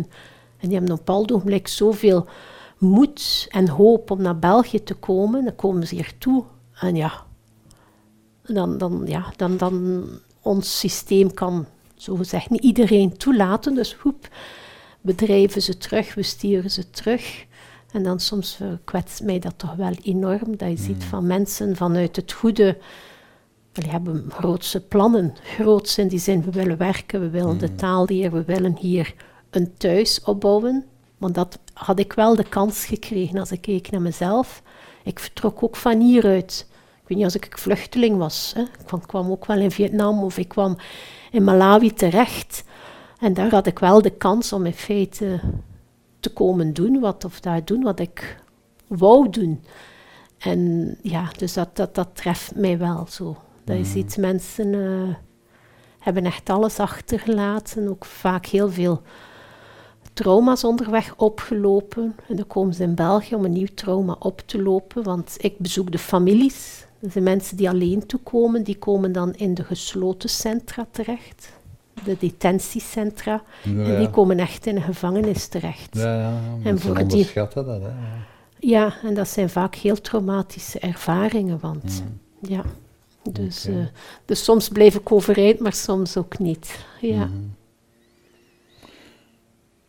En 0.58 0.68
die 0.70 0.78
hebben 0.78 0.92
op 0.92 1.00
een 1.00 1.06
bepaald 1.06 1.32
ogenblik 1.32 1.68
zoveel 1.68 2.28
moed 2.78 3.46
en 3.50 3.70
hoop 3.70 4.12
om 4.12 4.22
naar 4.22 4.40
België 4.40 4.84
te 4.84 4.94
komen, 4.94 5.44
dan 5.44 5.56
komen 5.56 5.88
ze 5.88 5.96
hier 5.96 6.14
toe. 6.18 6.44
En 6.80 6.96
ja, 6.96 7.26
dan, 8.44 8.78
dan, 8.78 9.04
ja, 9.06 9.34
dan, 9.36 9.58
dan 9.58 10.06
ons 10.42 10.80
systeem 10.80 11.34
kan 11.34 11.66
zogezegd 11.96 12.50
niet 12.50 12.64
iedereen 12.64 13.18
toelaten, 13.18 13.76
dus 13.76 13.94
hoep 13.94 14.28
bedrijven 15.02 15.62
ze 15.62 15.78
terug, 15.78 16.16
we 16.16 16.24
sturen 16.24 16.72
ze 16.72 16.90
terug. 16.90 17.46
En 17.92 18.04
dan 18.04 18.20
soms 18.20 18.60
kwetst 18.84 19.24
mij 19.24 19.40
dat 19.40 19.54
toch 19.58 19.76
wel 19.76 19.94
enorm, 20.04 20.58
dat 20.58 20.70
je 20.70 20.78
ziet 20.78 21.04
mm. 21.04 21.10
van 21.10 21.28
mensen 21.28 21.76
vanuit 21.76 22.16
het 22.16 22.32
goede, 22.32 22.78
die 23.72 23.90
hebben 23.90 24.26
grootse 24.30 24.82
plannen, 24.82 25.34
groots 25.44 25.98
in 25.98 26.08
die 26.08 26.20
zin, 26.20 26.44
we 26.44 26.52
willen 26.52 26.78
werken, 26.78 27.22
we 27.22 27.30
willen 27.30 27.58
de 27.58 27.70
mm. 27.70 27.76
taal 27.76 28.06
leren, 28.06 28.32
we 28.32 28.44
willen 28.44 28.78
hier 28.78 29.14
een 29.50 29.78
thuis 29.78 30.22
opbouwen. 30.24 30.86
Want 31.18 31.36
dat 31.36 31.60
had 31.74 32.00
ik 32.00 32.14
wel 32.14 32.36
de 32.36 32.50
kans 32.50 32.86
gekregen 32.86 33.40
als 33.40 33.52
ik 33.52 33.62
keek 33.62 33.92
naar 33.92 34.02
mezelf. 34.02 34.62
Ik 35.04 35.20
vertrok 35.20 35.64
ook 35.64 35.76
van 35.76 36.00
hieruit. 36.00 36.68
Ik 37.02 37.08
weet 37.08 37.18
niet 37.18 37.26
als 37.26 37.36
ik 37.36 37.58
vluchteling 37.58 38.18
was. 38.18 38.54
Hè. 38.56 38.62
Ik 38.62 39.08
kwam 39.08 39.32
ook 39.32 39.46
wel 39.46 39.58
in 39.58 39.72
Vietnam 39.72 40.24
of 40.24 40.38
ik 40.38 40.48
kwam 40.48 40.78
in 41.32 41.44
Malawi 41.44 41.94
terecht. 41.94 42.64
En 43.20 43.34
daar 43.34 43.50
had 43.50 43.68
ik 43.68 43.80
wel 43.80 44.02
de 44.02 44.10
kans 44.10 44.54
om 44.54 44.66
in 44.66 44.74
feite 44.74 45.40
te 46.20 46.34
komen 46.34 46.74
doen 46.74 47.00
wat, 47.00 47.26
of 47.26 47.40
daar 47.40 47.66
doen 47.66 47.84
wat 47.84 48.00
ik 48.00 48.44
wou 48.88 49.30
doen. 49.30 49.64
En 50.38 50.94
ja, 51.02 51.30
dus 51.38 51.54
dat, 51.54 51.76
dat, 51.76 51.96
dat 51.96 52.10
treft 52.14 52.56
mij 52.56 52.78
wel 52.78 53.06
zo. 53.10 53.38
Dat 53.64 53.76
je 53.76 53.84
mm. 53.84 53.90
ziet, 53.90 54.18
mensen 54.18 54.74
uh, 54.74 55.16
hebben 56.00 56.26
echt 56.26 56.50
alles 56.50 56.80
achtergelaten, 56.80 57.90
ook 57.90 58.06
vaak 58.06 58.46
heel 58.46 58.72
veel 58.72 59.02
trauma's 60.18 60.64
onderweg 60.64 61.14
opgelopen. 61.18 62.16
En 62.28 62.36
dan 62.36 62.48
komen 62.48 62.74
ze 62.74 62.84
in 62.84 62.96
België 62.96 63.36
om 63.36 63.46
een 63.46 63.52
nieuw 63.52 63.68
trauma 63.74 64.16
op 64.20 64.42
te 64.46 64.62
lopen, 64.62 65.04
want 65.04 65.36
ik 65.38 65.58
bezoek 65.58 65.92
de 65.92 65.98
families. 65.98 66.86
Dat 67.00 67.12
zijn 67.12 67.24
mensen 67.24 67.58
die 67.58 67.70
alleen 67.70 68.06
toekomen, 68.06 68.64
die 68.64 68.78
komen 68.78 69.12
dan 69.12 69.34
in 69.34 69.54
de 69.54 69.64
gesloten 69.64 70.30
centra 70.30 70.88
terecht 70.92 71.56
de 72.04 72.16
detentiecentra. 72.20 73.44
en 73.64 73.98
die 73.98 74.10
komen 74.10 74.40
echt 74.40 74.66
in 74.66 74.76
een 74.76 74.82
gevangenis 74.82 75.48
terecht. 75.48 75.90
Ja, 75.92 76.20
ja 76.20 76.40
en 76.64 76.80
voor 76.80 77.08
die, 77.08 77.28
dat, 77.34 77.54
hè. 77.54 77.90
Ja, 78.60 78.94
en 79.04 79.14
dat 79.14 79.28
zijn 79.28 79.50
vaak 79.50 79.76
heel 79.76 80.02
traumatische 80.02 80.80
ervaringen, 80.80 81.60
want 81.62 82.04
mm. 82.04 82.20
ja. 82.50 82.64
Dus, 83.32 83.66
eh, 83.66 83.76
dus 84.26 84.44
soms 84.44 84.68
blijf 84.70 84.96
ik 84.96 85.12
overeind, 85.12 85.60
maar 85.60 85.74
soms 85.74 86.18
ook 86.18 86.40
niet. 86.40 86.86
Ja. 87.02 87.26
Mm 87.26 87.56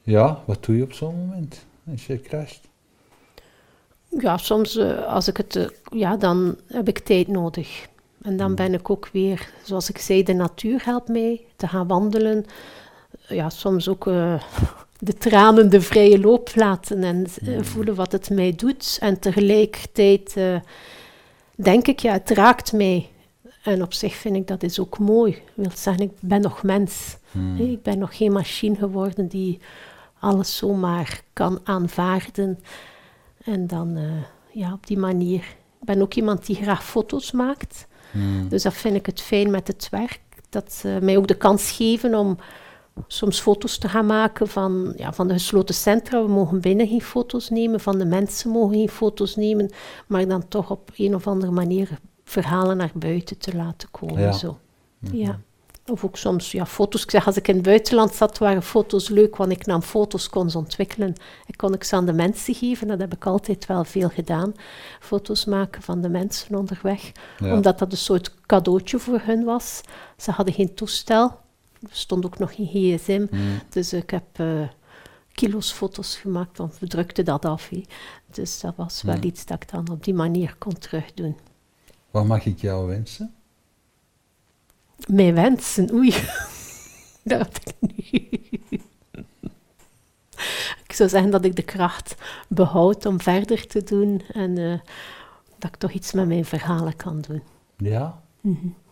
Ja, 0.09 0.42
wat 0.44 0.64
doe 0.64 0.76
je 0.76 0.82
op 0.82 0.92
zo'n 0.92 1.16
moment 1.16 1.66
als 1.90 2.06
je 2.06 2.20
crasht? 2.20 2.68
Ja, 4.09 4.36
soms 4.36 4.76
uh, 4.76 5.06
als 5.06 5.28
ik 5.28 5.36
het, 5.36 5.56
uh, 5.56 5.68
ja, 5.92 6.16
dan 6.16 6.56
heb 6.66 6.88
ik 6.88 6.98
tijd 6.98 7.28
nodig. 7.28 7.88
En 8.22 8.36
dan 8.36 8.54
ben 8.54 8.74
ik 8.74 8.90
ook 8.90 9.09
weer, 9.12 9.50
zoals 9.64 9.88
ik 9.88 9.98
zei, 9.98 10.22
de 10.22 10.32
natuur 10.32 10.84
helpt 10.84 11.09
mij 11.09 11.40
te 11.56 11.68
gaan 11.68 11.86
wandelen. 11.86 12.44
Ja, 13.28 13.50
soms 13.50 13.88
ook 13.88 14.06
eh, 14.06 14.42
de 14.98 15.14
tranen 15.14 15.70
de 15.70 15.80
vrije 15.80 16.20
loop 16.20 16.50
laten 16.54 17.02
en 17.02 17.26
eh, 17.46 17.62
voelen 17.62 17.94
wat 17.94 18.12
het 18.12 18.30
mij 18.30 18.52
doet. 18.56 18.98
En 19.00 19.18
tegelijkertijd 19.18 20.36
eh, 20.36 20.61
denk 21.54 21.86
ik, 21.86 21.98
ja, 21.98 22.12
het 22.12 22.30
raakt 22.30 22.72
mij. 22.72 23.09
En 23.62 23.82
op 23.82 23.92
zich 23.92 24.14
vind 24.14 24.36
ik 24.36 24.46
dat 24.46 24.62
is 24.62 24.80
ook 24.80 24.98
mooi. 24.98 25.32
Ik 25.32 25.42
wil 25.54 25.70
zeggen, 25.74 26.02
ik 26.02 26.12
ben 26.20 26.40
nog 26.40 26.62
mens. 26.62 27.16
Hmm. 27.30 27.56
Ik 27.56 27.82
ben 27.82 27.98
nog 27.98 28.16
geen 28.16 28.32
machine 28.32 28.76
geworden 28.76 29.28
die 29.28 29.59
alles 30.20 30.56
zomaar 30.56 31.22
kan 31.32 31.60
aanvaarden. 31.64 32.58
En 33.44 33.66
dan, 33.66 33.96
eh, 33.96 34.04
ja, 34.52 34.72
op 34.72 34.86
die 34.86 34.98
manier. 34.98 35.40
Ik 35.80 35.86
ben 35.86 36.02
ook 36.02 36.14
iemand 36.14 36.46
die 36.46 36.56
graag 36.56 36.84
foto's 36.84 37.32
maakt. 37.32 37.86
Hmm. 38.10 38.48
Dus 38.48 38.62
dat 38.62 38.74
vind 38.74 38.94
ik 38.94 39.06
het 39.06 39.20
fijn 39.20 39.50
met 39.50 39.66
het 39.66 39.88
werk. 39.90 40.20
Dat 40.48 40.72
ze 40.72 40.98
mij 41.02 41.16
ook 41.16 41.26
de 41.26 41.36
kans 41.36 41.70
geven 41.70 42.14
om 42.14 42.38
soms 43.06 43.40
foto's 43.40 43.78
te 43.78 43.88
gaan 43.88 44.06
maken 44.06 44.48
van, 44.48 44.92
ja, 44.96 45.12
van 45.12 45.28
de 45.28 45.32
gesloten 45.32 45.74
centra. 45.74 46.22
We 46.22 46.28
mogen 46.28 46.60
binnen 46.60 46.88
geen 46.88 47.02
foto's 47.02 47.50
nemen, 47.50 47.80
van 47.80 47.98
de 47.98 48.04
mensen 48.04 48.50
mogen 48.50 48.74
geen 48.74 48.88
foto's 48.88 49.36
nemen, 49.36 49.70
maar 50.06 50.28
dan 50.28 50.48
toch 50.48 50.70
op 50.70 50.90
een 50.96 51.14
of 51.14 51.26
andere 51.26 51.52
manier 51.52 51.98
verhalen 52.24 52.76
naar 52.76 52.92
buiten 52.94 53.38
te 53.38 53.56
laten 53.56 53.90
komen. 53.90 54.20
Ja. 54.20 54.32
Zo. 54.32 54.58
Ja. 55.12 55.40
Of 55.91 56.05
ook 56.05 56.16
soms 56.16 56.53
ja, 56.53 56.66
foto's. 56.66 57.03
Ik 57.03 57.11
zeg, 57.11 57.26
als 57.26 57.36
ik 57.36 57.49
in 57.49 57.55
het 57.55 57.64
buitenland 57.64 58.14
zat, 58.14 58.39
waren 58.39 58.62
foto's 58.62 59.09
leuk, 59.09 59.36
want 59.36 59.51
ik 59.51 59.66
nam 59.66 59.82
foto's, 59.82 60.28
kon 60.28 60.51
ze 60.51 60.59
ontwikkelen. 60.59 61.14
En 61.47 61.57
kon 61.57 61.74
ik 61.74 61.84
ze 61.84 61.97
aan 61.97 62.07
de 62.07 62.12
mensen 62.12 62.55
geven. 62.55 62.89
Dat 62.89 62.99
heb 63.01 63.14
ik 63.14 63.26
altijd 63.26 63.66
wel 63.66 63.84
veel 63.84 64.09
gedaan. 64.09 64.55
Foto's 65.01 65.45
maken 65.45 65.82
van 65.82 66.01
de 66.01 66.09
mensen 66.09 66.57
onderweg. 66.57 67.12
Ja. 67.39 67.53
Omdat 67.53 67.78
dat 67.78 67.93
een 67.93 67.99
soort 67.99 68.34
cadeautje 68.47 68.99
voor 68.99 69.20
hun 69.22 69.45
was. 69.45 69.80
Ze 70.16 70.30
hadden 70.30 70.55
geen 70.55 70.74
toestel. 70.74 71.39
Er 71.80 71.89
stond 71.91 72.24
ook 72.24 72.39
nog 72.39 72.55
geen 72.55 72.66
gsm. 72.66 73.26
Hmm. 73.30 73.61
Dus 73.68 73.93
ik 73.93 74.11
heb 74.11 74.24
eh, 74.32 74.68
kilo's 75.32 75.72
foto's 75.72 76.16
gemaakt, 76.16 76.59
want 76.59 76.78
we 76.78 76.86
drukten 76.86 77.24
dat 77.24 77.45
af. 77.45 77.70
Dus 78.30 78.61
dat 78.61 78.76
was 78.76 79.03
wel 79.03 79.14
Hmm. 79.14 79.24
iets 79.24 79.47
dat 79.47 79.62
ik 79.62 79.70
dan 79.70 79.91
op 79.91 80.05
die 80.05 80.14
manier 80.14 80.55
kon 80.59 80.78
terugdoen. 80.78 81.36
Wat 82.11 82.24
mag 82.24 82.45
ik 82.47 82.61
jou 82.61 82.86
wensen? 82.86 83.34
Mijn 85.07 85.34
wensen, 85.34 85.92
oei. 85.92 86.11
Dat 87.24 87.38
had 87.40 87.61
ik 87.64 87.74
nu. 87.80 88.28
Ik 90.86 90.92
zou 90.94 91.09
zeggen 91.09 91.30
dat 91.30 91.44
ik 91.44 91.57
de 91.57 91.62
kracht 91.62 92.14
behoud 92.49 93.07
om 93.07 93.20
verder 93.20 93.66
te 93.66 93.82
doen 93.84 94.22
en 94.32 94.59
eh, 94.59 94.78
dat 95.59 95.70
ik 95.70 95.76
toch 95.76 95.90
iets 95.92 96.12
met 96.12 96.26
mijn 96.26 96.44
verhalen 96.44 96.96
kan 96.96 97.20
doen. 97.20 97.42
Ja, 97.76 98.22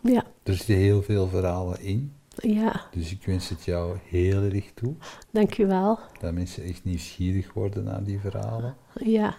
Ja, 0.03 0.25
er 0.43 0.55
zitten 0.55 0.75
heel 0.75 1.03
veel 1.03 1.29
verhalen 1.29 1.81
in. 1.81 2.13
ja, 2.37 2.87
Dus 2.91 3.11
ik 3.13 3.23
wens 3.27 3.49
het 3.49 3.65
jou 3.65 3.97
heel 4.09 4.43
erg 4.43 4.73
toe. 4.75 4.95
dankjewel. 5.31 5.99
Dat 6.21 6.33
mensen 6.33 6.65
echt 6.65 6.85
nieuwsgierig 6.85 7.53
worden 7.53 7.85
naar 7.85 8.05
die 8.05 8.19
verhalen. 8.19 8.77
Ja. 8.95 9.35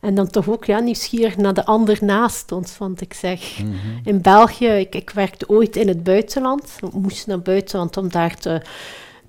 En 0.00 0.14
dan 0.14 0.28
toch 0.30 0.48
ook 0.48 0.64
ja, 0.64 0.78
nieuwsgierig 0.78 1.36
naar 1.36 1.54
de 1.54 1.64
ander 1.64 1.98
naast 2.00 2.52
ons. 2.52 2.78
Want 2.78 3.00
ik 3.00 3.14
zeg, 3.14 3.58
Mhm. 3.62 3.74
in 4.04 4.20
België, 4.22 4.66
ik, 4.68 4.94
ik 4.94 5.10
werkte 5.10 5.48
ooit 5.48 5.76
in 5.76 5.88
het 5.88 6.02
buitenland. 6.02 6.78
Ik 6.82 6.92
moest 6.92 7.26
naar 7.26 7.40
buitenland 7.40 7.96
om 7.96 8.08
daar 8.08 8.36
te, 8.36 8.62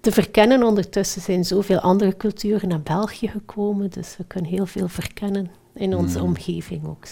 te 0.01 0.11
verkennen. 0.11 0.63
Ondertussen 0.63 1.21
zijn 1.21 1.43
zoveel 1.45 1.79
andere 1.79 2.17
culturen 2.17 2.69
naar 2.69 2.81
België 2.81 3.27
gekomen. 3.27 3.89
Dus 3.89 4.15
we 4.17 4.23
kunnen 4.27 4.49
heel 4.51 4.65
veel 4.65 4.87
verkennen 4.87 5.51
in 5.73 5.95
onze 5.95 6.17
Mhm. 6.17 6.27
omgeving 6.27 6.87
ook. 6.87 7.05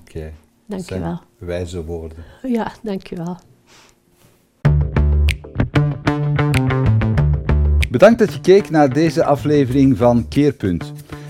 Oké. 0.00 0.32
Dank 0.66 0.80
je 0.82 0.86
Zijn 0.88 1.00
wel. 1.02 1.20
Wijze 1.38 1.84
woorden. 1.84 2.18
Ja, 2.42 2.72
dank 2.82 3.06
je 3.06 3.16
wel. 3.16 3.36
Bedankt 7.90 8.18
dat 8.18 8.32
je 8.32 8.40
keek 8.40 8.70
naar 8.70 8.92
deze 8.92 9.24
aflevering 9.24 9.96
van 9.96 10.28
Keerpunt. 10.28 10.92